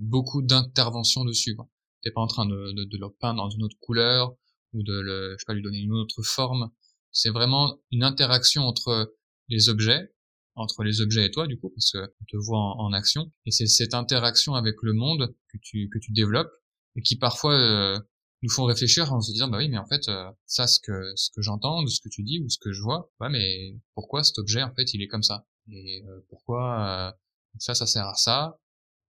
beaucoup 0.00 0.42
d'intervention 0.42 1.24
dessus. 1.24 1.56
T'es 2.02 2.12
pas 2.12 2.20
en 2.20 2.28
train 2.28 2.46
de, 2.46 2.72
de, 2.72 2.84
de 2.84 2.98
le 2.98 3.08
peindre 3.20 3.42
dans 3.42 3.50
une 3.50 3.64
autre 3.64 3.76
couleur 3.80 4.34
ou 4.72 4.82
de 4.82 5.00
le, 5.00 5.32
je 5.32 5.38
sais 5.38 5.44
pas, 5.46 5.54
lui 5.54 5.62
donner 5.62 5.80
une 5.80 5.92
autre 5.92 6.22
forme 6.22 6.70
c'est 7.12 7.30
vraiment 7.30 7.78
une 7.90 8.02
interaction 8.02 8.62
entre 8.62 9.14
les 9.48 9.68
objets, 9.68 10.12
entre 10.54 10.82
les 10.82 11.00
objets 11.00 11.26
et 11.26 11.30
toi 11.30 11.46
du 11.46 11.58
coup, 11.58 11.70
parce 11.70 11.92
tu 12.18 12.26
te 12.26 12.36
vois 12.36 12.58
en, 12.58 12.92
action, 12.92 13.32
et 13.46 13.50
c'est 13.50 13.66
cette 13.66 13.94
interaction 13.94 14.54
avec 14.54 14.76
le 14.82 14.92
monde 14.92 15.34
que 15.52 15.58
tu 15.62 15.88
que 15.92 15.98
tu 15.98 16.12
développes 16.12 16.52
et 16.96 17.02
qui 17.02 17.16
parfois 17.16 17.54
euh, 17.54 17.98
nous 18.42 18.50
font 18.50 18.64
réfléchir 18.64 19.12
en 19.12 19.20
se 19.20 19.32
disant 19.32 19.48
bah 19.48 19.58
oui 19.58 19.68
mais 19.68 19.78
en 19.78 19.86
fait 19.86 20.08
euh, 20.08 20.30
ça 20.46 20.66
ce 20.66 20.80
que 20.80 21.12
ce 21.14 21.30
que 21.30 21.42
j'entends 21.42 21.82
de 21.82 21.88
ce 21.88 22.00
que 22.00 22.08
tu 22.08 22.22
dis 22.22 22.40
ou 22.40 22.48
ce 22.48 22.58
que 22.58 22.72
je 22.72 22.82
vois 22.82 23.10
ouais 23.20 23.28
mais 23.28 23.76
pourquoi 23.94 24.24
cet 24.24 24.38
objet 24.38 24.62
en 24.62 24.74
fait 24.74 24.92
il 24.94 25.02
est 25.02 25.08
comme 25.08 25.22
ça? 25.22 25.46
Et 25.68 26.04
euh, 26.08 26.20
pourquoi 26.28 27.14
ça 27.58 27.74
ça 27.74 27.86
sert 27.86 28.06
à 28.06 28.14
ça? 28.14 28.58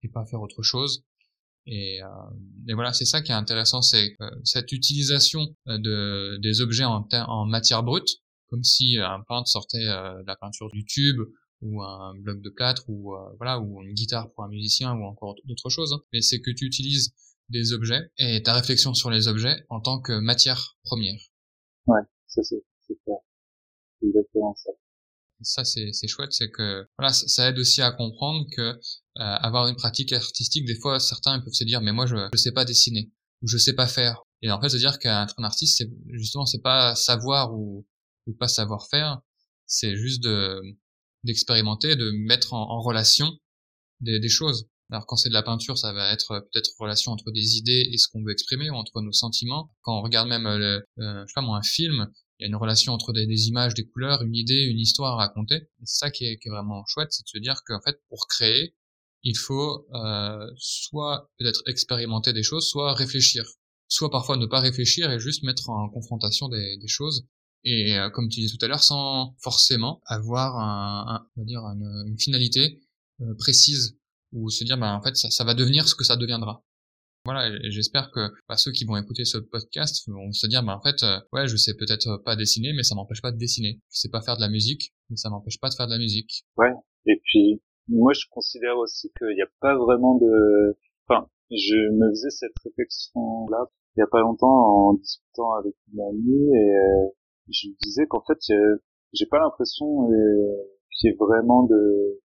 Et 0.02 0.08
pas 0.08 0.24
faire 0.26 0.40
autre 0.40 0.62
chose 0.62 1.04
et, 1.66 2.02
euh, 2.02 2.06
et, 2.68 2.74
voilà, 2.74 2.92
c'est 2.92 3.04
ça 3.04 3.22
qui 3.22 3.30
est 3.32 3.36
intéressant, 3.36 3.82
c'est 3.82 4.16
euh, 4.20 4.30
cette 4.44 4.72
utilisation 4.72 5.54
euh, 5.68 5.78
de, 5.78 6.38
des 6.42 6.60
objets 6.60 6.84
en, 6.84 7.06
en 7.12 7.46
matière 7.46 7.82
brute, 7.82 8.08
comme 8.48 8.64
si 8.64 8.98
un 8.98 9.20
peintre 9.28 9.48
sortait 9.48 9.84
de 9.84 10.26
la 10.26 10.36
peinture 10.36 10.68
du 10.70 10.84
tube 10.84 11.20
ou 11.62 11.80
un 11.82 12.14
bloc 12.18 12.42
de 12.42 12.50
plâtre 12.50 12.84
ou 12.88 13.14
voilà 13.38 13.60
ou 13.60 13.80
une 13.82 13.94
guitare 13.94 14.30
pour 14.32 14.44
un 14.44 14.48
musicien 14.48 14.92
ou 14.92 15.04
encore 15.04 15.36
d'autres 15.44 15.70
choses. 15.70 15.94
Hein. 15.94 16.02
Mais 16.12 16.20
c'est 16.20 16.40
que 16.40 16.50
tu 16.50 16.66
utilises 16.66 17.14
des 17.48 17.72
objets 17.72 18.10
et 18.18 18.42
ta 18.42 18.52
réflexion 18.52 18.92
sur 18.92 19.10
les 19.10 19.26
objets 19.26 19.64
en 19.70 19.80
tant 19.80 20.00
que 20.00 20.12
matière 20.12 20.76
première. 20.84 21.18
Ouais, 21.86 22.00
ça 22.26 22.42
c'est 22.42 22.62
clair. 23.04 23.18
exactement 24.02 24.54
ça 24.54 24.70
ça 25.42 25.64
c'est 25.64 26.08
chouette 26.08 26.32
c'est 26.32 26.50
que 26.50 26.86
voilà 26.98 27.12
ça, 27.12 27.48
aide 27.48 27.58
aussi 27.58 27.82
à 27.82 27.90
comprendre 27.90 28.46
que 28.54 28.60
euh, 28.60 28.74
avoir 29.16 29.68
une 29.68 29.76
pratique 29.76 30.12
artistique 30.12 30.64
des 30.64 30.78
fois 30.78 30.98
certains 30.98 31.38
peuvent 31.40 31.52
se 31.52 31.64
dire 31.64 31.80
mais 31.82 31.92
moi 31.92 32.06
je 32.06 32.16
je 32.32 32.38
sais 32.38 32.52
pas 32.52 32.64
dessiner 32.64 33.12
ou 33.42 33.48
je 33.48 33.58
sais 33.58 33.74
pas 33.74 33.86
faire 33.86 34.22
et 34.40 34.50
en 34.50 34.60
fait 34.60 34.70
se 34.70 34.78
dire 34.78 34.98
qu'être 34.98 35.34
un 35.38 35.44
artiste 35.44 35.78
c'est 35.78 35.90
justement 36.12 36.46
c'est 36.46 36.62
pas 36.62 36.94
savoir 36.94 37.52
ou 37.54 37.86
ou 38.26 38.32
pas 38.34 38.48
savoir 38.48 38.88
faire 38.88 39.20
c'est 39.66 39.96
juste 39.96 40.22
de 40.22 40.60
d'expérimenter 41.24 41.94
de 41.94 42.10
mettre 42.10 42.54
en, 42.54 42.70
en 42.70 42.80
relation 42.80 43.30
des, 44.00 44.18
des 44.18 44.28
choses 44.30 44.66
alors 44.92 45.06
quand 45.06 45.16
c'est 45.16 45.30
de 45.30 45.34
la 45.34 45.42
peinture, 45.42 45.78
ça 45.78 45.94
va 45.94 46.12
être 46.12 46.46
peut-être 46.52 46.70
relation 46.78 47.12
entre 47.12 47.30
des 47.30 47.56
idées 47.56 47.88
et 47.90 47.96
ce 47.96 48.08
qu'on 48.08 48.22
veut 48.22 48.32
exprimer, 48.32 48.68
ou 48.68 48.74
entre 48.74 49.00
nos 49.00 49.12
sentiments. 49.12 49.70
Quand 49.80 49.98
on 49.98 50.02
regarde 50.02 50.28
même, 50.28 50.44
le, 50.44 50.84
euh, 50.98 51.22
je 51.22 51.26
sais 51.26 51.32
pas 51.34 51.40
moi, 51.40 51.56
un 51.56 51.62
film, 51.62 52.12
il 52.38 52.42
y 52.42 52.44
a 52.44 52.48
une 52.48 52.56
relation 52.56 52.92
entre 52.92 53.14
des, 53.14 53.48
images, 53.48 53.72
des 53.72 53.86
couleurs, 53.86 54.20
une 54.20 54.34
idée, 54.34 54.60
une 54.64 54.78
histoire 54.78 55.14
à 55.14 55.16
raconter. 55.16 55.60
c'est 55.84 56.06
ça 56.06 56.10
qui 56.10 56.26
est, 56.26 56.38
qui 56.38 56.48
est, 56.48 56.50
vraiment 56.50 56.84
chouette, 56.86 57.08
c'est 57.10 57.22
de 57.22 57.28
se 57.28 57.38
dire 57.38 57.62
qu'en 57.64 57.80
fait, 57.80 58.02
pour 58.10 58.26
créer, 58.28 58.74
il 59.22 59.36
faut 59.36 59.86
euh, 59.94 60.50
soit 60.56 61.30
peut-être 61.38 61.62
expérimenter 61.66 62.32
des 62.32 62.42
choses, 62.42 62.68
soit 62.68 62.94
réfléchir. 62.94 63.44
Soit 63.88 64.10
parfois 64.10 64.36
ne 64.36 64.46
pas 64.46 64.60
réfléchir 64.60 65.10
et 65.10 65.20
juste 65.20 65.42
mettre 65.42 65.68
en 65.68 65.88
confrontation 65.90 66.48
des, 66.48 66.78
des 66.78 66.88
choses. 66.88 67.26
Et 67.64 67.96
euh, 67.96 68.10
comme 68.10 68.28
tu 68.28 68.40
disais 68.40 68.56
tout 68.56 68.64
à 68.64 68.68
l'heure, 68.68 68.82
sans 68.82 69.36
forcément 69.40 70.00
avoir 70.06 70.58
un, 70.58 71.26
on 71.36 71.42
va 71.42 71.46
dire 71.46 71.60
une, 71.60 72.08
une 72.08 72.18
finalité 72.18 72.80
euh, 73.20 73.34
précise 73.38 73.98
ou 74.32 74.48
se 74.48 74.64
dire 74.64 74.78
bah 74.78 74.94
en 74.96 75.02
fait 75.02 75.14
ça, 75.14 75.30
ça 75.30 75.44
va 75.44 75.54
devenir 75.54 75.86
ce 75.86 75.94
que 75.94 76.04
ça 76.04 76.16
deviendra. 76.16 76.64
Voilà, 77.24 77.56
j'espère 77.70 78.10
que 78.10 78.32
bah, 78.48 78.56
ceux 78.56 78.72
qui 78.72 78.84
vont 78.84 78.96
écouter 78.96 79.24
ce 79.24 79.38
podcast 79.38 80.02
vont 80.08 80.32
se 80.32 80.46
dire, 80.48 80.64
bah, 80.64 80.76
en 80.76 80.82
fait, 80.82 81.04
euh, 81.04 81.20
ouais, 81.32 81.46
je 81.46 81.56
sais 81.56 81.74
peut-être 81.74 82.16
pas 82.24 82.34
dessiner, 82.34 82.72
mais 82.72 82.82
ça 82.82 82.96
m'empêche 82.96 83.22
pas 83.22 83.30
de 83.30 83.38
dessiner. 83.38 83.80
Je 83.92 84.00
sais 84.00 84.08
pas 84.08 84.22
faire 84.22 84.36
de 84.36 84.40
la 84.40 84.48
musique, 84.48 84.92
mais 85.08 85.16
ça 85.16 85.30
m'empêche 85.30 85.60
pas 85.60 85.68
de 85.68 85.74
faire 85.74 85.86
de 85.86 85.92
la 85.92 85.98
musique. 85.98 86.44
Ouais. 86.56 86.72
Et 87.06 87.20
puis, 87.22 87.62
moi, 87.88 88.12
je 88.12 88.26
considère 88.30 88.76
aussi 88.78 89.12
qu'il 89.18 89.34
n'y 89.34 89.42
a 89.42 89.50
pas 89.60 89.76
vraiment 89.76 90.16
de, 90.16 90.76
enfin, 91.08 91.28
je 91.50 91.90
me 91.92 92.10
faisais 92.10 92.30
cette 92.30 92.58
réflexion-là 92.64 93.66
il 93.96 94.00
y 94.00 94.02
a 94.02 94.06
pas 94.06 94.20
longtemps 94.20 94.48
en 94.48 94.94
discutant 94.94 95.52
avec 95.52 95.74
une 95.92 96.00
amie 96.00 96.56
et 96.56 96.76
euh, 96.76 97.08
je 97.48 97.68
disais 97.82 98.06
qu'en 98.06 98.22
fait, 98.22 98.38
j'ai 99.12 99.26
pas 99.26 99.38
l'impression 99.38 100.10
euh, 100.10 100.56
qu'il 100.90 101.10
y 101.10 101.12
ait 101.12 101.16
vraiment 101.16 101.64
de 101.64 102.20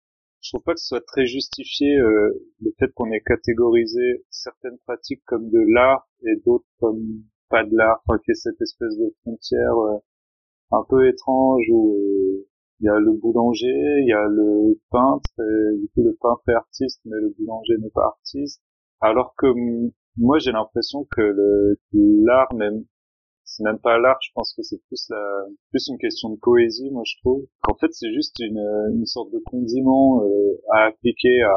je 0.41 0.49
trouve 0.49 0.63
pas 0.63 0.73
que 0.73 0.81
ce 0.81 0.87
soit 0.87 1.05
très 1.05 1.25
justifié 1.25 1.97
euh, 1.97 2.29
le 2.61 2.73
fait 2.77 2.91
qu'on 2.93 3.09
ait 3.11 3.21
catégorisé 3.21 4.25
certaines 4.29 4.77
pratiques 4.79 5.23
comme 5.25 5.49
de 5.49 5.59
l'art 5.73 6.05
et 6.25 6.35
d'autres 6.45 6.65
comme 6.79 7.23
pas 7.49 7.63
de 7.63 7.75
l'art, 7.75 8.01
enfin 8.05 8.19
qu'il 8.19 8.31
y 8.31 8.33
ait 8.33 8.35
cette 8.35 8.61
espèce 8.61 8.97
de 8.97 9.15
frontière 9.21 9.77
euh, 9.77 9.97
un 10.71 10.83
peu 10.89 11.07
étrange 11.07 11.63
où 11.71 11.95
il 12.79 12.85
y 12.85 12.89
a 12.89 12.99
le 12.99 13.11
boulanger, 13.13 14.01
il 14.01 14.07
y 14.07 14.13
a 14.13 14.27
le 14.27 14.79
peintre, 14.91 15.29
et 15.39 15.77
du 15.77 15.87
coup 15.89 16.03
le 16.03 16.17
peintre 16.19 16.41
est 16.49 16.53
artiste, 16.53 17.01
mais 17.05 17.17
le 17.19 17.33
boulanger 17.37 17.77
n'est 17.79 17.91
pas 17.91 18.05
artiste. 18.07 18.61
Alors 19.01 19.35
que 19.37 19.47
moi 20.17 20.39
j'ai 20.39 20.51
l'impression 20.51 21.07
que 21.11 21.75
l'art 21.93 22.53
même 22.53 22.85
c'est 23.45 23.63
même 23.63 23.79
pas 23.79 23.99
l'art, 23.99 24.17
je 24.21 24.31
pense 24.33 24.53
que 24.55 24.63
c'est 24.63 24.81
plus 24.87 25.05
la, 25.09 25.45
plus 25.69 25.87
une 25.89 25.97
question 25.97 26.29
de 26.29 26.39
poésie, 26.39 26.89
moi 26.91 27.03
je 27.05 27.15
trouve. 27.21 27.45
Qu'en 27.61 27.75
fait 27.75 27.91
c'est 27.91 28.11
juste 28.13 28.39
une, 28.39 28.59
une 28.93 29.05
sorte 29.05 29.31
de 29.31 29.39
condiment 29.45 30.23
euh, 30.23 30.61
à 30.71 30.85
appliquer 30.85 31.41
à, 31.43 31.55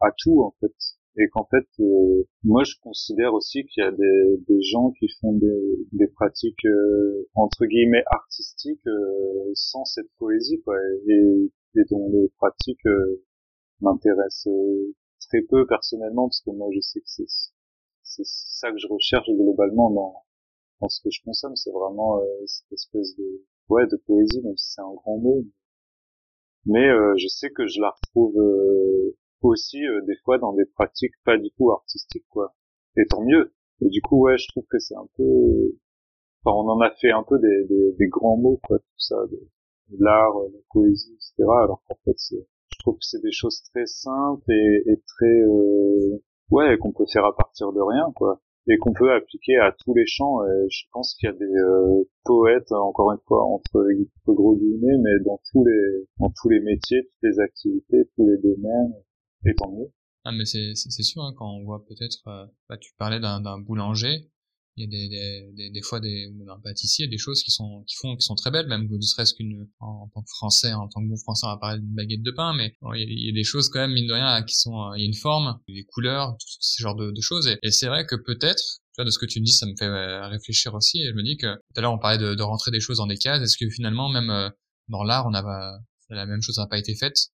à 0.00 0.10
tout 0.18 0.42
en 0.42 0.54
fait 0.60 0.72
et 1.18 1.28
qu'en 1.28 1.44
fait 1.44 1.66
euh, 1.80 2.24
moi 2.44 2.62
je 2.64 2.74
considère 2.82 3.32
aussi 3.34 3.64
qu'il 3.66 3.82
y 3.82 3.86
a 3.86 3.90
des, 3.90 4.36
des 4.48 4.62
gens 4.62 4.90
qui 4.98 5.08
font 5.20 5.32
des, 5.32 5.86
des 5.92 6.08
pratiques 6.08 6.64
euh, 6.66 7.28
entre 7.34 7.64
guillemets 7.64 8.04
artistiques 8.10 8.86
euh, 8.86 9.50
sans 9.54 9.84
cette 9.84 10.10
poésie 10.18 10.60
quoi 10.62 10.76
et, 11.08 11.50
et 11.76 11.84
dont 11.90 12.10
les 12.12 12.28
pratiques 12.36 12.86
m'intéressent 13.80 14.52
très 15.28 15.40
peu 15.42 15.66
personnellement 15.66 16.28
parce 16.28 16.42
que 16.42 16.50
moi 16.50 16.68
je 16.74 16.80
sais 16.80 17.00
que 17.00 17.08
c'est 17.08 17.26
c'est 18.02 18.24
ça 18.24 18.70
que 18.70 18.78
je 18.78 18.86
recherche 18.86 19.28
globalement 19.30 19.90
dans 19.90 20.22
dans 20.82 20.88
ce 20.90 21.00
que 21.02 21.10
je 21.10 21.22
consomme. 21.24 21.56
C'est 21.56 21.72
vraiment 21.72 22.20
cette 22.46 22.70
espèce 22.72 23.16
de 23.16 23.42
ouais 23.70 23.86
de 23.86 23.96
poésie 24.06 24.42
même 24.42 24.56
si 24.56 24.72
c'est 24.72 24.82
un 24.82 24.94
grand 24.94 25.18
mot. 25.18 25.44
Mais 26.66 26.86
je 27.16 27.26
sais 27.28 27.50
que 27.50 27.66
je 27.66 27.80
la 27.80 27.90
retrouve 27.90 28.36
aussi 29.42 29.84
euh, 29.86 30.00
des 30.06 30.16
fois 30.24 30.38
dans 30.38 30.52
des 30.52 30.64
pratiques 30.66 31.14
pas 31.24 31.36
du 31.38 31.50
tout 31.56 31.70
artistiques 31.70 32.26
quoi. 32.28 32.54
Et 32.96 33.06
tant 33.06 33.22
mieux. 33.22 33.52
Et 33.82 33.88
du 33.88 34.00
coup 34.02 34.24
ouais 34.24 34.38
je 34.38 34.48
trouve 34.48 34.64
que 34.70 34.78
c'est 34.78 34.96
un 34.96 35.08
peu 35.16 35.24
enfin 36.44 36.56
on 36.56 36.68
en 36.68 36.80
a 36.80 36.90
fait 36.90 37.10
un 37.10 37.22
peu 37.22 37.38
des, 37.38 37.64
des, 37.68 37.92
des 37.98 38.08
grands 38.08 38.36
mots 38.36 38.60
quoi 38.62 38.78
tout 38.78 38.98
ça 38.98 39.16
de, 39.30 39.38
l'art 39.98 40.36
euh, 40.38 40.48
la 40.52 40.60
poésie 40.70 41.14
etc 41.14 41.48
alors 41.62 41.82
qu'en 41.88 41.96
fait 42.04 42.16
je 42.18 42.78
trouve 42.80 42.94
que 42.94 43.04
c'est 43.04 43.22
des 43.22 43.32
choses 43.32 43.62
très 43.74 43.86
simples 43.86 44.50
et, 44.50 44.82
et 44.86 45.00
très 45.06 45.26
euh, 45.26 46.22
ouais 46.50 46.78
qu'on 46.78 46.92
peut 46.92 47.06
faire 47.12 47.24
à 47.24 47.34
partir 47.36 47.72
de 47.72 47.80
rien 47.80 48.12
quoi. 48.14 48.40
Et 48.68 48.78
qu'on 48.78 48.92
peut 48.92 49.12
appliquer 49.12 49.56
à 49.58 49.70
tous 49.70 49.94
les 49.94 50.06
champs. 50.06 50.44
Et 50.44 50.68
je 50.70 50.86
pense 50.92 51.14
qu'il 51.14 51.28
y 51.28 51.32
a 51.32 51.36
des 51.36 51.44
euh, 51.44 52.02
poètes, 52.24 52.72
encore 52.72 53.12
une 53.12 53.20
fois, 53.24 53.44
entre, 53.44 53.86
gros 54.26 54.56
guillemets, 54.56 54.98
mais 54.98 55.24
dans 55.24 55.38
tous 55.52 55.64
les 55.64 56.08
dans 56.18 56.32
tous 56.34 56.48
les 56.48 56.58
métiers, 56.58 57.04
toutes 57.04 57.30
les 57.30 57.38
activités, 57.38 58.10
tous 58.16 58.26
les 58.26 58.38
domaines 58.38 58.92
Ah 60.24 60.32
mais 60.32 60.44
c'est 60.44 60.74
sûr 60.74 61.22
hein, 61.22 61.32
quand 61.36 61.48
on 61.48 61.64
voit 61.64 61.84
peut-être 61.86 62.18
euh, 62.26 62.76
tu 62.80 62.92
parlais 62.98 63.20
d'un 63.20 63.58
boulanger 63.60 64.28
il 64.78 64.84
y 64.84 64.86
a 64.86 64.90
des, 64.90 65.52
des, 65.54 65.70
des, 65.70 65.82
fois 65.82 66.00
des 66.00 66.28
d'un 66.44 66.58
pâtissier 66.58 67.06
des 67.06 67.16
choses 67.16 67.42
qui 67.42 67.50
sont 67.50 67.84
qui 67.86 67.94
font 67.96 68.16
qui 68.16 68.26
sont 68.26 68.34
très 68.34 68.50
belles 68.50 68.66
même 68.66 68.88
ne 68.90 69.00
serait-ce 69.00 69.34
qu'une 69.34 69.68
en, 69.78 70.10
tant 70.12 70.22
que 70.22 70.28
français 70.28 70.72
en 70.72 70.88
tant 70.88 71.00
que 71.00 71.08
bon 71.08 71.16
français 71.16 71.46
on 71.46 71.50
va 71.50 71.58
parler 71.58 71.80
d'une 71.80 71.94
baguette 71.94 72.22
de 72.22 72.30
pain 72.32 72.54
mais 72.54 72.74
il, 72.96 73.26
y 73.26 73.30
a, 73.30 73.32
des 73.32 73.44
choses 73.44 73.68
quand 73.70 73.78
même 73.78 73.92
mine 73.92 74.08
de 74.08 74.12
rien 74.12 74.42
qui 74.42 74.56
sont 74.56 74.74
euh, 74.74 74.96
il 74.96 75.02
y 75.02 75.04
a 75.04 75.06
une 75.06 75.14
forme 75.14 75.60
des 75.68 75.84
couleurs 75.84 76.32
tout 76.32 76.46
ce 76.60 76.82
genre 76.82 76.96
de, 76.96 77.12
choses 77.20 77.46
et, 77.62 77.70
c'est 77.70 77.86
vrai 77.86 78.04
que 78.04 78.16
peut-être 78.16 78.80
de 78.98 79.10
ce 79.10 79.18
que 79.18 79.26
tu 79.26 79.40
dis, 79.40 79.52
ça 79.52 79.66
me 79.66 79.74
fait 79.76 79.84
euh, 79.84 80.26
réfléchir 80.28 80.74
aussi. 80.74 81.02
Et 81.02 81.08
je 81.08 81.12
me 81.12 81.22
dis 81.22 81.36
que 81.36 81.54
tout 81.54 81.76
à 81.76 81.82
l'heure, 81.82 81.92
on 81.92 81.98
parlait 81.98 82.16
de, 82.16 82.34
de 82.34 82.42
rentrer 82.42 82.70
des 82.70 82.80
choses 82.80 82.96
dans 82.96 83.06
des 83.06 83.18
cases. 83.18 83.42
Est-ce 83.42 83.58
que 83.58 83.68
finalement, 83.68 84.08
même 84.08 84.50
dans 84.88 85.02
l'art, 85.02 85.26
on 85.26 85.34
a 85.34 85.78
la 86.08 86.24
même 86.24 86.40
chose 86.40 86.56
n'a 86.56 86.66
pas 86.66 86.78
été 86.78 86.94
faite? 86.94 87.28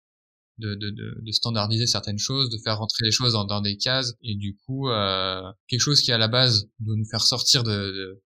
De, 0.59 0.75
de, 0.75 0.91
de, 0.91 1.31
standardiser 1.31 1.87
certaines 1.87 2.19
choses, 2.19 2.49
de 2.49 2.57
faire 2.63 2.77
rentrer 2.77 3.05
les 3.05 3.11
choses 3.11 3.33
dans, 3.33 3.45
dans 3.45 3.61
des 3.61 3.77
cases, 3.77 4.13
et 4.21 4.35
du 4.35 4.55
coup, 4.55 4.89
euh, 4.89 5.41
quelque 5.67 5.81
chose 5.81 6.01
qui 6.01 6.11
à 6.11 6.17
la 6.17 6.27
base 6.27 6.69
doit 6.79 6.95
nous 6.95 7.09
faire 7.09 7.21
sortir 7.21 7.63
de, 7.63 7.71
de, 7.71 8.21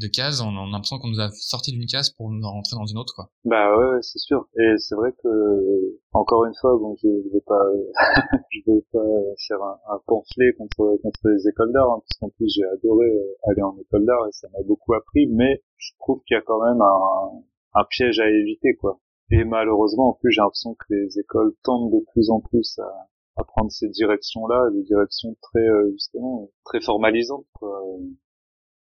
de 0.00 0.08
cases, 0.08 0.40
on, 0.40 0.48
a 0.48 0.66
l'impression 0.70 0.98
qu'on 0.98 1.08
nous 1.08 1.20
a 1.20 1.30
sorti 1.30 1.72
d'une 1.72 1.86
case 1.86 2.10
pour 2.10 2.30
nous 2.30 2.42
en 2.44 2.52
rentrer 2.52 2.76
dans 2.76 2.86
une 2.86 2.98
autre, 2.98 3.14
quoi. 3.14 3.30
Bah 3.44 3.76
ouais, 3.76 3.98
c'est 4.02 4.18
sûr. 4.18 4.48
Et 4.58 4.74
c'est 4.78 4.94
vrai 4.94 5.12
que, 5.22 5.98
encore 6.12 6.44
une 6.46 6.54
fois, 6.60 6.76
bon, 6.78 6.96
je, 7.02 7.08
je 7.08 7.32
vais 7.32 7.44
pas, 7.46 7.64
je 8.50 8.60
vais 8.66 8.82
pas 8.92 9.08
faire 9.46 9.62
un, 9.62 9.78
un, 9.94 10.00
pamphlet 10.06 10.52
contre 10.58 10.98
contre 11.02 11.20
les 11.24 11.48
écoles 11.48 11.72
d'art, 11.72 11.90
hein, 11.90 12.00
parce 12.00 12.18
qu'en 12.18 12.30
plus 12.30 12.48
j'ai 12.54 12.64
adoré 12.64 13.06
aller 13.48 13.62
en 13.62 13.76
école 13.80 14.04
d'art 14.06 14.26
et 14.26 14.32
ça 14.32 14.48
m'a 14.52 14.62
beaucoup 14.66 14.94
appris, 14.94 15.26
mais 15.28 15.62
je 15.76 15.92
trouve 15.98 16.20
qu'il 16.26 16.34
y 16.34 16.38
a 16.38 16.42
quand 16.42 16.62
même 16.64 16.80
un, 16.80 17.40
un 17.74 17.84
piège 17.84 18.18
à 18.20 18.28
éviter, 18.28 18.74
quoi. 18.80 19.00
Et 19.32 19.44
malheureusement, 19.44 20.10
en 20.10 20.12
plus, 20.14 20.32
j'ai 20.32 20.40
l'impression 20.40 20.74
que 20.74 20.92
les 20.94 21.18
écoles 21.18 21.54
tendent 21.62 21.92
de 21.92 22.04
plus 22.12 22.30
en 22.30 22.40
plus 22.40 22.78
à, 22.80 23.08
à 23.36 23.44
prendre 23.44 23.70
ces 23.70 23.88
directions-là, 23.88 24.70
des 24.72 24.82
directions 24.82 25.36
très 25.40 25.66
euh, 25.66 25.90
justement 25.92 26.50
très 26.64 26.80
formalisantes. 26.80 27.46
Quoi. 27.54 27.80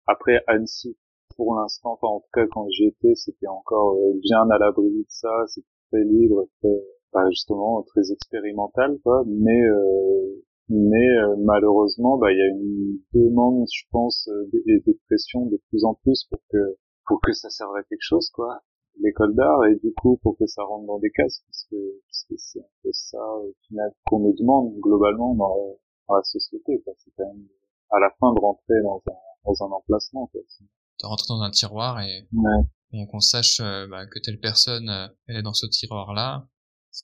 Après 0.07 0.43
Annecy, 0.47 0.97
pour 1.37 1.55
l'instant, 1.55 1.93
enfin 1.93 2.09
en 2.09 2.21
tout 2.21 2.31
cas 2.33 2.47
quand 2.51 2.67
j'y 2.71 2.87
étais, 2.87 3.15
c'était 3.15 3.47
encore 3.47 3.95
euh, 3.95 4.19
bien 4.23 4.49
à 4.51 4.59
l'abri 4.59 4.91
de 4.91 5.05
ça, 5.09 5.31
c'était 5.47 5.67
très 5.93 6.05
libre, 6.05 6.47
très 6.61 6.75
bah, 7.13 7.29
justement 7.31 7.83
très 7.83 8.11
expérimental, 8.13 8.99
quoi. 9.05 9.25
Mais 9.27 9.63
euh, 9.63 10.43
mais 10.69 11.07
malheureusement, 11.39 12.17
bah 12.19 12.33
il 12.33 12.39
y 12.39 12.43
a 12.43 12.47
une 12.47 12.99
demande, 13.13 13.67
je 13.73 13.85
pense, 13.91 14.29
et 14.67 14.81
des 14.87 14.99
pressions 15.07 15.47
de 15.47 15.61
plus 15.69 15.85
en 15.85 15.95
plus 15.95 16.25
pour 16.31 16.41
que 16.51 16.77
pour 17.07 17.21
que 17.21 17.33
ça 17.33 17.51
serve 17.51 17.75
à 17.77 17.83
quelque 17.83 18.03
chose, 18.03 18.31
quoi 18.31 18.63
l'école 18.99 19.35
d'art 19.35 19.65
et 19.67 19.77
du 19.77 19.93
coup 19.95 20.19
pour 20.23 20.37
que 20.39 20.47
ça 20.47 20.63
rentre 20.63 20.87
dans 20.87 20.99
des 20.99 21.11
cases 21.11 21.43
puisque, 21.45 21.77
c'est 22.37 22.61
un 22.61 22.73
peu 22.83 22.91
ça 22.93 23.19
au 23.19 23.53
final 23.67 23.93
qu'on 24.07 24.21
nous 24.21 24.35
demande 24.39 24.73
globalement 24.81 25.35
dans, 25.35 25.79
la 26.15 26.23
société 26.23 26.83
c'est 26.97 27.11
quand 27.17 27.27
même 27.27 27.47
à 27.91 28.01
la 28.01 28.11
fin 28.19 28.33
de 28.33 28.41
rentrer 28.41 28.83
dans 28.83 29.03
un, 29.07 29.15
dans 29.45 29.65
un 29.65 29.71
emplacement 29.73 30.27
quoi. 30.29 30.41
de 30.41 31.07
rentrer 31.07 31.27
dans 31.29 31.41
un 31.41 31.51
tiroir 31.51 32.01
et 32.01 32.27
qu'on 33.11 33.21
sache 33.21 33.61
euh, 33.61 33.87
bah, 33.87 34.07
que 34.07 34.19
telle 34.19 34.41
personne 34.41 34.89
euh, 34.89 35.07
elle 35.27 35.37
est 35.37 35.43
dans 35.43 35.55
ce 35.55 35.67
tiroir 35.67 36.15
là 36.15 36.47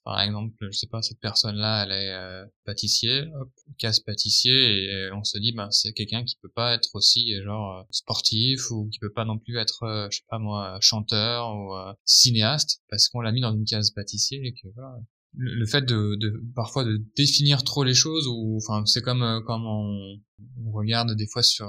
par 0.03 0.21
exemple, 0.21 0.53
je 0.59 0.71
sais 0.71 0.87
pas, 0.87 1.01
cette 1.01 1.19
personne-là, 1.19 1.83
elle 1.83 1.91
est 1.91 2.11
euh, 2.11 2.45
pâtissier, 2.65 3.23
hop, 3.39 3.49
casse 3.77 3.99
pâtissier, 3.99 4.83
et 4.83 4.93
euh, 4.93 5.15
on 5.15 5.23
se 5.23 5.37
dit, 5.37 5.53
ben 5.53 5.71
c'est 5.71 5.93
quelqu'un 5.93 6.23
qui 6.23 6.35
peut 6.41 6.51
pas 6.53 6.73
être 6.73 6.89
aussi 6.93 7.33
euh, 7.33 7.43
genre 7.43 7.85
sportif 7.89 8.69
ou 8.71 8.89
qui 8.89 8.99
peut 8.99 9.13
pas 9.13 9.25
non 9.25 9.37
plus 9.37 9.57
être, 9.57 10.07
je 10.11 10.17
sais 10.17 10.25
pas 10.29 10.39
moi, 10.39 10.77
chanteur 10.81 11.55
ou 11.55 11.73
cinéaste 12.05 12.81
parce 12.89 13.07
qu'on 13.09 13.21
l'a 13.21 13.31
mis 13.31 13.41
dans 13.41 13.53
une 13.53 13.65
case 13.65 13.91
pâtissier 13.91 14.45
et 14.45 14.53
que 14.53 14.67
voilà. 14.75 14.95
Le, 15.39 15.65
fait 15.67 15.83
de, 15.83 16.15
de, 16.15 16.41
parfois 16.55 16.83
de 16.83 16.97
définir 17.15 17.63
trop 17.63 17.83
les 17.83 17.93
choses 17.93 18.27
ou 18.27 18.57
enfin 18.57 18.83
c'est 18.85 19.01
comme 19.01 19.43
comme 19.45 19.67
on, 19.67 20.17
on, 20.65 20.71
regarde 20.71 21.15
des 21.15 21.27
fois 21.27 21.43
sur 21.43 21.67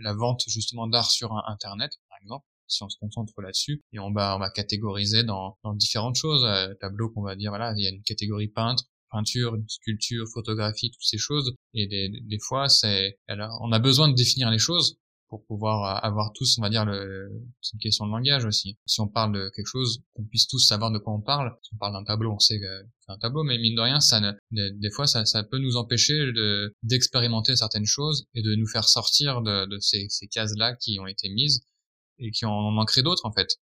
la 0.00 0.14
vente 0.14 0.42
justement 0.46 0.86
d'art 0.86 1.10
sur 1.10 1.32
internet 1.48 1.90
par 2.08 2.18
exemple 2.22 2.46
si 2.72 2.82
on 2.82 2.88
se 2.88 2.98
concentre 2.98 3.40
là-dessus 3.40 3.82
et 3.92 3.98
on 3.98 4.12
va 4.12 4.36
on 4.36 4.38
va 4.38 4.50
catégoriser 4.50 5.24
dans, 5.24 5.56
différentes 5.74 6.16
choses 6.16 6.44
euh, 6.44 6.74
tableau 6.80 7.10
qu'on 7.10 7.22
va 7.22 7.36
dire 7.36 7.50
voilà 7.50 7.72
il 7.76 7.84
y 7.84 7.86
a 7.86 7.90
une 7.90 8.02
catégorie 8.02 8.48
peintre 8.48 8.84
peinture 9.10 9.56
sculpture 9.68 10.26
photographie 10.32 10.90
toutes 10.90 11.02
ces 11.02 11.18
choses 11.18 11.54
et 11.74 11.86
des, 11.86 12.08
des 12.08 12.38
fois 12.38 12.68
c'est 12.68 13.18
on 13.60 13.72
a 13.72 13.78
besoin 13.78 14.08
de 14.08 14.14
définir 14.14 14.50
les 14.50 14.58
choses 14.58 14.98
pour 15.32 15.46
pouvoir 15.46 15.96
euh, 15.96 16.06
avoir 16.06 16.30
tous, 16.34 16.58
on 16.58 16.60
va 16.60 16.68
dire, 16.68 16.84
le, 16.84 17.30
c'est 17.62 17.72
une 17.72 17.80
question 17.80 18.06
de 18.06 18.10
langage 18.10 18.44
aussi. 18.44 18.76
Si 18.84 19.00
on 19.00 19.08
parle 19.08 19.32
de 19.32 19.50
quelque 19.56 19.66
chose, 19.66 20.02
qu'on 20.12 20.24
puisse 20.24 20.46
tous 20.46 20.58
savoir 20.58 20.90
de 20.90 20.98
quoi 20.98 21.14
on 21.14 21.22
parle. 21.22 21.56
Si 21.62 21.70
on 21.72 21.78
parle 21.78 21.94
d'un 21.94 22.04
tableau, 22.04 22.32
on 22.32 22.38
sait 22.38 22.60
que 22.60 22.82
c'est 23.00 23.12
un 23.12 23.16
tableau, 23.16 23.42
mais 23.42 23.56
mine 23.56 23.74
de 23.74 23.80
rien, 23.80 23.98
ça 23.98 24.20
des, 24.50 24.90
fois, 24.90 25.06
ça, 25.06 25.24
ça 25.24 25.42
peut 25.42 25.58
nous 25.58 25.76
empêcher 25.76 26.18
de, 26.18 26.74
d'expérimenter 26.82 27.56
certaines 27.56 27.86
choses 27.86 28.26
et 28.34 28.42
de 28.42 28.54
nous 28.54 28.66
faire 28.66 28.86
sortir 28.86 29.40
de, 29.40 29.64
de 29.64 29.78
ces 29.80 30.28
cases-là 30.30 30.76
qui 30.76 31.00
ont 31.00 31.06
été 31.06 31.30
mises 31.30 31.62
et 32.22 32.30
qui 32.30 32.44
en 32.46 32.70
manquerait 32.70 33.02
d'autres 33.02 33.26
en 33.26 33.32
fait. 33.32 33.58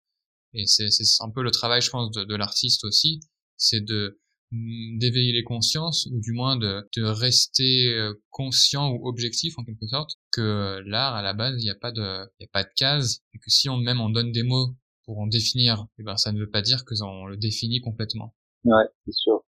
Et 0.55 0.67
c'est 0.67 0.89
un 1.21 1.31
peu 1.31 1.43
le 1.43 1.51
travail, 1.51 1.81
je 1.81 1.91
pense, 1.91 2.11
de, 2.11 2.25
de 2.25 2.35
l'artiste 2.35 2.85
aussi, 2.85 3.21
c'est 3.57 3.85
de 3.85 4.19
mm, 4.51 4.99
d'éveiller 4.99 5.33
les 5.33 5.45
consciences 5.45 6.07
ou 6.07 6.21
du 6.21 6.33
moins 6.33 6.57
de, 6.57 6.89
de 6.97 7.05
rester 7.05 7.93
euh, 7.95 8.15
conscient 8.31 8.91
ou 8.91 9.07
objectif 9.07 9.59
en 9.59 9.65
quelque 9.65 9.87
sorte 9.87 10.17
que 10.33 10.81
l'art 10.87 11.15
à 11.15 11.23
la 11.23 11.35
base 11.35 11.55
il 11.59 11.65
n'y 11.65 11.71
a 11.71 11.75
pas 11.75 11.93
de 11.93 12.27
il 12.39 12.45
y 12.45 12.47
a 12.47 12.51
pas 12.53 12.65
de 12.65 12.71
case 12.75 13.21
et 13.35 13.39
que 13.39 13.51
si 13.51 13.69
on 13.69 13.77
même 13.77 14.01
on 14.01 14.11
donne 14.11 14.33
des 14.33 14.43
mots 14.43 14.75
pour 15.05 15.19
en 15.19 15.27
définir 15.27 15.87
et 15.99 16.01
eh 16.01 16.03
ben 16.05 16.17
ça 16.17 16.33
ne 16.33 16.41
veut 16.41 16.51
pas 16.51 16.63
dire 16.63 16.85
que 16.85 16.95
on 17.03 17.27
le 17.27 17.37
définit 17.37 17.81
complètement. 17.81 18.35
Ouais 18.65 18.87
c'est 19.05 19.15
sûr. 19.15 19.45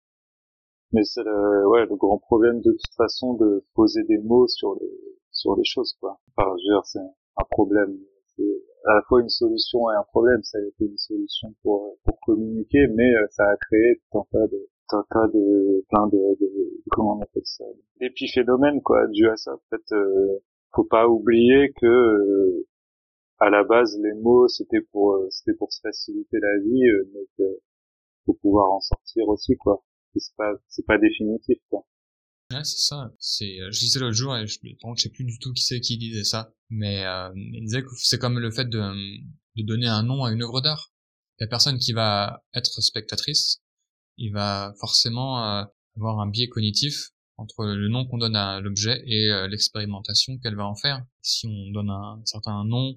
Mais 0.91 1.03
c'est 1.03 1.23
le 1.23 1.67
ouais 1.69 1.85
le 1.85 1.95
grand 1.95 2.19
problème 2.19 2.61
de 2.61 2.71
toute 2.71 2.95
façon 2.95 3.33
de 3.35 3.65
poser 3.73 4.03
des 4.03 4.19
mots 4.19 4.47
sur 4.47 4.75
les 4.75 4.91
sur 5.31 5.55
les 5.55 5.63
choses 5.63 5.95
quoi. 5.99 6.19
Enfin 6.35 6.51
je 6.57 6.81
c'est 6.83 6.99
un 6.99 7.45
problème 7.49 7.97
à 8.85 8.95
la 8.95 9.01
fois 9.07 9.21
une 9.21 9.29
solution 9.29 9.89
et 9.91 9.95
un 9.95 10.03
problème. 10.03 10.41
Ça 10.43 10.57
a 10.57 10.61
été 10.61 10.85
une 10.85 10.97
solution 10.97 11.53
pour, 11.63 11.97
pour 12.03 12.19
communiquer, 12.21 12.87
mais 12.87 13.15
euh, 13.15 13.27
ça 13.31 13.43
a 13.43 13.55
créé 13.57 14.01
tout 14.11 14.19
un 14.19 14.25
tas 14.31 14.47
de, 14.47 14.69
un 14.93 15.05
tas 15.09 15.27
de, 15.27 15.85
plein 15.89 16.07
de, 16.07 16.17
de, 16.39 16.83
comment 16.91 17.17
on 17.17 17.21
appelle 17.21 17.45
ça, 17.45 17.63
d'épiphénomènes, 17.99 18.81
quoi, 18.81 19.07
dû 19.07 19.27
à 19.29 19.37
ça. 19.37 19.53
En 19.53 19.61
fait, 19.69 19.95
euh, 19.95 20.39
faut 20.75 20.83
pas 20.83 21.07
oublier 21.07 21.71
que, 21.79 21.85
euh, 21.85 22.67
à 23.39 23.49
la 23.49 23.63
base, 23.63 23.97
les 24.01 24.13
mots, 24.13 24.47
c'était 24.47 24.81
pour, 24.91 25.13
euh, 25.15 25.27
c'était 25.31 25.55
pour 25.57 25.71
se 25.73 25.81
faciliter 25.81 26.37
la 26.39 26.57
vie, 26.63 26.83
mais 27.13 27.25
que 27.37 27.59
faut 28.25 28.33
pouvoir 28.35 28.71
en 28.71 28.79
sortir 28.81 29.27
aussi, 29.29 29.57
quoi. 29.57 29.83
C'est 30.15 30.35
pas, 30.37 30.53
c'est 30.69 30.85
pas 30.85 30.97
définitif, 30.97 31.57
quoi. 31.69 31.85
Ouais, 32.51 32.63
c'est 32.63 32.79
ça. 32.79 33.11
C'est, 33.19 33.57
je 33.71 33.79
disais 33.79 33.99
l'autre 33.99 34.15
jour, 34.15 34.35
et 34.35 34.45
je, 34.45 34.57
je 34.61 35.01
sais 35.01 35.09
plus 35.09 35.25
du 35.25 35.39
tout 35.39 35.53
qui 35.53 35.63
c'est 35.63 35.79
qui 35.79 35.97
disait 35.97 36.23
ça, 36.23 36.53
mais 36.69 37.05
euh, 37.05 37.29
il 37.35 37.63
disait 37.63 37.83
que 37.83 37.89
c'est 37.97 38.19
comme 38.19 38.39
le 38.39 38.51
fait 38.51 38.69
de, 38.69 38.79
de 39.55 39.63
donner 39.63 39.87
un 39.87 40.03
nom 40.03 40.23
à 40.23 40.31
une 40.31 40.43
œuvre 40.43 40.61
d'art. 40.61 40.91
la 41.39 41.47
personne 41.47 41.79
qui 41.79 41.93
va 41.93 42.43
être 42.53 42.81
spectatrice, 42.81 43.61
il 44.17 44.31
va 44.31 44.73
forcément 44.79 45.43
euh, 45.43 45.63
avoir 45.95 46.19
un 46.19 46.29
biais 46.29 46.49
cognitif 46.49 47.11
entre 47.37 47.65
le 47.65 47.87
nom 47.87 48.05
qu'on 48.05 48.17
donne 48.17 48.35
à 48.35 48.59
l'objet 48.59 49.01
et 49.05 49.29
euh, 49.29 49.47
l'expérimentation 49.47 50.37
qu'elle 50.39 50.55
va 50.55 50.67
en 50.67 50.75
faire. 50.75 51.03
Si 51.21 51.47
on 51.47 51.71
donne 51.71 51.89
un 51.89 52.21
certain 52.25 52.63
nom 52.65 52.95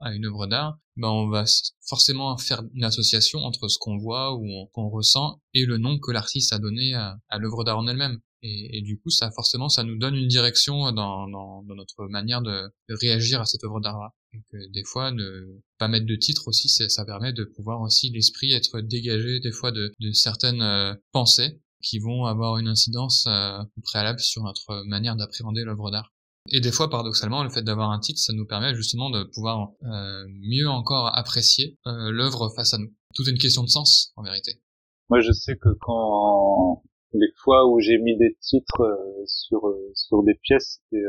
à 0.00 0.12
une 0.14 0.26
œuvre 0.26 0.46
d'art, 0.46 0.78
ben 0.96 1.08
on 1.08 1.28
va 1.28 1.44
forcément 1.86 2.36
faire 2.36 2.62
une 2.74 2.84
association 2.84 3.40
entre 3.40 3.68
ce 3.68 3.78
qu'on 3.78 3.98
voit 3.98 4.34
ou 4.34 4.66
qu'on 4.72 4.88
ressent 4.88 5.40
et 5.54 5.64
le 5.64 5.78
nom 5.78 5.98
que 5.98 6.10
l'artiste 6.10 6.52
a 6.52 6.58
donné 6.58 6.94
à, 6.94 7.38
l'œuvre 7.38 7.64
d'art 7.64 7.78
en 7.78 7.86
elle-même. 7.86 8.20
Et, 8.42 8.82
du 8.82 8.98
coup, 8.98 9.10
ça 9.10 9.30
forcément, 9.30 9.68
ça 9.68 9.84
nous 9.84 9.96
donne 9.96 10.16
une 10.16 10.26
direction 10.26 10.90
dans, 10.90 11.26
notre 11.64 12.08
manière 12.08 12.42
de, 12.42 12.72
réagir 12.88 13.40
à 13.40 13.46
cette 13.46 13.62
œuvre 13.62 13.80
d'art-là. 13.80 14.12
des 14.52 14.84
fois, 14.84 15.12
ne 15.12 15.60
pas 15.78 15.88
mettre 15.88 16.06
de 16.06 16.16
titre 16.16 16.48
aussi, 16.48 16.68
ça 16.68 17.04
permet 17.04 17.32
de 17.32 17.44
pouvoir 17.44 17.80
aussi 17.80 18.10
l'esprit 18.10 18.52
être 18.52 18.80
dégagé 18.80 19.38
des 19.38 19.52
fois 19.52 19.70
de, 19.70 19.92
de 20.00 20.12
certaines 20.12 20.62
euh, 20.62 20.94
pensées 21.12 21.60
qui 21.82 21.98
vont 21.98 22.24
avoir 22.26 22.58
une 22.58 22.68
incidence 22.68 23.26
euh, 23.26 23.58
préalable 23.82 24.20
sur 24.20 24.42
notre 24.42 24.84
manière 24.86 25.16
d'appréhender 25.16 25.64
l'œuvre 25.64 25.90
d'art. 25.90 26.12
Et 26.50 26.60
des 26.60 26.72
fois, 26.72 26.90
paradoxalement, 26.90 27.44
le 27.44 27.50
fait 27.50 27.62
d'avoir 27.62 27.90
un 27.90 28.00
titre, 28.00 28.20
ça 28.20 28.32
nous 28.32 28.46
permet 28.46 28.74
justement 28.74 29.10
de 29.10 29.24
pouvoir 29.24 29.70
euh, 29.84 30.26
mieux 30.28 30.68
encore 30.68 31.16
apprécier 31.16 31.78
euh, 31.86 32.10
l'œuvre 32.10 32.50
face 32.56 32.74
à 32.74 32.78
nous. 32.78 32.92
Tout 33.14 33.28
est 33.28 33.30
une 33.30 33.38
question 33.38 33.62
de 33.62 33.68
sens, 33.68 34.12
en 34.16 34.22
vérité. 34.22 34.60
Moi, 35.08 35.20
je 35.20 35.32
sais 35.32 35.56
que 35.56 35.68
quand 35.80 36.82
les 37.12 37.32
fois 37.36 37.66
où 37.68 37.80
j'ai 37.80 37.98
mis 37.98 38.16
des 38.16 38.34
titres 38.40 38.82
euh, 38.82 39.24
sur 39.26 39.68
euh, 39.68 39.90
sur 39.94 40.22
des 40.22 40.34
pièces, 40.34 40.80
c'était 40.90 41.04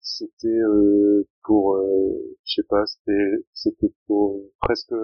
c'était 0.00 0.60
pour, 1.42 1.76
je 2.44 2.54
sais 2.54 2.66
pas, 2.68 2.86
c'était 2.86 3.44
c'était 3.52 3.92
pour 4.06 4.40
presque 4.60 4.94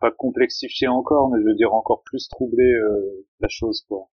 pas 0.00 0.10
complexifier 0.12 0.88
encore, 0.88 1.30
mais 1.30 1.40
je 1.40 1.46
veux 1.46 1.54
dire 1.54 1.74
encore 1.74 2.02
plus 2.04 2.28
troubler 2.28 2.72
la 3.40 3.48
chose, 3.48 3.84
quoi. 3.88 4.08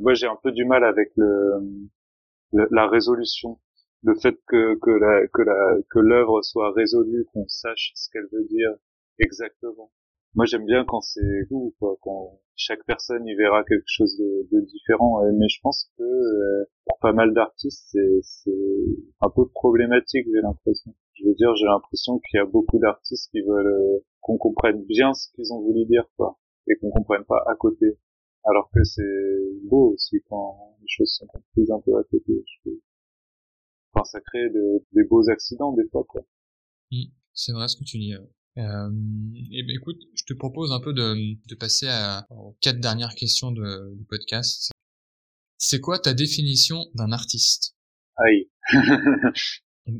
Moi, 0.00 0.14
j'ai 0.14 0.26
un 0.26 0.38
peu 0.42 0.52
du 0.52 0.64
mal 0.64 0.84
avec 0.84 1.12
le 1.16 1.88
la 2.52 2.88
résolution 2.88 3.58
le 4.02 4.14
fait 4.14 4.36
que 4.46 4.78
que 4.80 4.90
la 4.90 5.26
que 5.28 5.42
la 5.42 5.76
que 5.90 5.98
l'œuvre 5.98 6.42
soit 6.42 6.72
résolue, 6.72 7.24
qu'on 7.32 7.46
sache 7.48 7.92
ce 7.94 8.10
qu'elle 8.10 8.28
veut 8.32 8.44
dire 8.44 8.70
exactement. 9.18 9.90
Moi, 10.34 10.46
j'aime 10.46 10.64
bien 10.64 10.84
quand 10.86 11.00
c'est 11.02 11.44
vous, 11.50 11.74
quoi, 11.78 11.96
quand 12.00 12.40
chaque 12.56 12.84
personne 12.86 13.26
y 13.26 13.34
verra 13.34 13.64
quelque 13.64 13.86
chose 13.86 14.16
de, 14.18 14.48
de 14.50 14.60
différent. 14.64 15.20
Mais 15.34 15.48
je 15.48 15.60
pense 15.62 15.90
que 15.98 16.02
euh, 16.02 16.64
pour 16.86 16.98
pas 17.00 17.12
mal 17.12 17.34
d'artistes, 17.34 17.96
c'est 18.22 18.50
un 19.20 19.30
peu 19.30 19.46
problématique, 19.48 20.26
j'ai 20.32 20.40
l'impression. 20.40 20.94
Je 21.14 21.24
veux 21.26 21.34
dire, 21.34 21.54
j'ai 21.56 21.66
l'impression 21.66 22.18
qu'il 22.20 22.38
y 22.38 22.40
a 22.40 22.46
beaucoup 22.46 22.78
d'artistes 22.78 23.30
qui 23.30 23.42
veulent 23.42 23.66
euh, 23.66 24.04
qu'on 24.20 24.38
comprenne 24.38 24.82
bien 24.84 25.12
ce 25.12 25.28
qu'ils 25.34 25.52
ont 25.52 25.60
voulu 25.60 25.84
dire, 25.84 26.08
quoi, 26.16 26.38
et 26.68 26.76
qu'on 26.76 26.90
comprenne 26.90 27.24
pas 27.24 27.44
à 27.46 27.54
côté. 27.54 27.98
Alors 28.44 28.70
que 28.74 28.82
c'est 28.82 29.02
beau 29.64 29.92
aussi 29.92 30.16
quand 30.28 30.76
les 30.80 30.88
choses 30.88 31.14
sont 31.18 31.26
comprises 31.26 31.70
un 31.70 31.80
peu 31.80 31.96
à 31.96 32.02
côté. 32.04 32.44
Je 32.44 32.70
enfin 33.94 34.04
ça 34.04 34.20
crée 34.20 34.48
de, 34.50 34.84
des 34.92 35.04
beaux 35.04 35.28
accidents 35.28 35.72
des 35.74 35.86
fois 35.88 36.04
quoi. 36.08 36.22
Mmh, 36.90 37.04
c'est 37.34 37.52
vrai 37.52 37.68
ce 37.68 37.76
que 37.76 37.84
tu 37.84 37.98
dis. 37.98 38.14
Euh, 38.14 38.20
et 38.56 39.62
ben 39.62 39.74
écoute, 39.74 40.00
je 40.14 40.24
te 40.24 40.34
propose 40.34 40.72
un 40.72 40.80
peu 40.80 40.92
de, 40.92 41.14
de 41.48 41.54
passer 41.54 41.88
à, 41.88 42.26
aux 42.30 42.56
quatre 42.60 42.80
dernières 42.80 43.14
questions 43.14 43.50
de, 43.52 43.94
du 43.96 44.04
podcast. 44.04 44.70
C'est 45.58 45.80
quoi 45.80 45.98
ta 45.98 46.14
définition 46.14 46.84
d'un 46.94 47.12
artiste? 47.12 47.76
Aïe. 48.16 48.50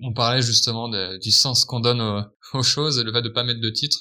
on 0.03 0.13
parlait 0.13 0.43
justement 0.43 0.89
de, 0.89 1.19
du 1.19 1.31
sens 1.31 1.65
qu'on 1.65 1.81
donne 1.81 2.01
aux, 2.55 2.63
choses 2.63 2.99
et 2.99 3.05
le 3.05 3.13
fait 3.13 3.23
de 3.23 3.29
pas 3.29 3.45
mettre 3.45 3.61
de 3.61 3.71
titre. 3.71 3.99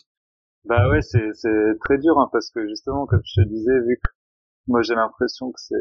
Bah 0.66 0.90
ouais, 0.90 1.02
c'est 1.02 1.34
c'est 1.34 1.80
très 1.80 1.98
dur 1.98 2.20
hein, 2.20 2.30
parce 2.32 2.52
que 2.52 2.68
justement 2.68 3.08
comme 3.08 3.22
je 3.24 3.42
te 3.42 3.48
disais, 3.48 3.80
vu 3.80 4.00
que 4.04 4.12
moi, 4.68 4.82
j'ai 4.84 4.94
l'impression 4.94 5.52
que 5.52 5.60
c'est 5.60 5.76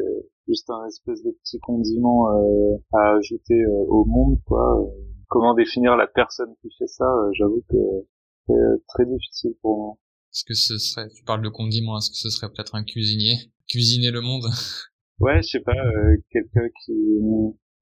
juste 0.48 0.70
un 0.70 0.86
espèce 0.86 1.22
de 1.22 1.30
petit 1.42 1.60
condiment 1.60 2.30
euh, 2.30 2.76
à 2.92 3.16
ajouter 3.16 3.62
euh, 3.62 3.84
au 3.88 4.04
monde, 4.04 4.38
quoi. 4.46 4.80
Comment 5.28 5.54
définir 5.54 5.96
la 5.96 6.06
personne 6.06 6.54
qui 6.60 6.70
fait 6.78 6.86
ça? 6.86 7.04
Euh, 7.04 7.30
J'avoue 7.34 7.62
que 7.68 7.76
c'est 8.50 8.86
très 8.88 9.06
difficile 9.06 9.54
pour 9.62 9.78
moi. 9.78 9.96
Est-ce 10.32 10.44
que 10.44 10.54
ce 10.54 10.78
serait, 10.78 11.08
tu 11.08 11.24
parles 11.24 11.42
de 11.42 11.48
condiment, 11.48 11.98
est-ce 11.98 12.10
que 12.10 12.16
ce 12.16 12.30
serait 12.30 12.48
peut-être 12.48 12.74
un 12.74 12.84
cuisinier? 12.84 13.36
Cuisiner 13.68 14.10
le 14.10 14.20
monde? 14.20 14.44
Ouais, 15.20 15.42
je 15.42 15.48
sais 15.48 15.60
pas, 15.60 15.74
quelqu'un 16.30 16.66
qui... 16.82 16.94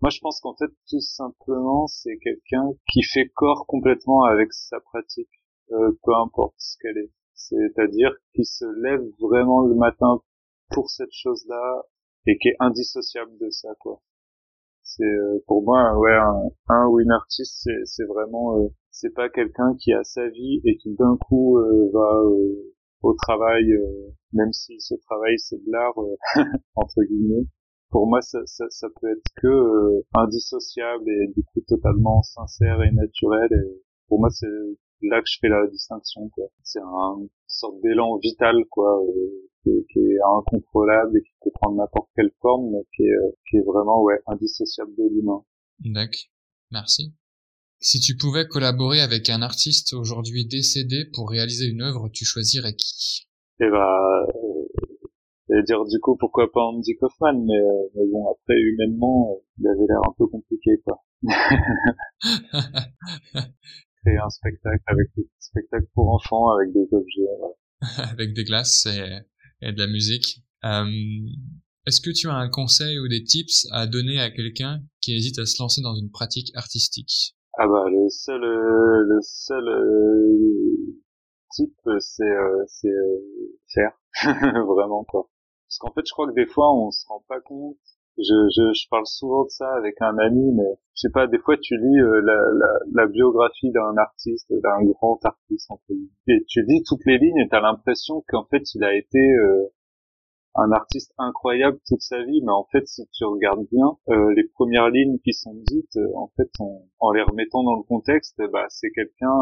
Moi, 0.00 0.10
je 0.10 0.18
pense 0.18 0.40
qu'en 0.40 0.56
fait, 0.56 0.72
tout 0.88 1.00
simplement, 1.00 1.86
c'est 1.86 2.18
quelqu'un 2.18 2.64
qui 2.92 3.04
fait 3.04 3.28
corps 3.28 3.64
complètement 3.68 4.24
avec 4.24 4.52
sa 4.52 4.80
pratique, 4.80 5.30
peu 5.68 6.16
importe 6.16 6.56
ce 6.58 6.76
qu'elle 6.80 6.98
est. 6.98 7.12
C'est-à-dire 7.34 8.10
qui 8.34 8.44
se 8.44 8.64
lève 8.82 9.04
vraiment 9.20 9.60
le 9.60 9.76
matin 9.76 10.20
pour 10.70 10.90
cette 10.90 11.12
chose-là 11.12 11.84
et 12.26 12.36
qui 12.38 12.48
est 12.48 12.56
indissociable 12.58 13.38
de 13.38 13.50
ça 13.50 13.68
quoi. 13.78 14.02
C'est 14.98 15.04
euh, 15.04 15.38
pour 15.46 15.62
moi 15.62 15.96
ouais 15.96 16.12
un, 16.12 16.50
un 16.70 16.88
ou 16.88 16.98
une 16.98 17.12
artiste 17.12 17.60
c'est 17.62 17.84
c'est 17.84 18.04
vraiment 18.04 18.58
euh, 18.58 18.66
c'est 18.90 19.14
pas 19.14 19.28
quelqu'un 19.28 19.76
qui 19.78 19.92
a 19.92 20.02
sa 20.02 20.28
vie 20.28 20.60
et 20.64 20.76
qui 20.76 20.92
d'un 20.96 21.16
coup 21.16 21.56
euh, 21.58 21.88
va 21.92 22.22
au 23.02 23.14
travail 23.14 23.64
même 24.32 24.52
si 24.52 24.74
ce 24.80 24.94
travail 25.06 25.38
c'est 25.38 25.56
de 25.64 25.70
l'art 25.70 25.94
entre 26.74 27.02
guillemets. 27.04 27.46
Pour 27.90 28.08
moi 28.08 28.20
ça, 28.22 28.40
ça, 28.46 28.64
ça 28.70 28.88
peut 29.00 29.08
être 29.12 29.24
que 29.40 30.02
indissociable 30.14 31.08
et 31.08 31.28
du 31.28 31.44
coup 31.44 31.60
totalement 31.68 32.22
sincère 32.22 32.82
et 32.82 32.90
naturel. 32.90 33.48
Et 33.52 33.82
pour 34.08 34.18
moi 34.18 34.30
c'est 34.30 34.48
là 35.02 35.20
que 35.20 35.28
je 35.30 35.38
fais 35.40 35.48
la 35.48 35.68
distinction 35.68 36.28
quoi. 36.30 36.46
C'est 36.64 36.80
un 36.80 37.18
une 37.20 37.28
sorte 37.46 37.80
d'élan 37.82 38.18
vital 38.18 38.56
quoi 38.68 39.00
qui 39.64 39.70
est, 39.70 40.18
incontrôlable 40.38 41.18
et 41.18 41.22
qui 41.22 41.30
peut 41.42 41.50
prendre 41.54 41.76
n'importe 41.76 42.08
quelle 42.14 42.30
forme, 42.40 42.70
mais 42.72 42.84
qui 42.96 43.02
est, 43.02 43.12
euh, 43.12 43.30
qui 43.48 43.56
est 43.56 43.62
vraiment 43.62 44.02
ouais 44.02 44.20
indissociable 44.26 44.92
de 44.96 45.08
l'humain. 45.10 45.42
D'accord, 45.80 46.30
merci. 46.70 47.14
Si 47.80 48.00
tu 48.00 48.16
pouvais 48.16 48.48
collaborer 48.48 49.00
avec 49.00 49.30
un 49.30 49.42
artiste 49.42 49.92
aujourd'hui 49.92 50.46
décédé 50.46 51.04
pour 51.14 51.30
réaliser 51.30 51.66
une 51.66 51.82
œuvre, 51.82 52.08
tu 52.08 52.24
choisirais 52.24 52.74
qui? 52.74 53.28
Eh 53.60 53.70
ben, 53.70 54.26
euh, 55.50 55.62
dire 55.62 55.82
du 55.84 55.98
coup 56.00 56.16
pourquoi 56.16 56.50
pas 56.52 56.60
Andy 56.60 56.96
Kaufman, 56.96 57.44
mais, 57.46 57.54
euh, 57.54 57.88
mais 57.94 58.02
bon 58.10 58.28
après 58.30 58.60
humainement, 58.60 59.32
euh, 59.32 59.36
il 59.58 59.68
avait 59.68 59.86
l'air 59.88 60.00
un 60.06 60.12
peu 60.18 60.26
compliqué 60.26 60.72
quoi. 60.84 61.02
Créer 64.04 64.18
un 64.18 64.30
spectacle 64.30 64.82
avec 64.86 65.08
des 65.16 65.26
spectacles 65.38 65.86
pour 65.94 66.12
enfants 66.12 66.50
avec 66.50 66.72
des 66.72 66.86
objets. 66.92 67.28
avec 68.12 68.34
des 68.34 68.44
glaces 68.44 68.86
et 68.86 69.20
et 69.62 69.72
de 69.72 69.78
la 69.78 69.86
musique. 69.86 70.42
Euh, 70.64 70.86
Est-ce 71.86 72.00
que 72.00 72.10
tu 72.10 72.28
as 72.28 72.34
un 72.34 72.48
conseil 72.48 72.98
ou 72.98 73.08
des 73.08 73.24
tips 73.24 73.66
à 73.72 73.86
donner 73.86 74.20
à 74.20 74.30
quelqu'un 74.30 74.80
qui 75.00 75.14
hésite 75.14 75.38
à 75.38 75.46
se 75.46 75.62
lancer 75.62 75.80
dans 75.82 75.94
une 75.94 76.10
pratique 76.10 76.50
artistique? 76.54 77.34
Ah 77.60 77.66
bah 77.66 77.86
le 77.90 78.08
seul 78.08 78.44
euh, 78.44 79.02
le 79.04 79.18
seul 79.22 79.68
euh, 79.68 81.02
tip 81.50 81.74
c'est 81.98 82.22
euh, 82.22 82.64
c'est 82.68 82.88
faire 83.74 83.92
vraiment 84.66 85.04
quoi. 85.04 85.28
Parce 85.66 85.78
qu'en 85.78 85.92
fait 85.92 86.06
je 86.06 86.12
crois 86.12 86.28
que 86.28 86.34
des 86.34 86.46
fois 86.46 86.72
on 86.72 86.90
se 86.90 87.04
rend 87.08 87.24
pas 87.26 87.40
compte 87.40 87.78
je, 88.18 88.48
je, 88.56 88.72
je, 88.72 88.88
parle 88.90 89.06
souvent 89.06 89.44
de 89.44 89.50
ça 89.50 89.72
avec 89.74 90.00
un 90.00 90.18
ami, 90.18 90.52
mais 90.52 90.78
je 90.94 91.02
sais 91.02 91.10
pas, 91.12 91.26
des 91.26 91.38
fois 91.38 91.56
tu 91.56 91.76
lis 91.76 91.98
la, 92.24 92.36
la, 92.52 92.78
la, 92.92 93.06
biographie 93.06 93.70
d'un 93.70 93.96
artiste, 93.96 94.50
d'un 94.50 94.84
grand 94.84 95.18
artiste, 95.24 95.70
et 96.26 96.44
tu 96.48 96.64
lis 96.66 96.82
toutes 96.84 97.04
les 97.06 97.18
lignes 97.18 97.38
et 97.38 97.48
t'as 97.48 97.60
l'impression 97.60 98.24
qu'en 98.28 98.44
fait 98.44 98.74
il 98.74 98.82
a 98.82 98.94
été 98.96 99.18
euh, 99.18 99.66
un 100.56 100.72
artiste 100.72 101.12
incroyable 101.18 101.78
toute 101.86 102.02
sa 102.02 102.24
vie, 102.24 102.42
mais 102.42 102.52
en 102.52 102.64
fait 102.72 102.86
si 102.88 103.06
tu 103.12 103.24
regardes 103.24 103.66
bien, 103.70 103.96
euh, 104.08 104.34
les 104.34 104.44
premières 104.44 104.90
lignes 104.90 105.18
qui 105.20 105.32
sont 105.32 105.54
dites, 105.54 105.96
euh, 105.96 106.12
en 106.16 106.32
fait 106.36 106.50
en 106.98 107.12
les 107.12 107.22
remettant 107.22 107.62
dans 107.62 107.76
le 107.76 107.84
contexte, 107.84 108.42
bah 108.52 108.66
c'est 108.68 108.90
quelqu'un, 108.90 109.36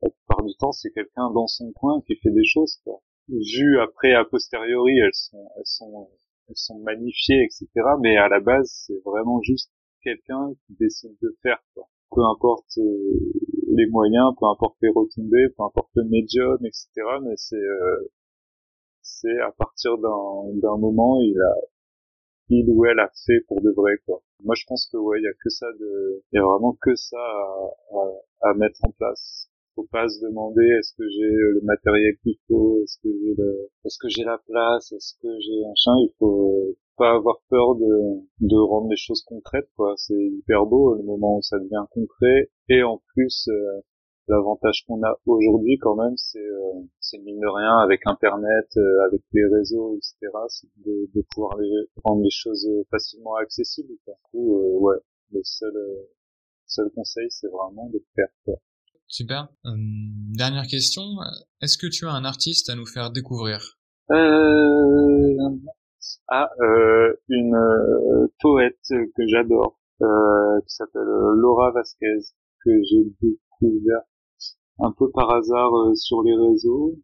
la 0.00 0.08
plupart 0.08 0.42
du 0.44 0.54
temps 0.56 0.72
c'est 0.72 0.90
quelqu'un 0.90 1.30
dans 1.30 1.46
son 1.46 1.70
coin 1.72 2.00
qui 2.06 2.16
fait 2.16 2.30
des 2.30 2.44
choses. 2.44 2.80
Quoi. 2.84 3.00
Vu 3.28 3.78
après 3.78 4.14
a 4.14 4.24
posteriori, 4.24 4.98
elles 4.98 5.14
sont, 5.14 5.50
elles 5.56 5.66
sont 5.66 6.08
elles 6.48 6.56
sont 6.56 6.78
magnifiées, 6.80 7.44
etc. 7.44 7.68
Mais 8.00 8.16
à 8.16 8.28
la 8.28 8.40
base, 8.40 8.70
c'est 8.86 9.00
vraiment 9.04 9.40
juste 9.42 9.70
quelqu'un 10.02 10.52
qui 10.66 10.74
décide 10.74 11.16
de 11.22 11.36
faire. 11.42 11.62
Quoi. 11.74 11.88
Peu 12.10 12.22
importe 12.24 12.78
euh, 12.78 13.32
les 13.74 13.86
moyens, 13.86 14.34
peu 14.38 14.46
importe 14.46 14.76
les 14.82 14.90
retombées, 14.90 15.48
peu 15.56 15.62
importe 15.64 15.90
le 15.94 16.04
médium, 16.04 16.58
etc. 16.64 16.88
Mais 17.22 17.36
c'est 17.36 17.56
euh, 17.56 18.10
c'est 19.02 19.38
à 19.40 19.52
partir 19.52 19.98
d'un 19.98 20.58
d'un 20.60 20.76
moment, 20.76 21.20
il 21.22 21.38
a 21.40 21.54
il 22.48 22.68
ou 22.68 22.84
elle 22.86 23.00
a 23.00 23.10
fait 23.26 23.40
pour 23.48 23.60
de 23.62 23.70
vrai 23.70 23.92
quoi. 24.06 24.22
Moi 24.44 24.54
je 24.56 24.64
pense 24.66 24.88
que 24.92 24.96
ouais, 24.98 25.20
il 25.20 25.24
y 25.24 25.28
a 25.28 25.32
que 25.32 25.48
ça 25.48 25.66
de 25.78 26.22
il 26.32 26.36
y 26.36 26.38
a 26.38 26.44
vraiment 26.44 26.76
que 26.80 26.94
ça 26.96 27.18
à, 27.18 27.70
à, 27.94 28.50
à 28.50 28.54
mettre 28.54 28.84
en 28.84 28.90
place 28.90 29.48
faut 29.74 29.86
pas 29.90 30.08
se 30.08 30.20
demander 30.20 30.62
est-ce 30.78 30.92
que 30.94 31.08
j'ai 31.08 31.30
le 31.30 31.60
matériel 31.62 32.14
qu'il 32.22 32.36
faut, 32.48 32.80
est-ce 32.82 32.98
que 33.02 33.08
j'ai 33.08 33.34
le, 33.36 33.70
est-ce 33.84 33.98
que 34.00 34.08
j'ai 34.08 34.24
la 34.24 34.38
place, 34.46 34.92
est-ce 34.92 35.14
que 35.20 35.28
j'ai 35.40 35.64
un 35.64 35.74
chien. 35.76 35.94
Il 35.98 36.12
faut 36.18 36.76
pas 36.96 37.12
avoir 37.12 37.40
peur 37.48 37.74
de, 37.76 38.20
de 38.40 38.56
rendre 38.56 38.88
les 38.90 38.96
choses 38.96 39.22
concrètes, 39.22 39.68
quoi. 39.76 39.94
C'est 39.96 40.14
hyper 40.14 40.66
beau 40.66 40.94
le 40.94 41.02
moment 41.02 41.38
où 41.38 41.42
ça 41.42 41.58
devient 41.58 41.84
concret. 41.90 42.50
Et 42.68 42.82
en 42.82 43.02
plus, 43.14 43.48
euh, 43.48 43.80
l'avantage 44.28 44.84
qu'on 44.86 45.02
a 45.02 45.18
aujourd'hui 45.26 45.78
quand 45.78 45.96
même, 45.96 46.16
c'est 46.16 46.38
euh, 46.38 46.82
c'est 47.00 47.18
mine 47.18 47.40
de 47.40 47.48
rien 47.48 47.78
avec 47.78 48.00
Internet, 48.06 48.68
euh, 48.76 49.06
avec 49.06 49.22
les 49.32 49.46
réseaux, 49.46 49.96
etc. 49.96 50.32
C'est 50.48 50.68
de, 50.84 51.10
de 51.14 51.22
pouvoir 51.30 51.56
les, 51.58 51.70
rendre 52.04 52.22
les 52.22 52.30
choses 52.30 52.68
facilement 52.90 53.34
accessibles. 53.36 53.88
Du 53.88 54.12
coup, 54.30 54.58
euh, 54.58 54.78
ouais, 54.78 54.96
le 55.32 55.40
seul 55.44 55.74
seul 56.66 56.90
conseil, 56.94 57.26
c'est 57.30 57.48
vraiment 57.48 57.88
de 57.90 58.02
faire. 58.14 58.28
Quoi. 58.44 58.56
Super. 59.12 59.48
dernière 60.38 60.66
question, 60.66 61.02
est-ce 61.60 61.76
que 61.76 61.86
tu 61.86 62.06
as 62.06 62.12
un 62.12 62.24
artiste 62.24 62.70
à 62.70 62.74
nous 62.74 62.86
faire 62.86 63.10
découvrir? 63.10 63.78
Euh... 64.10 65.36
Ah, 66.28 66.48
euh, 66.60 67.14
une 67.28 67.56
poète 68.40 68.78
que 68.88 69.26
j'adore, 69.26 69.78
qui 70.00 70.74
s'appelle 70.74 71.02
Laura 71.36 71.72
Vasquez, 71.72 72.20
que 72.64 72.70
j'ai 72.84 73.04
découvert 73.20 74.02
un 74.78 74.92
peu 74.92 75.10
par 75.10 75.30
hasard 75.30 75.74
euh, 75.74 75.94
sur 75.94 76.22
les 76.22 76.34
réseaux, 76.34 76.94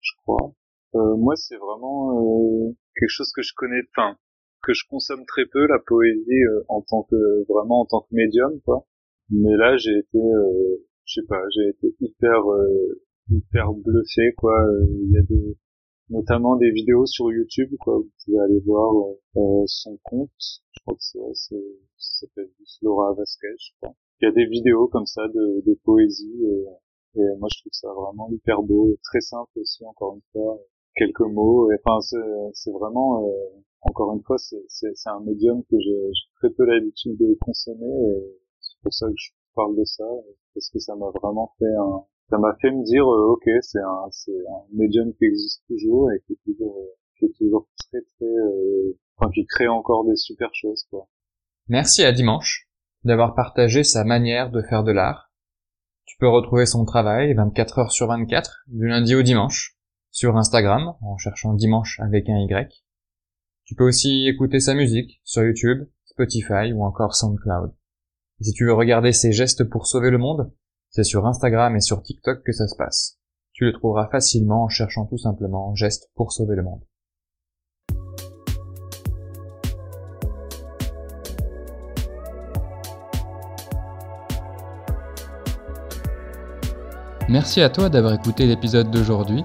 je 0.00 0.12
crois. 0.22 0.52
Euh, 0.94 1.16
moi, 1.16 1.34
c'est 1.36 1.56
vraiment 1.56 2.18
euh, 2.18 2.72
quelque 2.94 3.10
chose 3.10 3.32
que 3.34 3.42
je 3.42 3.52
connais, 3.56 3.82
enfin 3.96 4.16
que 4.62 4.72
je 4.72 4.84
consomme 4.88 5.24
très 5.26 5.46
peu 5.46 5.66
la 5.66 5.78
poésie 5.78 6.42
en 6.68 6.82
tant 6.82 7.04
que 7.04 7.44
vraiment 7.48 7.82
en 7.82 7.86
tant 7.86 8.00
que 8.00 8.14
médium, 8.14 8.60
quoi. 8.64 8.86
Mais 9.30 9.56
là, 9.56 9.76
j'ai 9.76 9.96
été, 9.98 10.18
je 11.06 11.20
sais 11.20 11.26
pas, 11.26 11.42
j'ai 11.54 11.68
été 11.70 11.94
hyper 12.00 12.42
hyper 13.30 13.72
bluffé, 13.72 14.32
quoi. 14.36 14.66
Il 14.88 15.12
y 15.12 15.18
a 15.18 15.22
des 15.22 15.56
notamment 16.10 16.56
des 16.56 16.70
vidéos 16.70 17.06
sur 17.06 17.32
YouTube, 17.32 17.74
quoi. 17.80 17.98
Vous 17.98 18.10
pouvez 18.24 18.38
aller 18.38 18.60
voir 18.60 18.92
son 19.66 19.98
compte. 20.02 20.30
Je 20.38 20.80
crois 20.82 20.94
que 20.94 21.02
c'est, 21.02 21.18
c'est, 21.34 21.64
ça 21.96 22.26
s'appelle 22.26 22.50
Laura 22.82 23.12
Vasquez, 23.14 23.54
je 23.58 23.70
crois. 23.80 23.94
Il 24.20 24.26
y 24.26 24.28
a 24.28 24.32
des 24.32 24.46
vidéos 24.46 24.88
comme 24.88 25.06
ça 25.06 25.26
de, 25.28 25.62
de 25.66 25.74
poésie. 25.84 26.44
Et 27.16 27.22
moi, 27.38 27.48
je 27.52 27.60
trouve 27.60 27.72
ça 27.72 27.88
vraiment 27.92 28.28
hyper 28.30 28.62
beau, 28.62 28.94
très 29.02 29.20
simple 29.20 29.58
aussi, 29.58 29.84
encore 29.84 30.16
une 30.16 30.22
fois. 30.32 30.58
Quelques 30.94 31.20
mots. 31.20 31.70
enfin, 31.84 32.00
c'est 32.52 32.70
vraiment, 32.70 33.26
euh, 33.26 33.60
encore 33.82 34.14
une 34.14 34.22
fois, 34.22 34.36
c'est 34.38 34.92
un 35.06 35.20
médium 35.20 35.62
que 35.64 35.76
j'ai 35.78 36.10
très 36.36 36.50
peu 36.50 36.64
l'habitude 36.64 37.16
de 37.18 37.36
consommer. 37.40 37.92
C'est 38.60 38.78
pour 38.82 38.92
ça 38.92 39.06
que 39.08 39.14
je 39.16 39.30
parle 39.56 39.76
de 39.76 39.84
ça, 39.84 40.04
parce 40.54 40.70
que 40.70 40.78
ça 40.78 40.94
m'a 40.94 41.10
vraiment 41.20 41.52
fait 41.58 41.74
un, 41.74 42.04
ça 42.30 42.38
m'a 42.38 42.54
fait 42.60 42.70
me 42.70 42.84
dire, 42.84 43.04
euh, 43.10 43.32
ok, 43.32 43.48
c'est 43.62 43.80
un, 43.80 44.06
c'est 44.10 44.30
un 44.30 44.62
médium 44.72 45.12
qui 45.14 45.24
existe 45.24 45.64
toujours 45.66 46.12
et 46.12 46.22
qui 46.26 46.34
est 46.34 46.40
toujours, 46.44 46.76
euh, 46.78 46.94
qui 47.18 47.24
est 47.24 47.36
toujours 47.36 47.66
très 47.88 48.02
très, 48.02 48.34
enfin, 49.16 49.30
qui 49.32 49.44
crée 49.46 49.68
encore 49.68 50.04
des 50.04 50.16
super 50.16 50.50
choses, 50.54 50.84
quoi. 50.90 51.08
Merci 51.68 52.04
à 52.04 52.12
Dimanche 52.12 52.68
d'avoir 53.02 53.34
partagé 53.34 53.82
sa 53.82 54.04
manière 54.04 54.50
de 54.50 54.62
faire 54.62 54.84
de 54.84 54.92
l'art 54.92 55.26
tu 56.06 56.16
peux 56.18 56.28
retrouver 56.28 56.64
son 56.64 56.84
travail 56.84 57.34
24 57.34 57.78
heures 57.78 57.92
sur 57.92 58.06
24, 58.06 58.62
du 58.68 58.86
lundi 58.86 59.14
au 59.14 59.22
dimanche, 59.22 59.76
sur 60.10 60.36
Instagram, 60.36 60.94
en 61.02 61.18
cherchant 61.18 61.52
dimanche 61.52 62.00
avec 62.00 62.28
un 62.30 62.38
Y. 62.38 62.84
Tu 63.64 63.74
peux 63.74 63.86
aussi 63.86 64.26
écouter 64.26 64.60
sa 64.60 64.74
musique 64.74 65.20
sur 65.24 65.42
YouTube, 65.42 65.86
Spotify 66.04 66.72
ou 66.72 66.84
encore 66.84 67.14
SoundCloud. 67.14 67.74
Si 68.42 68.52
tu 68.52 68.66
veux 68.66 68.74
regarder 68.74 69.12
ses 69.12 69.32
gestes 69.32 69.64
pour 69.64 69.86
sauver 69.86 70.10
le 70.10 70.18
monde, 70.18 70.52
c'est 70.90 71.04
sur 71.04 71.24
Instagram 71.24 71.74
et 71.74 71.80
sur 71.80 72.02
TikTok 72.02 72.42
que 72.44 72.52
ça 72.52 72.68
se 72.68 72.76
passe. 72.76 73.18
Tu 73.54 73.64
le 73.64 73.72
trouveras 73.72 74.08
facilement 74.08 74.64
en 74.64 74.68
cherchant 74.68 75.06
tout 75.06 75.16
simplement 75.16 75.74
gestes 75.74 76.10
pour 76.14 76.32
sauver 76.32 76.54
le 76.54 76.62
monde. 76.62 76.82
Merci 87.30 87.62
à 87.62 87.70
toi 87.70 87.88
d'avoir 87.88 88.12
écouté 88.12 88.44
l'épisode 88.44 88.90
d'aujourd'hui. 88.90 89.44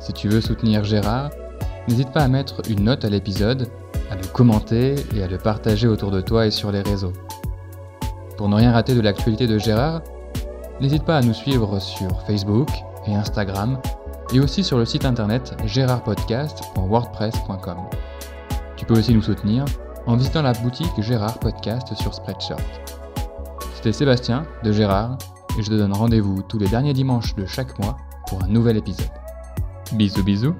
Si 0.00 0.12
tu 0.12 0.28
veux 0.28 0.40
soutenir 0.40 0.82
Gérard, 0.82 1.30
n'hésite 1.86 2.10
pas 2.10 2.24
à 2.24 2.28
mettre 2.28 2.62
une 2.68 2.82
note 2.82 3.04
à 3.04 3.08
l'épisode, 3.08 3.68
à 4.10 4.16
le 4.16 4.26
commenter 4.26 4.96
et 5.14 5.22
à 5.22 5.28
le 5.28 5.38
partager 5.38 5.86
autour 5.86 6.10
de 6.10 6.20
toi 6.20 6.48
et 6.48 6.50
sur 6.50 6.72
les 6.72 6.82
réseaux. 6.82 7.12
Pour 8.40 8.48
ne 8.48 8.56
rien 8.56 8.72
rater 8.72 8.94
de 8.94 9.02
l'actualité 9.02 9.46
de 9.46 9.58
Gérard, 9.58 10.00
n'hésite 10.80 11.04
pas 11.04 11.18
à 11.18 11.20
nous 11.20 11.34
suivre 11.34 11.78
sur 11.78 12.22
Facebook 12.22 12.70
et 13.06 13.14
Instagram 13.14 13.78
et 14.32 14.40
aussi 14.40 14.64
sur 14.64 14.78
le 14.78 14.86
site 14.86 15.04
internet 15.04 15.54
gérardpodcast.wordpress.com. 15.66 17.76
Tu 18.78 18.86
peux 18.86 18.98
aussi 18.98 19.12
nous 19.12 19.20
soutenir 19.20 19.66
en 20.06 20.16
visitant 20.16 20.40
la 20.40 20.54
boutique 20.54 20.88
Gérard 21.00 21.38
Podcast 21.38 21.94
sur 21.94 22.14
Spreadshirt. 22.14 22.64
C'était 23.74 23.92
Sébastien 23.92 24.46
de 24.64 24.72
Gérard 24.72 25.18
et 25.58 25.62
je 25.62 25.68
te 25.68 25.74
donne 25.74 25.92
rendez-vous 25.92 26.40
tous 26.40 26.56
les 26.56 26.68
derniers 26.68 26.94
dimanches 26.94 27.34
de 27.34 27.44
chaque 27.44 27.78
mois 27.78 27.98
pour 28.26 28.42
un 28.42 28.48
nouvel 28.48 28.78
épisode. 28.78 29.10
Bisous 29.92 30.24
bisous 30.24 30.54